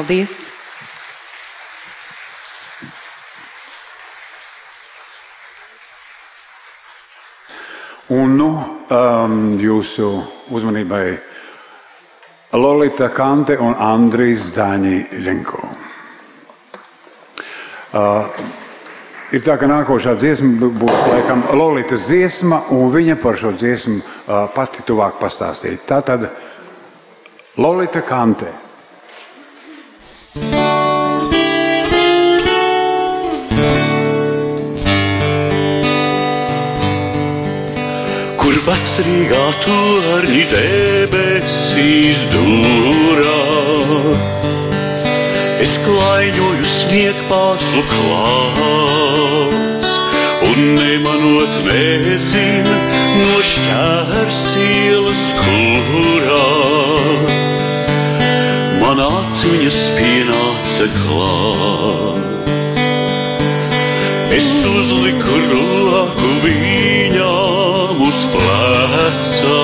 Paldies! 0.00 0.48
Un 8.08 8.32
nu, 8.32 8.46
um, 8.88 9.34
jūsu 9.60 10.06
uzmanībai 10.56 11.02
Lolita 12.56 13.10
Kante 13.12 13.58
un 13.60 13.76
Andrijs 13.76 14.48
Daņi 14.56 15.02
Ļenko. 15.20 15.60
Uh, 17.92 18.24
ir 19.36 19.44
tā, 19.44 19.58
ka 19.60 19.68
nākošā 19.68 20.16
dziesma 20.16 20.72
būs 20.80 21.04
laikam 21.12 21.44
Lolitas 21.60 22.08
dziesma, 22.08 22.62
un 22.72 22.88
viņa 22.96 23.20
par 23.20 23.36
šo 23.36 23.52
dziesmu 23.52 24.00
uh, 24.00 24.48
pati 24.56 24.80
tuvāk 24.88 25.20
pastāstīt. 25.20 25.84
Tā 25.84 26.00
tad 26.08 26.30
Lolita 27.60 28.00
Kante. 28.00 28.69
Vecrīgā 38.80 39.46
torņi 39.60 40.44
debesīs 40.48 42.22
dūrās. 42.32 44.44
Es 45.60 45.76
klaiņoju 45.84 46.64
sniegpārslu 46.64 47.82
klāts, 47.90 49.90
un 50.48 50.72
nemanot 50.78 51.58
nezinu 51.66 52.76
no 53.18 53.36
šķērs 53.50 54.40
ielas 54.64 55.26
kurās. 55.42 57.58
Man 58.80 58.98
atmiņas 59.04 59.82
pienāca 59.98 60.88
klāt. 61.02 62.48
Es 64.40 64.50
uzliku 64.72 65.36
roku 65.52 66.32
viņām 66.46 67.39
uz 68.10 68.26
pleca, 68.32 69.58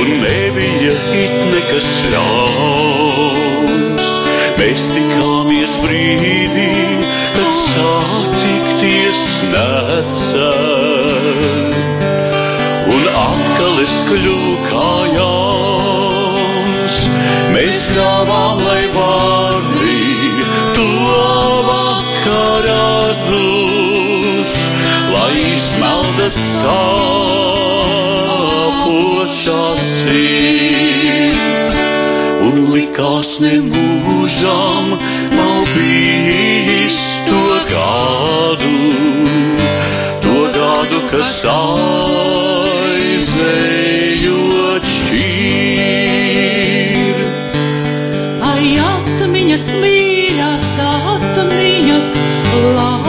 un 0.00 0.08
nebija 0.22 0.94
it 1.22 1.34
nekas 1.52 1.90
ļauns. 2.10 4.06
Mēs 4.58 4.82
tikāmies 4.90 5.72
brīdī, 5.84 6.72
kad 7.36 7.50
satikties 7.54 9.22
necen, 9.52 10.25
sāpošā 26.34 26.86
sirds, 29.78 31.76
un 32.42 32.54
likās 32.72 33.30
nemūžam 33.44 34.84
nav 35.36 35.62
bijis 35.76 37.00
to 37.28 37.44
gadu, 37.70 38.74
to 40.26 40.36
gadu, 40.56 40.98
kas 41.12 41.34
aizējot 41.54 43.14
šķīr. 44.96 46.36
Ai, 48.50 48.66
atmiņas 48.90 49.66
mīļās, 49.82 50.68
atmiņas 50.90 52.10
labās, 52.76 53.05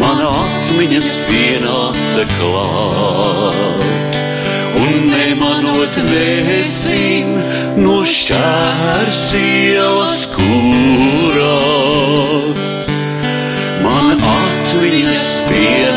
Mana 0.00 0.28
atmiņas 0.44 1.10
vienāca 1.30 2.22
klāt, 2.36 4.12
un 4.82 4.92
nemanot 5.10 5.94
nezinu 6.08 7.40
no 7.82 7.98
šķērs 8.14 9.24
ielas 9.42 10.18
kurās. 10.36 11.68
Man 13.84 14.06
atmiņas 14.16 15.28
pienāca 15.50 15.87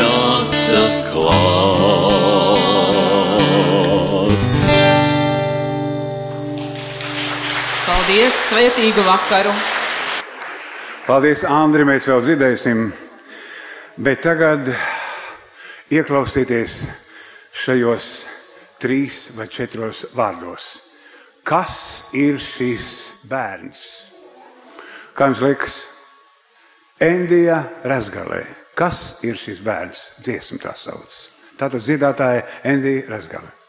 svētīgu 8.52 9.04
vakaru! 9.06 9.52
Paldies, 11.06 11.44
Andri, 11.48 11.86
mēs 11.88 12.04
vēl 12.10 12.20
dzirdēsim. 12.26 12.82
Bet 14.02 14.20
tagad 14.24 14.68
ieklausieties 15.92 16.74
šajos 17.64 18.08
trīs 18.82 19.30
vai 19.38 19.48
četros 19.52 20.04
vārdos. 20.16 20.74
Kas 21.48 22.04
ir 22.16 22.36
šis 22.40 22.90
bērns? 23.28 23.80
Kā 25.16 25.30
jums 25.30 25.42
liekas? 25.44 25.78
Endija 27.02 27.62
Razgalē. 27.88 28.44
Kas 28.78 29.22
ir 29.26 29.40
šis 29.40 29.64
bērns? 29.64 30.04
Dziesmu 30.22 30.60
tā 30.62 30.76
sauc. 30.78 31.18
Tātad 31.56 31.82
dziedātāja 31.82 32.46
Endija 32.68 33.08
Razgalē. 33.10 33.61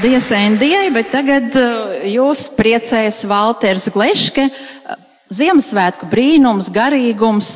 Paldies, 0.00 0.30
Endijai, 0.32 0.86
bet 0.96 1.10
tagad 1.12 1.52
uh, 1.60 1.90
jūs 2.08 2.46
priecēs 2.56 3.18
Valters 3.28 3.90
Gleške, 3.92 4.46
uh, 4.48 4.96
Ziemassvētku 5.28 6.08
brīnums, 6.08 6.70
garīgums. 6.72 7.50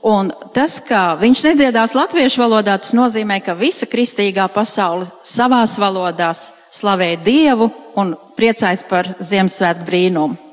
Un 0.00 0.32
tas, 0.56 0.78
ka 0.80 1.18
viņš 1.20 1.44
nedziedās 1.50 1.92
latviešu 1.92 2.40
valodā, 2.40 2.78
tas 2.80 2.96
nozīmē, 2.96 3.42
ka 3.44 3.52
visa 3.52 3.84
kristīgā 3.84 4.48
pasaule 4.48 5.10
savās 5.20 5.76
valodās 5.76 6.46
slavē 6.72 7.18
Dievu 7.20 7.68
un 8.00 8.16
priecājas 8.32 8.88
par 8.88 9.18
Ziemassvētku 9.20 9.84
brīnumu. 9.92 10.49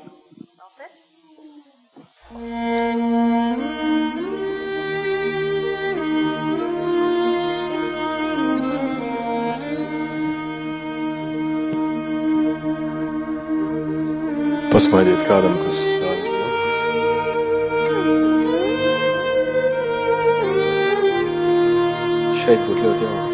Kādam, 15.28 15.56
kas 15.60 15.80
stāv 15.92 16.16
uz 16.16 16.28
blakus. 16.32 16.76
Šeit 22.44 22.60
būtu 22.68 22.80
ļoti 22.86 23.04
jauki. 23.04 23.27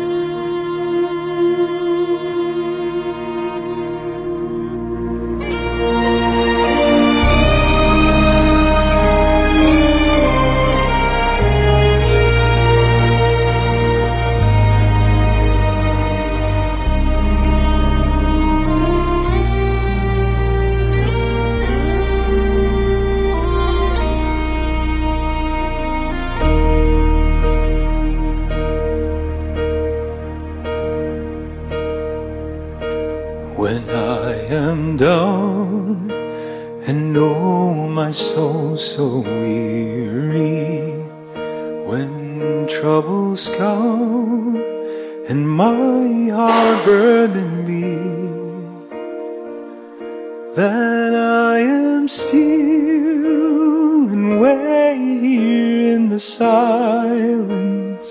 Silence 56.54 58.10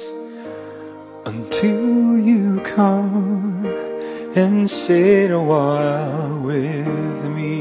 until 1.25 2.19
you 2.29 2.59
come 2.77 3.65
and 4.35 4.69
sit 4.69 5.31
a 5.31 5.39
while 5.51 6.41
with 6.49 7.21
me. 7.37 7.55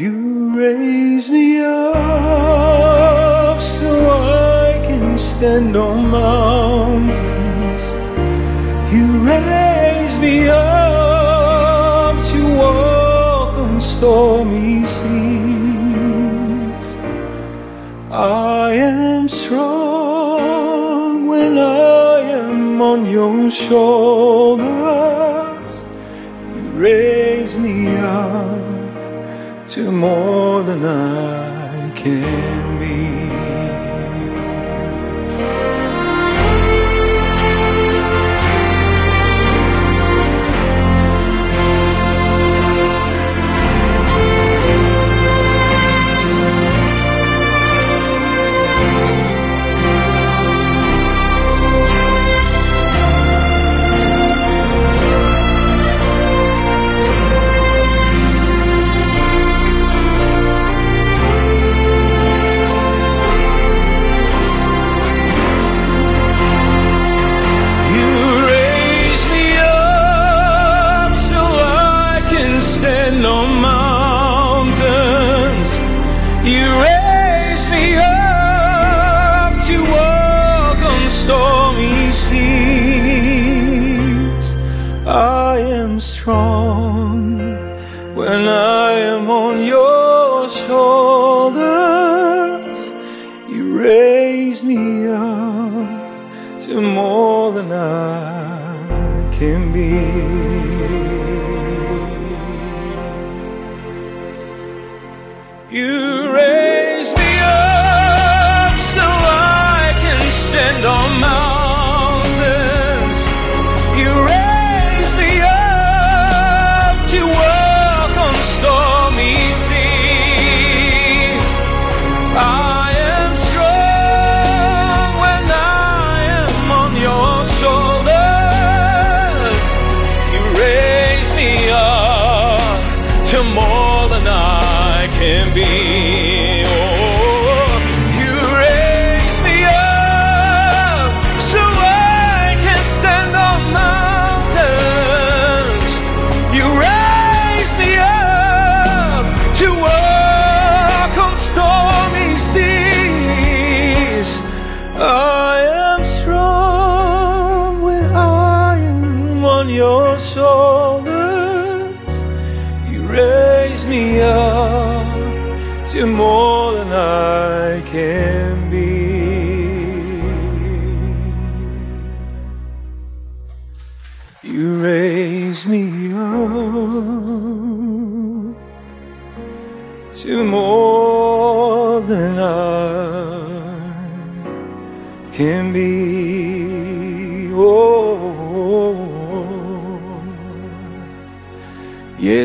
You 0.00 0.14
raise 0.62 1.26
me 1.36 1.46
up 1.60 3.58
so 3.62 3.90
I 4.10 4.78
can 4.88 5.16
stand 5.16 5.74
on 5.74 5.98
mountains. 6.20 7.84
You 8.92 9.06
raise 9.32 10.16
me 10.26 10.36
up 10.50 12.14
to 12.30 12.40
walk 12.62 13.52
on 13.64 13.80
stormy 13.80 14.31
am 19.22 19.28
strong 19.28 21.28
when 21.28 21.56
I 21.56 22.22
am 22.22 22.82
on 22.82 23.06
your 23.06 23.48
shoulders. 23.52 24.64
You 26.56 26.62
raise 26.74 27.56
me 27.56 27.96
up 27.98 29.68
to 29.68 29.92
more 29.92 30.64
than 30.64 30.84
I 30.84 31.92
can 31.94 32.71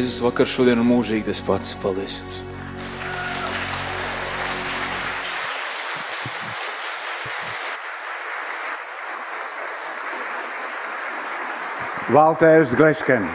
Jēzus 0.08 0.24
vakar, 0.24 0.48
šodien 0.48 0.80
un 0.80 0.88
mūžīgi 0.88 1.26
tas 1.28 1.42
pats. 1.44 1.74
Paldies 1.82 2.14
jums! 2.22 2.38
Valtērs 12.16 12.72
Glešken. 12.80 13.28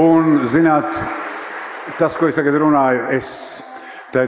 Un, 0.00 0.48
zināt, 0.48 0.88
tas, 2.00 2.16
ko 2.16 2.32
es 2.32 2.40
tagad 2.40 2.56
runāju, 2.64 3.04
es 3.12 3.28
tai 4.16 4.24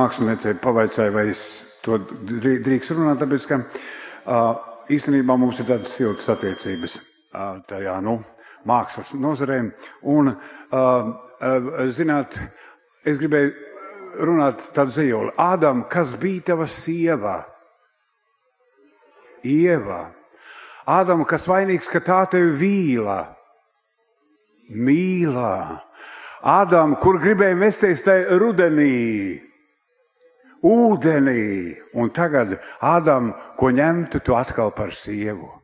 māksliniecei 0.00 0.56
pavaicāju, 0.64 1.16
vai 1.20 1.28
es 1.36 1.44
to 1.84 2.00
drī- 2.24 2.62
drīkst 2.64 2.96
runāt, 2.96 3.20
tāpēc, 3.20 3.50
ka 3.52 3.60
uh, 3.68 4.66
īstenībā 4.88 5.36
mums 5.36 5.60
ir 5.60 5.74
tādas 5.74 5.92
siltas 5.92 6.32
attiecības 6.38 7.02
uh, 7.02 7.58
tajā, 7.68 8.00
nu, 8.00 8.22
mākslas 8.68 9.14
nozarē. 9.18 9.60
Un, 10.02 10.32
uh, 10.34 11.10
uh, 11.40 11.82
zināt, 11.94 12.38
es 13.04 13.20
gribēju 13.20 13.52
runāt 14.26 14.70
tādu 14.74 14.94
zīmolu. 14.94 15.34
Ādam, 15.40 15.84
kas 15.90 16.14
bija 16.20 16.50
tava 16.52 16.66
sieva? 16.70 17.36
Ieva. 19.46 20.10
Ādam, 20.90 21.24
kas 21.28 21.46
vainīgs, 21.48 21.88
ka 21.90 22.02
tā 22.04 22.24
tevi 22.32 22.50
vīla? 22.60 23.20
Mīlā. 24.70 25.80
Ādam, 26.40 26.96
kur 27.00 27.20
gribēja 27.20 27.56
mesties 27.58 28.04
tajā 28.06 28.38
rudenī, 28.40 29.40
ūdenī, 30.64 31.76
un 31.92 32.12
tagad 32.16 32.56
Ādam, 32.80 33.34
ko 33.56 33.72
ņemtu 33.76 34.22
tu 34.24 34.36
atkal 34.36 34.72
par 34.72 34.94
sievu. 34.96 35.59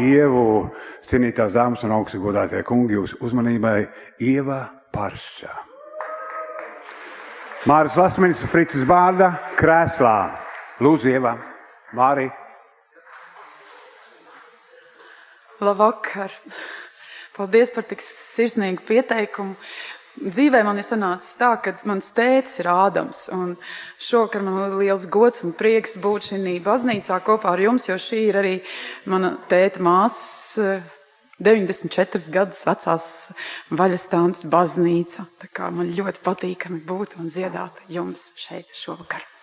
Ievu, 0.00 0.70
cienītās 1.06 1.54
dāmas 1.54 1.84
un 1.86 1.92
augsti 1.94 2.18
godātie 2.18 2.62
kungi, 2.66 2.96
jūsu 2.96 3.20
uzmanībai 3.22 3.84
Ieva 4.26 4.64
Parša. 4.94 5.52
Māris 7.70 7.94
Lasmins, 7.96 8.42
Fricis 8.50 8.82
Bārda, 8.88 9.30
krēslā. 9.56 10.16
Lūdzu, 10.82 11.12
Ieva, 11.14 11.36
Mārija. 11.94 12.34
Labvakar! 15.62 16.34
Paldies 17.34 17.70
par 17.74 17.86
tik 17.86 18.02
sirsnīgu 18.02 18.82
pieteikumu. 18.86 19.54
Dzīvē 20.14 20.60
man 20.62 20.78
ir 20.78 20.86
sanācis 20.86 21.34
tā, 21.40 21.50
ka 21.58 21.72
mans 21.90 22.12
tēvs 22.14 22.60
ir 22.62 22.68
Ādams. 22.70 23.26
un 23.34 23.56
Šovakar 23.98 24.44
man 24.46 24.70
ir 24.70 24.76
liels 24.78 25.08
gods 25.10 25.42
un 25.42 25.52
prieks 25.58 25.96
būt 25.98 26.30
šajā 26.30 26.60
baznīcā 26.62 27.18
kopā 27.26 27.50
ar 27.50 27.64
jums, 27.64 27.88
jo 27.88 27.98
šī 27.98 28.20
ir 28.28 28.38
arī 28.38 28.54
mana 29.10 29.34
tēta 29.50 29.82
māsas 29.82 30.58
eh, 30.62 30.86
94 31.42 32.30
gadus 32.30 32.62
vecās 32.62 33.10
vaļastāns 33.74 34.46
baznīca. 34.46 35.26
Tā 35.42 35.50
kā 35.50 35.70
man 35.74 35.90
ļoti 35.90 36.22
patīkami 36.22 36.82
būt 36.86 37.18
un 37.18 37.26
dziedāt 37.26 37.82
jums 37.90 38.30
šeit 38.38 38.70
šovakar. 38.70 39.33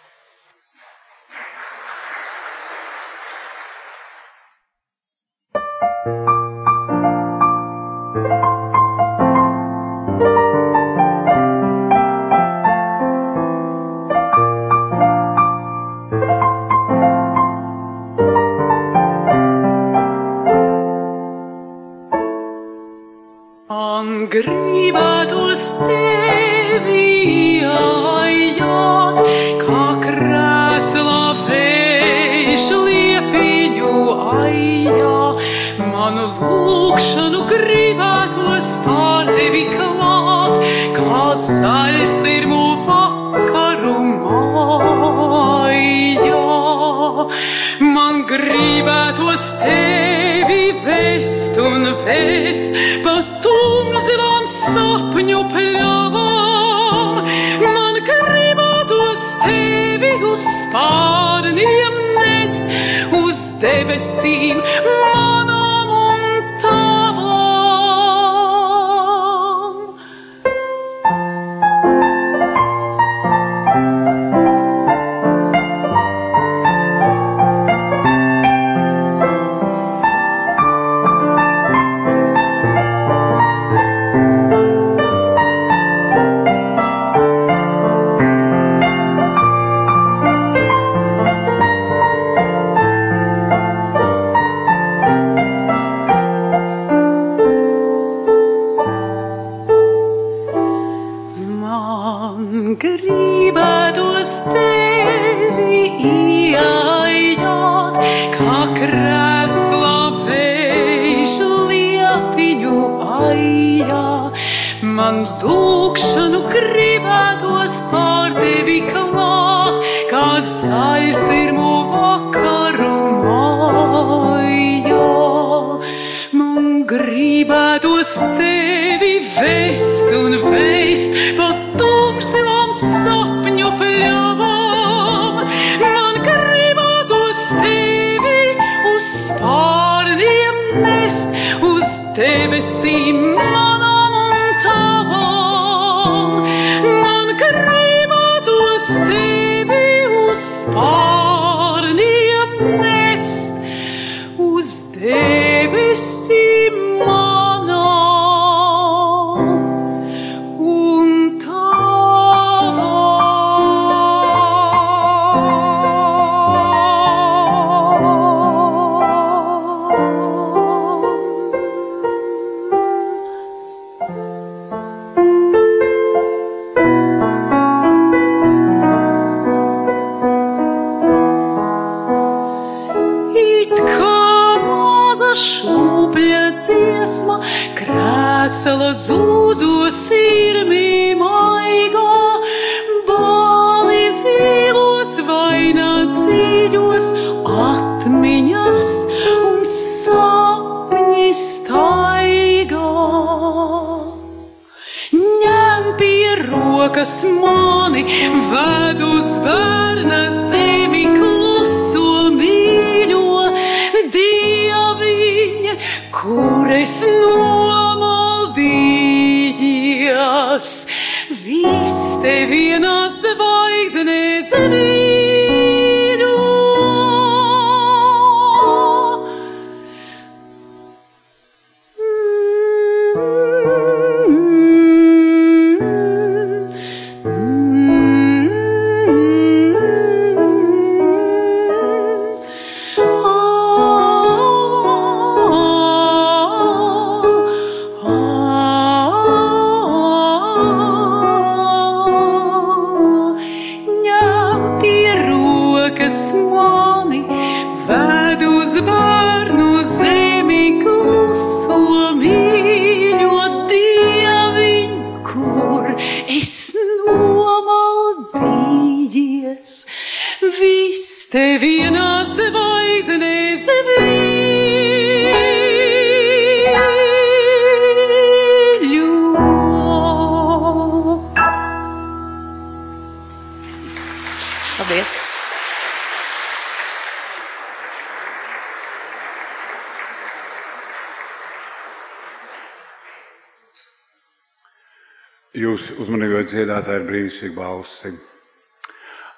Brīnišķīgu 297.32 297.56
balsi, 297.56 298.10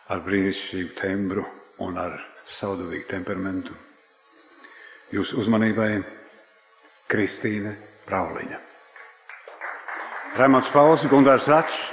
ar 0.10 0.22
brīnišķīgu 0.26 0.96
tembru 0.98 1.44
un 1.86 1.98
ar 2.02 2.16
saudabīgu 2.46 3.06
temperamentu. 3.12 3.76
Jūsu 5.14 5.38
uzmanībai 5.44 6.02
Kristīne 7.08 7.76
Prauliņa. 8.08 8.60
Raimonds 10.40 10.74
Pauls 10.74 11.06
un 11.06 11.14
Gunārs 11.14 11.48
Račs 11.54 11.92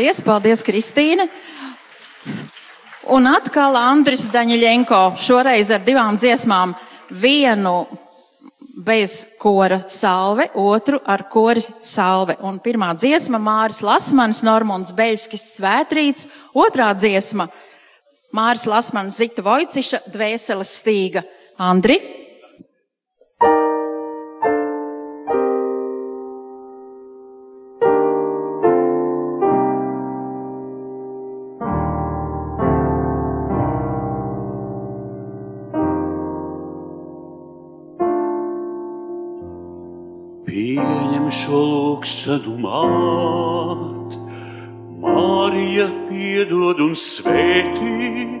Paldies, 0.00 0.22
paldies, 0.24 0.60
Kristīne! 0.64 1.26
Un 3.12 3.26
atkal 3.28 3.74
Andris 3.76 4.22
Daņļenko, 4.32 5.00
šoreiz 5.20 5.68
ar 5.76 5.82
divām 5.84 6.16
dziesmām. 6.16 6.70
Vienu 7.12 7.82
bez 8.80 9.36
kora 9.36 9.82
salve, 9.92 10.46
otru 10.56 11.02
ar 11.04 11.26
kori 11.28 11.60
salve. 11.84 12.38
Un 12.40 12.56
pirmā 12.64 12.94
dziesma 12.96 13.36
Māris 13.44 13.82
Lasmans, 13.84 14.40
Normons 14.40 14.94
Beļskis 14.96 15.44
svētrīts, 15.58 16.30
otrā 16.56 16.94
dziesma 16.96 17.50
Māris 18.32 18.64
Lasmans 18.72 19.20
Zita 19.20 19.44
Vojciša, 19.44 20.06
dvēseles 20.08 20.78
stīga. 20.80 21.26
Andri? 21.60 22.00
Šo 42.04 42.38
lūkšanu 42.40 42.54
māt, 42.60 44.14
Marija 45.00 45.88
piedod 46.08 46.80
un 46.80 46.94
svētī, 46.94 48.40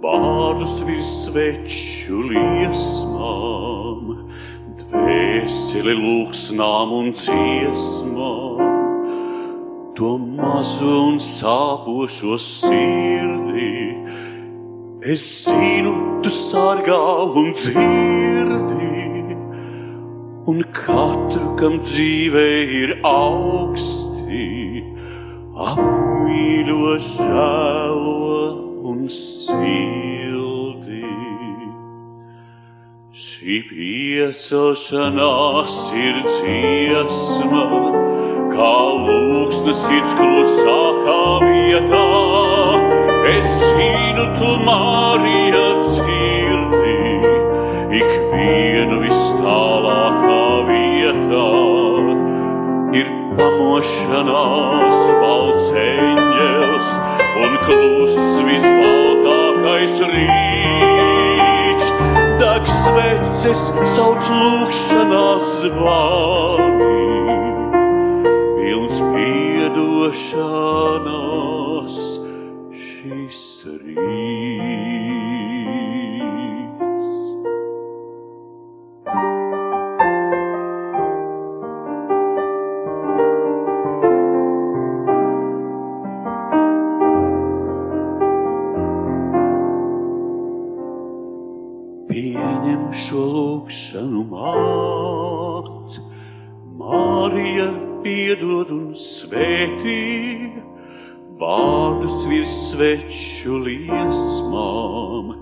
vārdus 0.00 0.80
virs 0.86 1.10
sveču 1.26 2.22
liesmām, 2.30 4.28
dvēseli 4.78 5.94
lūksnām 5.98 6.92
un 6.92 7.12
ciesmām, 7.12 8.62
to 9.94 10.16
mazo 10.18 11.08
un 11.12 11.18
sāpošo 11.20 12.38
sirdī. 12.40 14.00
Es 15.02 15.44
zinu, 15.44 16.22
tu 16.22 16.30
sargā 16.30 17.26
un 17.36 17.52
dzirdi, 17.52 18.71
un 20.52 20.60
katru, 20.76 21.56
kam 21.56 21.78
dzīvē 21.80 22.48
ir 22.76 22.90
augsti, 23.08 24.84
apmīļo, 25.64 26.90
žēlo 27.06 28.36
un 28.90 28.98
sildi. 29.16 31.08
Šī 33.22 33.56
piecelšanās 33.70 35.78
ir 36.02 36.16
dziesma, 36.26 37.64
kā 38.52 38.74
lūksnes 39.06 39.80
sirds 39.86 40.12
klusākā 40.20 41.22
vietā. 41.46 42.04
Es 43.32 43.48
zinu, 43.62 44.24
tu 44.36 44.50
Marija 44.66 45.68
dzirdi, 45.80 47.00
ikvienu 48.02 48.96
vis 49.06 49.24
tālākā 49.40 50.21
pamošanās 53.42 54.98
valds 55.22 55.64
eņģels 55.82 56.90
un 57.42 57.56
kluss 57.64 58.18
visbaltākais 58.46 59.96
rīts. 60.12 61.86
Deg 62.42 62.62
sveces 62.70 63.62
sauc 63.96 64.22
lūkšanās 64.30 65.46
zvani, 65.64 67.00
pilns 68.60 68.98
piedošanās 69.10 70.24
šis 72.86 73.42
rīts. 73.82 74.91
Šo 93.72 94.02
lūkšanu 94.04 94.22
māt, 94.28 95.96
Marija 96.76 97.70
piedod 98.02 98.70
un 98.74 98.92
svētī, 98.98 100.52
vārdus 101.40 102.26
virs 102.28 102.56
sveču 102.68 103.62
liesmām, 103.64 105.32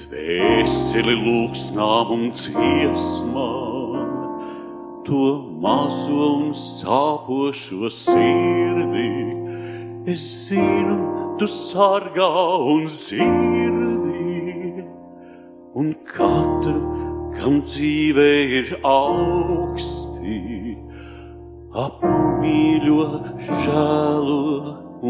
dvēseli 0.00 1.16
lūksnām 1.26 2.14
un 2.16 2.24
dziesmām, 2.32 4.08
to 5.04 5.24
mazo 5.60 6.30
un 6.38 6.54
sāpošo 6.56 7.90
sirdi. 7.92 9.10
Es 10.08 10.24
zinu, 10.48 10.96
tu 11.38 11.46
sargā 11.48 12.32
un 12.64 12.88
zirdi, 12.88 14.84
un 15.74 15.94
katru, 16.08 17.03
kam 17.38 17.60
dzīvē 17.64 18.30
ir 18.60 18.70
augsti, 18.86 20.38
apmīļo, 21.84 23.06
žēlo 23.48 24.44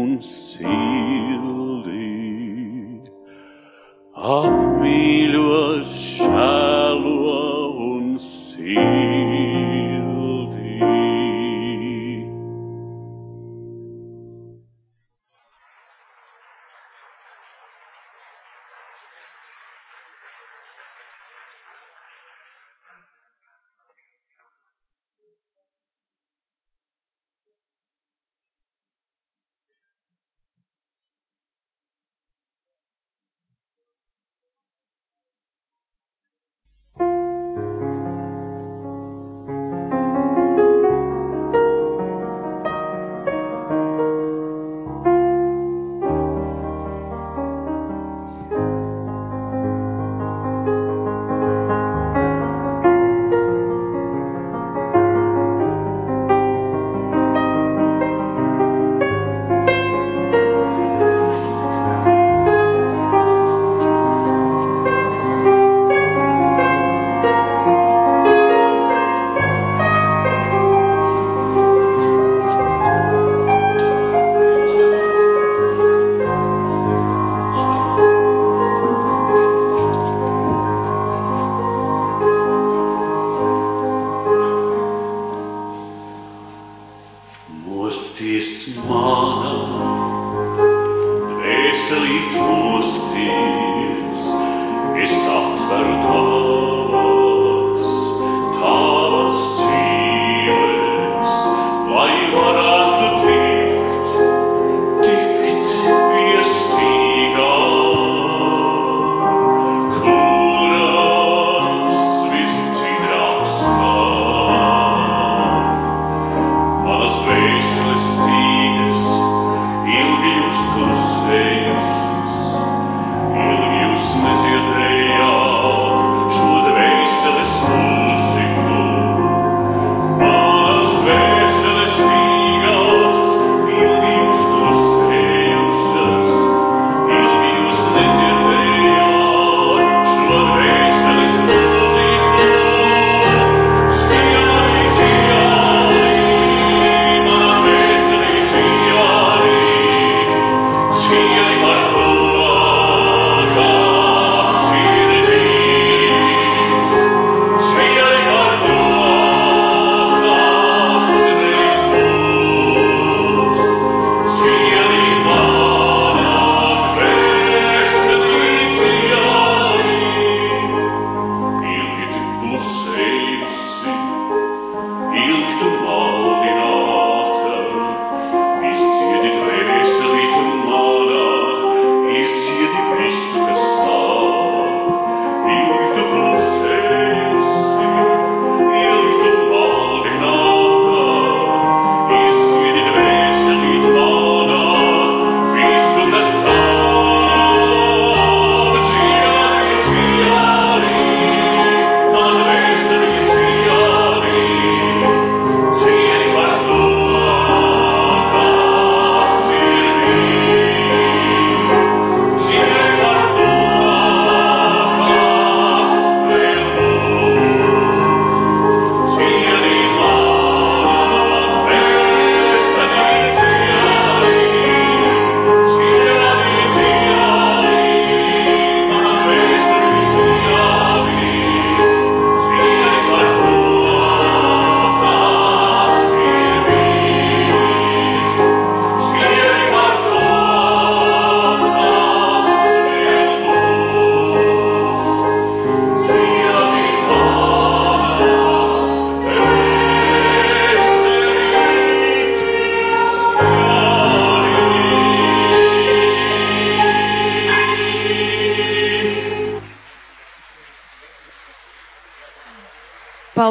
un 0.01 0.17
sildi. 0.25 2.11
Apmīļo, 4.15 5.61
žēlo 5.93 7.39
un 7.91 8.19
sildi. 8.31 9.34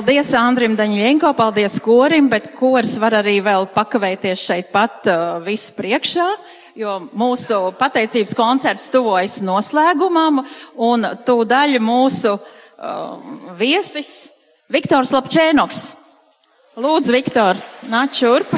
Paldies 0.04 0.34
Andrim 0.36 0.74
Daņļienko, 0.76 1.30
paldies 1.32 1.78
korim, 1.80 2.26
bet 2.28 2.50
kors 2.58 2.90
var 3.00 3.14
arī 3.22 3.38
vēl 3.40 3.64
pakavēties 3.72 4.42
šeit 4.50 4.66
pat 4.68 5.08
uh, 5.08 5.38
visu 5.40 5.72
priekšā, 5.78 6.26
jo 6.76 6.98
mūsu 7.16 7.70
pateicības 7.78 8.36
koncerts 8.36 8.90
tuvojas 8.92 9.38
noslēgumam, 9.40 10.42
un 10.76 11.08
tūdaļ 11.24 11.78
mūsu 11.80 12.34
uh, 12.36 13.16
viesis 13.56 14.12
Viktors 14.68 15.14
Lapčēnoks. 15.16 15.80
Lūdzu, 16.76 17.16
Viktor, 17.16 17.64
nāc 17.88 18.20
šurp. 18.20 18.52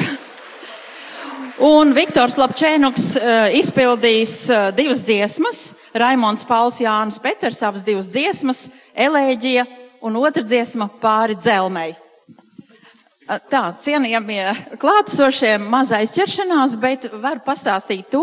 Un 1.63 1.95
Viktors 1.95 2.35
Lapčēnoks 2.35 3.09
uh, 3.21 3.33
izpildīs 3.55 4.41
uh, 4.51 4.67
divas 4.75 4.99
dziesmas, 5.07 5.65
Raimons 5.95 6.43
Pauls 6.43 6.83
Jānis 6.83 7.23
Peters, 7.23 7.63
abas 7.63 7.87
divas 7.87 8.11
dziesmas, 8.11 8.67
Elēģija 8.91 9.69
un 10.07 10.19
otra 10.23 10.43
dziesma 10.43 10.89
pāri 11.01 11.37
dzelmei. 11.37 11.95
Tā, 13.27 13.73
cienījamie 13.83 14.77
klātesošie, 14.79 15.57
mazais 15.59 16.13
ķeršanās, 16.15 16.77
bet 16.79 17.09
var 17.19 17.41
pastāstīt 17.43 18.05
to, 18.13 18.21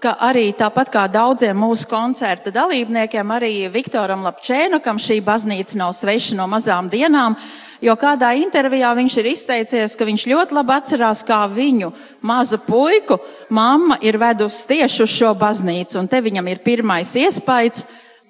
ka 0.00 0.14
arī 0.24 0.46
tāpat 0.56 0.88
kā 0.94 1.02
daudziem 1.12 1.58
mūsu 1.60 1.84
koncerta 1.90 2.48
dalībniekiem, 2.54 3.34
arī 3.36 3.50
Viktoram 3.72 4.24
Lapčēnukam 4.24 4.96
šī 5.02 5.18
baznīca 5.26 5.76
nav 5.82 5.92
sveša 5.98 6.38
no 6.38 6.46
mazām 6.48 6.88
dienām, 6.88 7.36
jo 7.84 7.92
kādā 8.00 8.32
intervijā 8.40 8.94
viņš 8.96 9.18
ir 9.20 9.28
izteicies, 9.34 9.98
ka 9.98 10.08
viņš 10.08 10.24
ļoti 10.32 10.56
labi 10.56 10.76
atcerās, 10.78 11.20
kā 11.28 11.42
viņu 11.52 11.92
mazu 12.24 12.56
puiku 12.64 13.20
mamma 13.52 14.00
ir 14.00 14.16
vedusi 14.16 14.64
tieši 14.72 15.04
uz 15.04 15.18
šo 15.18 15.34
baznīcu, 15.36 16.00
un 16.00 16.08
te 16.08 16.24
viņam 16.24 16.48
ir 16.48 16.64
pirmais 16.64 17.12
iespējas 17.12 17.84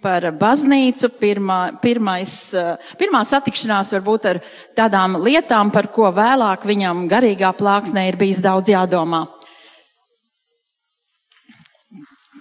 par 0.07 0.29
baznīcu, 0.39 1.11
pirmā, 1.19 1.61
pirmais, 1.83 2.33
eh, 2.55 2.77
pirmā 3.01 3.25
satikšanās 3.27 3.91
varbūt 3.97 4.29
ar 4.31 4.41
tādām 4.79 5.19
lietām, 5.19 5.73
par 5.73 5.89
ko 5.91 6.13
vēlāk 6.15 6.63
viņam 6.63 7.09
garīgā 7.11 7.51
plāksnē 7.57 8.07
ir 8.09 8.17
bijis 8.21 8.43
daudz 8.45 8.71
jādomā. 8.71 9.27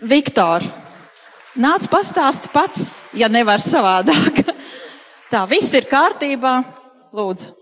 Viktor, 0.02 0.62
nāc 1.58 1.88
pastāst 1.90 2.52
pats, 2.54 2.90
ja 3.14 3.30
nevar 3.32 3.64
savādāk. 3.64 4.44
Tā 5.32 5.48
viss 5.50 5.74
ir 5.74 5.88
kārtībā. 5.90 6.60
Lūdzu. 7.16 7.56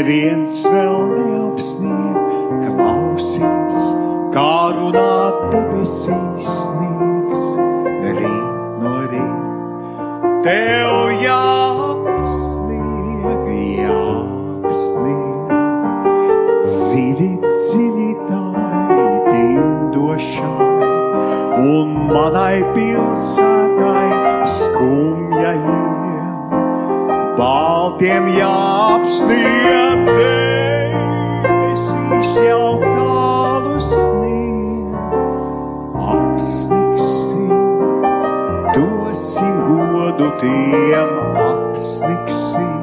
Neviens 0.00 0.62
vēl 0.64 1.10
neapsnieg, 1.12 2.62
klausīs, 2.64 3.80
kā 4.32 4.72
runā 4.72 5.16
debesīs 5.52 6.46
sniegs, 6.48 7.42
rīt 8.00 8.46
no 8.80 8.94
rīt. 9.10 9.42
Tev 10.46 11.12
jāapsnieg, 11.20 12.80
jāapsnieg, 13.82 15.52
dziļi, 16.64 17.30
dziļi 17.44 18.10
tā 18.24 18.42
ir 18.96 19.14
dimdošana 19.28 20.72
un 21.60 21.86
manai 22.08 22.58
pilsētai 22.72 24.08
skumjajiem 24.48 25.89
baltiem 27.40 28.26
jāapsnieg 28.36 30.02
debesīs 30.18 32.32
jau 32.44 32.74
tālu 32.82 33.78
snieg. 33.80 34.92
Apsniksim, 36.14 37.54
dosim 38.76 39.56
godu 39.70 40.28
tiem, 40.42 41.10
apsniksim 41.46 42.76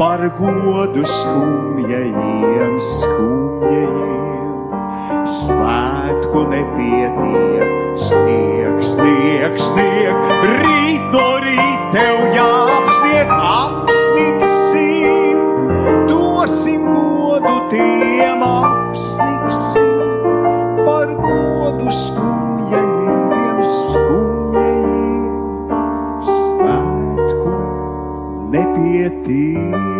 par 0.00 0.20
godu 0.36 1.02
skumjajiem, 1.16 2.74
skumjajiem 2.90 4.28
svētku 5.40 6.40
nepietiek. 6.52 7.68
Snieg, 8.80 9.60
snieg, 9.60 9.60
snieg, 9.60 10.16
rīt 10.62 11.02
no 11.12 11.26
rīt 11.44 11.82
tev 11.92 12.32
jāapsnieg, 12.32 13.28
apsniksim, 13.28 15.36
dosim 16.08 16.88
godu 16.88 17.68
tiem, 17.68 18.40
apsniksim, 18.40 20.00
par 20.88 21.12
godu 21.20 21.92
skumjajiem, 21.92 23.60
skumjajiem, 23.68 25.28
svētku 26.32 27.52
nepietiek. 28.56 29.99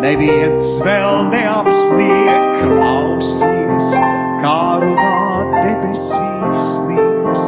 Neviens 0.00 0.68
vēl 0.84 1.28
neapsnieg, 1.30 2.56
klausies, 2.60 3.88
kā 4.40 4.60
runā 4.82 5.20
debesīs 5.60 6.60
sniegs, 6.74 7.44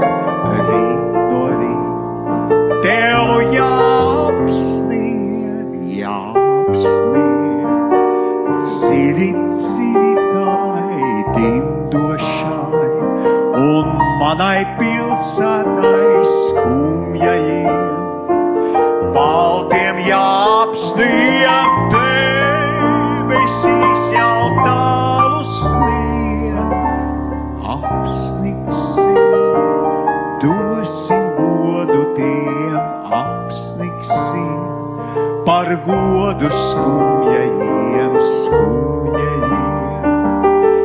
rīt 0.68 1.02
no 1.32 1.44
rīt. 1.56 2.52
Tev 2.84 3.26
jāapsnieg, 3.56 4.96
jāapsnieg, 6.02 7.66
dziļi, 8.60 9.30
dziļi 9.48 10.14
tai 10.22 11.04
dimdošai, 11.38 12.88
un 13.62 13.84
manai 14.20 14.60
pilsētai 14.80 16.11
debesīs 23.62 24.10
jau 24.14 24.50
tālu 24.64 25.42
snieg. 25.46 26.72
Apsniksim, 27.72 29.18
dosim 30.42 31.24
godu 31.36 32.02
tiem, 32.16 32.78
apsniksim, 33.18 34.58
par 35.46 35.70
godu 35.86 36.50
skumjajiem, 36.50 38.18
skumjajiem. 38.32 39.70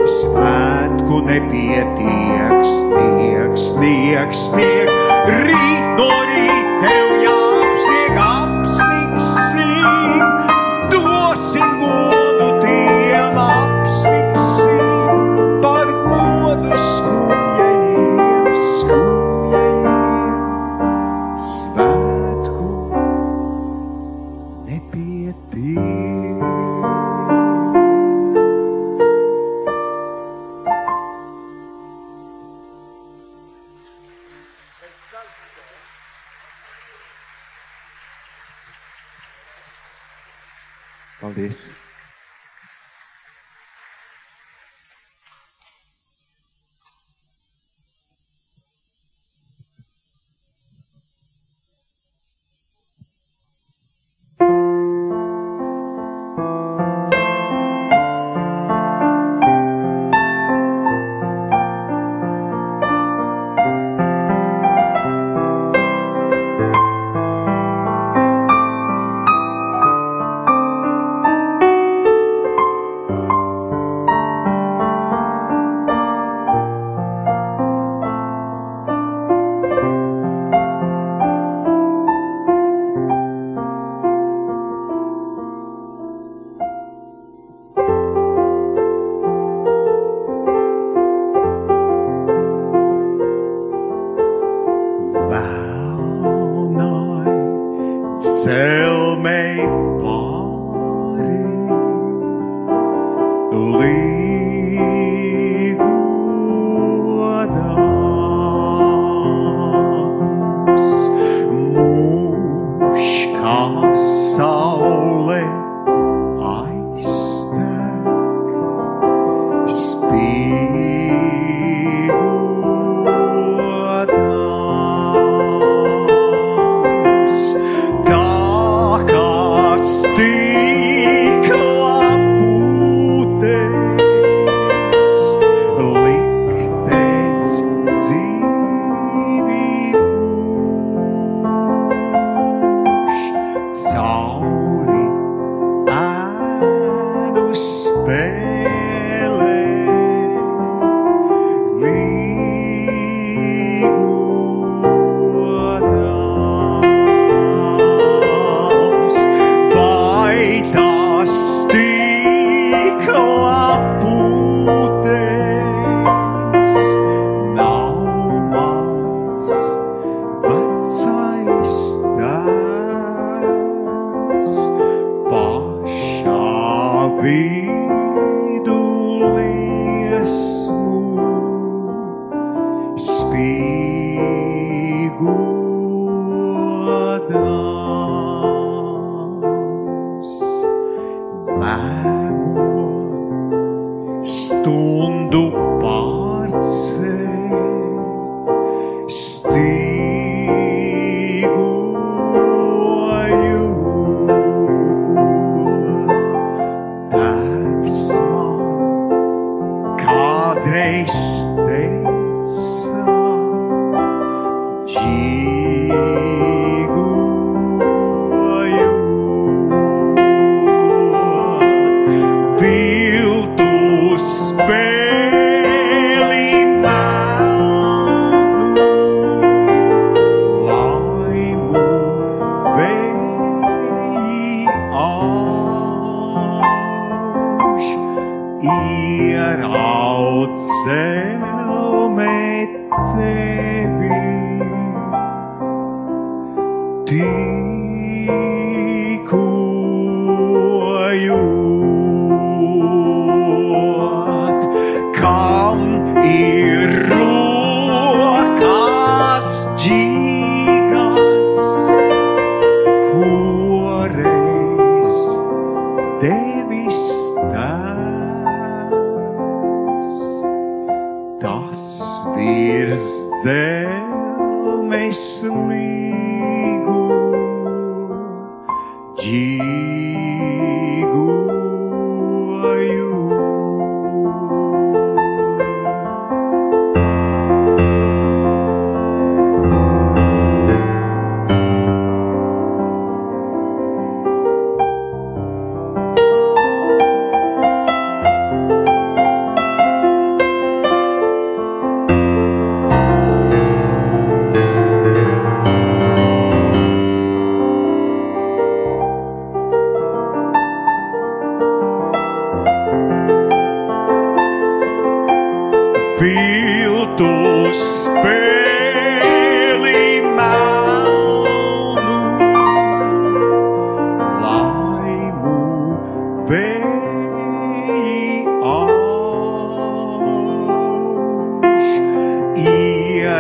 Svētku 0.08 1.24
nepietiek, 1.28 2.62
snieg, 2.64 3.58
snieg, 3.60 4.30
snieg, 4.32 4.94
rīt 5.44 5.86
no 5.98 6.08
rīt 6.30 6.70
tev 6.86 7.08
jāapsnieg, 7.26 7.47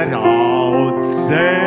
I'll 0.05 1.03
say. 1.03 1.66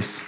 Paldies! 0.00 0.24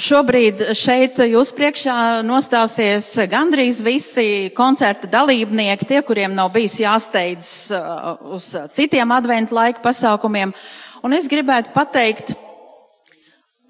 Šobrīd 0.00 0.60
šeit 0.76 1.16
jūs 1.24 1.50
priekšā 1.56 1.94
nostāsies 2.24 3.08
gandrīz 3.32 3.80
visi 3.84 4.50
koncerta 4.56 5.08
dalībnieki, 5.08 5.88
tie, 5.88 6.02
kuriem 6.04 6.34
nav 6.36 6.52
bijis 6.52 6.76
jāsteidz 6.82 7.52
uh, 7.72 8.12
uz 8.36 8.52
citiem 8.76 9.16
adventu 9.16 9.56
laika 9.56 9.80
pasākumiem. 9.84 10.52
Un 11.00 11.16
es 11.16 11.28
gribētu 11.32 11.72
pateikt, 11.72 12.34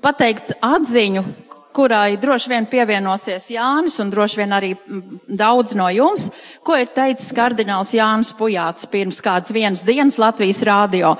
pateikt 0.02 0.56
atziņu, 0.58 1.22
kurai 1.74 2.16
droši 2.20 2.50
vien 2.50 2.66
pievienosies 2.70 3.50
Jānis 3.54 3.98
un 4.02 4.10
droši 4.12 4.40
vien 4.40 4.52
arī 4.56 4.72
daudz 5.26 5.76
no 5.78 5.88
jums, 5.94 6.28
ko 6.66 6.76
ir 6.78 6.90
teicis 6.94 7.32
kardināls 7.36 7.94
Jānis 7.96 8.34
Pujāts 8.36 8.88
pirms 8.90 9.22
kādas 9.24 9.54
vienas 9.54 9.86
dienas 9.86 10.18
Latvijas 10.20 10.62
rādio. 10.66 11.14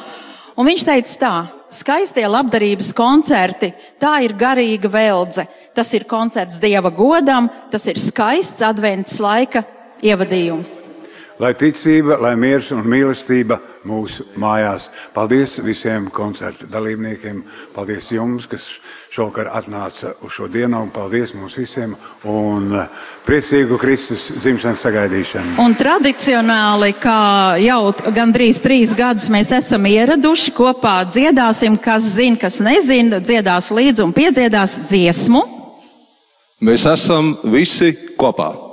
Un 0.59 0.69
viņš 0.69 0.87
teica 0.87 1.17
tā, 1.23 1.35
skaistie 1.73 2.27
labdarības 2.27 2.93
koncerti, 2.97 3.73
tā 4.03 4.19
ir 4.27 4.37
garīga 4.39 4.91
veldze. 4.93 5.47
Tas 5.75 5.93
ir 5.95 6.05
koncerts 6.11 6.59
Dieva 6.61 6.91
godam, 6.91 7.47
tas 7.71 7.87
ir 7.87 8.01
skaists 8.03 8.65
advents 8.67 9.21
laika 9.23 9.63
ievadījums. 10.03 11.00
Lai 11.41 11.55
ticība, 11.57 12.19
lai 12.21 12.35
miers 12.37 12.67
un 12.77 12.85
mīlestība 12.85 13.57
mūsu 13.89 14.27
mājās. 14.41 14.91
Paldies 15.15 15.55
visiem 15.65 16.11
koncerta 16.13 16.69
dalībniekiem. 16.69 17.39
Paldies 17.73 18.11
jums, 18.13 18.45
kas 18.51 18.67
šovakar 19.09 19.49
atnāca 19.57 20.13
uz 20.21 20.37
šo 20.37 20.51
dienu. 20.53 20.83
un 20.85 20.93
Paldies 20.93 21.33
mums 21.33 21.57
visiem 21.57 21.97
un 22.29 22.77
eh, 22.83 23.03
priecīgu 23.25 23.81
Kristus 23.81 24.29
dzimšanas 24.37 24.85
sagaidīšanu. 24.85 25.57
Un 25.65 25.79
tradicionāli, 25.81 26.93
kā 27.01 27.57
jau 27.65 27.83
gandrīz 28.13 28.61
trīs 28.61 28.93
gadus 28.93 29.33
mēs 29.33 29.57
esam 29.57 29.89
ieraduši 29.89 30.53
kopā 30.53 30.99
dziedāsim, 31.09 31.81
kas 31.81 32.19
zina, 32.21 32.37
kas 32.37 32.61
nezina, 32.61 33.17
dziedās 33.25 33.73
līdzi 33.73 34.05
un 34.05 34.13
piedziedās 34.13 34.83
dziesmu. 34.93 35.47
Mēs 36.61 36.85
esam 36.85 37.39
visi 37.49 37.97
kopā. 38.21 38.70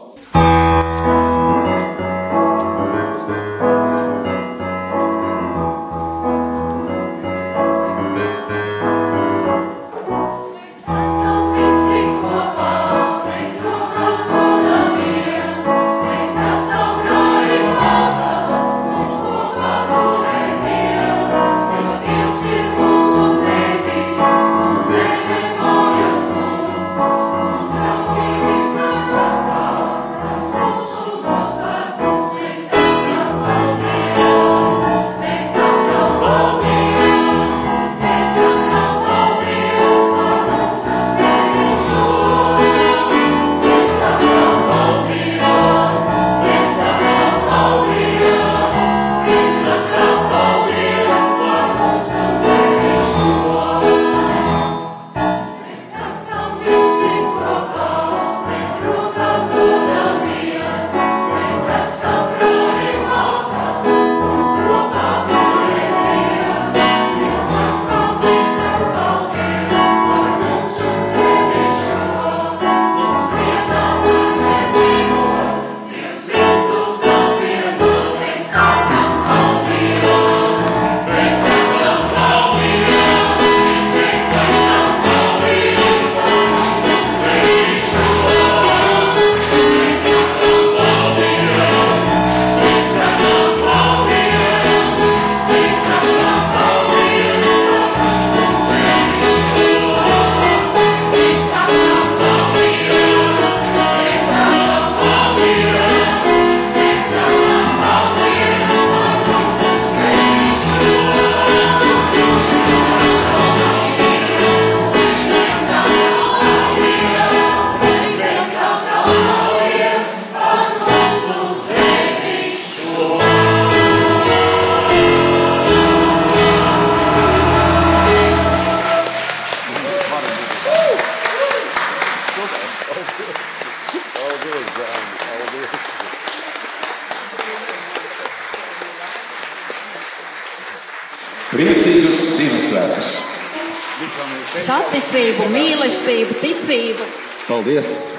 Saticību, 144.68 145.46
mīlestību, 145.54 146.42
ticību. 146.44 147.06
Paldies! 147.48 148.17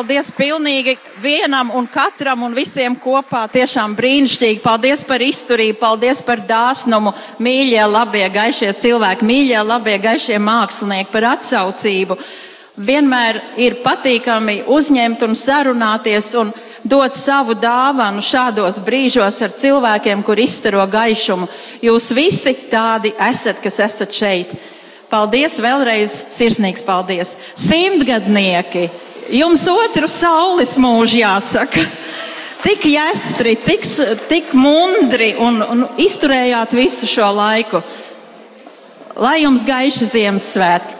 Paldies, 0.00 0.30
pilnīgi 0.32 0.94
vienam 1.20 1.68
un 1.76 1.84
katram 1.84 2.46
un 2.46 2.54
visiem 2.56 2.94
kopā. 2.96 3.42
Tiešām 3.52 3.92
brīnišķīgi. 3.98 4.62
Paldies 4.64 5.02
par 5.04 5.20
izturību, 5.20 5.76
paldies 5.76 6.22
par 6.24 6.40
dāsnumu. 6.48 7.12
Mīļie, 7.42 7.82
labie, 7.84 8.24
gaišie 8.32 8.72
cilvēki, 8.80 9.26
mīļie, 9.28 9.58
labie, 9.60 9.98
gaišie 10.00 10.38
mākslinieki 10.40 11.12
par 11.12 11.26
atsaucību. 11.34 12.16
Vienmēr 12.80 13.42
ir 13.60 13.76
patīkami 13.84 14.62
uzņemt 14.72 15.26
un 15.26 15.36
sarunāties 15.36 16.30
un 16.40 16.54
dot 16.80 17.18
savu 17.18 17.52
dāvanu 17.60 18.24
šādos 18.24 18.80
brīžos 18.80 19.42
ar 19.44 19.52
cilvēkiem, 19.52 20.24
kur 20.24 20.40
izstaro 20.40 20.86
gaišumu. 20.88 21.50
Jūs 21.84 22.08
visi 22.16 22.56
tādi 22.72 23.12
esat, 23.20 23.60
kas 23.60 23.82
esat 23.84 24.16
šeit. 24.16 24.56
Paldies 25.12 25.60
vēlreiz, 25.60 26.16
sirsnīgs 26.32 26.86
paldies. 26.86 27.34
Simtgadnieki, 27.58 28.88
jums 29.32 29.66
otru 29.70 30.08
saules 30.10 30.76
mūžu 30.80 31.22
jāsaka. 31.22 31.84
Tik 32.60 32.84
jāstri, 32.92 33.54
tik, 33.56 33.86
tik 34.28 34.52
mundri 34.52 35.32
un, 35.40 35.62
un 35.64 35.84
izturējāt 36.00 36.76
visu 36.76 37.08
šo 37.08 37.30
laiku. 37.32 37.80
Lai 39.20 39.40
jums 39.46 39.64
gaiši 39.68 40.08
Ziemassvētki! 40.12 40.99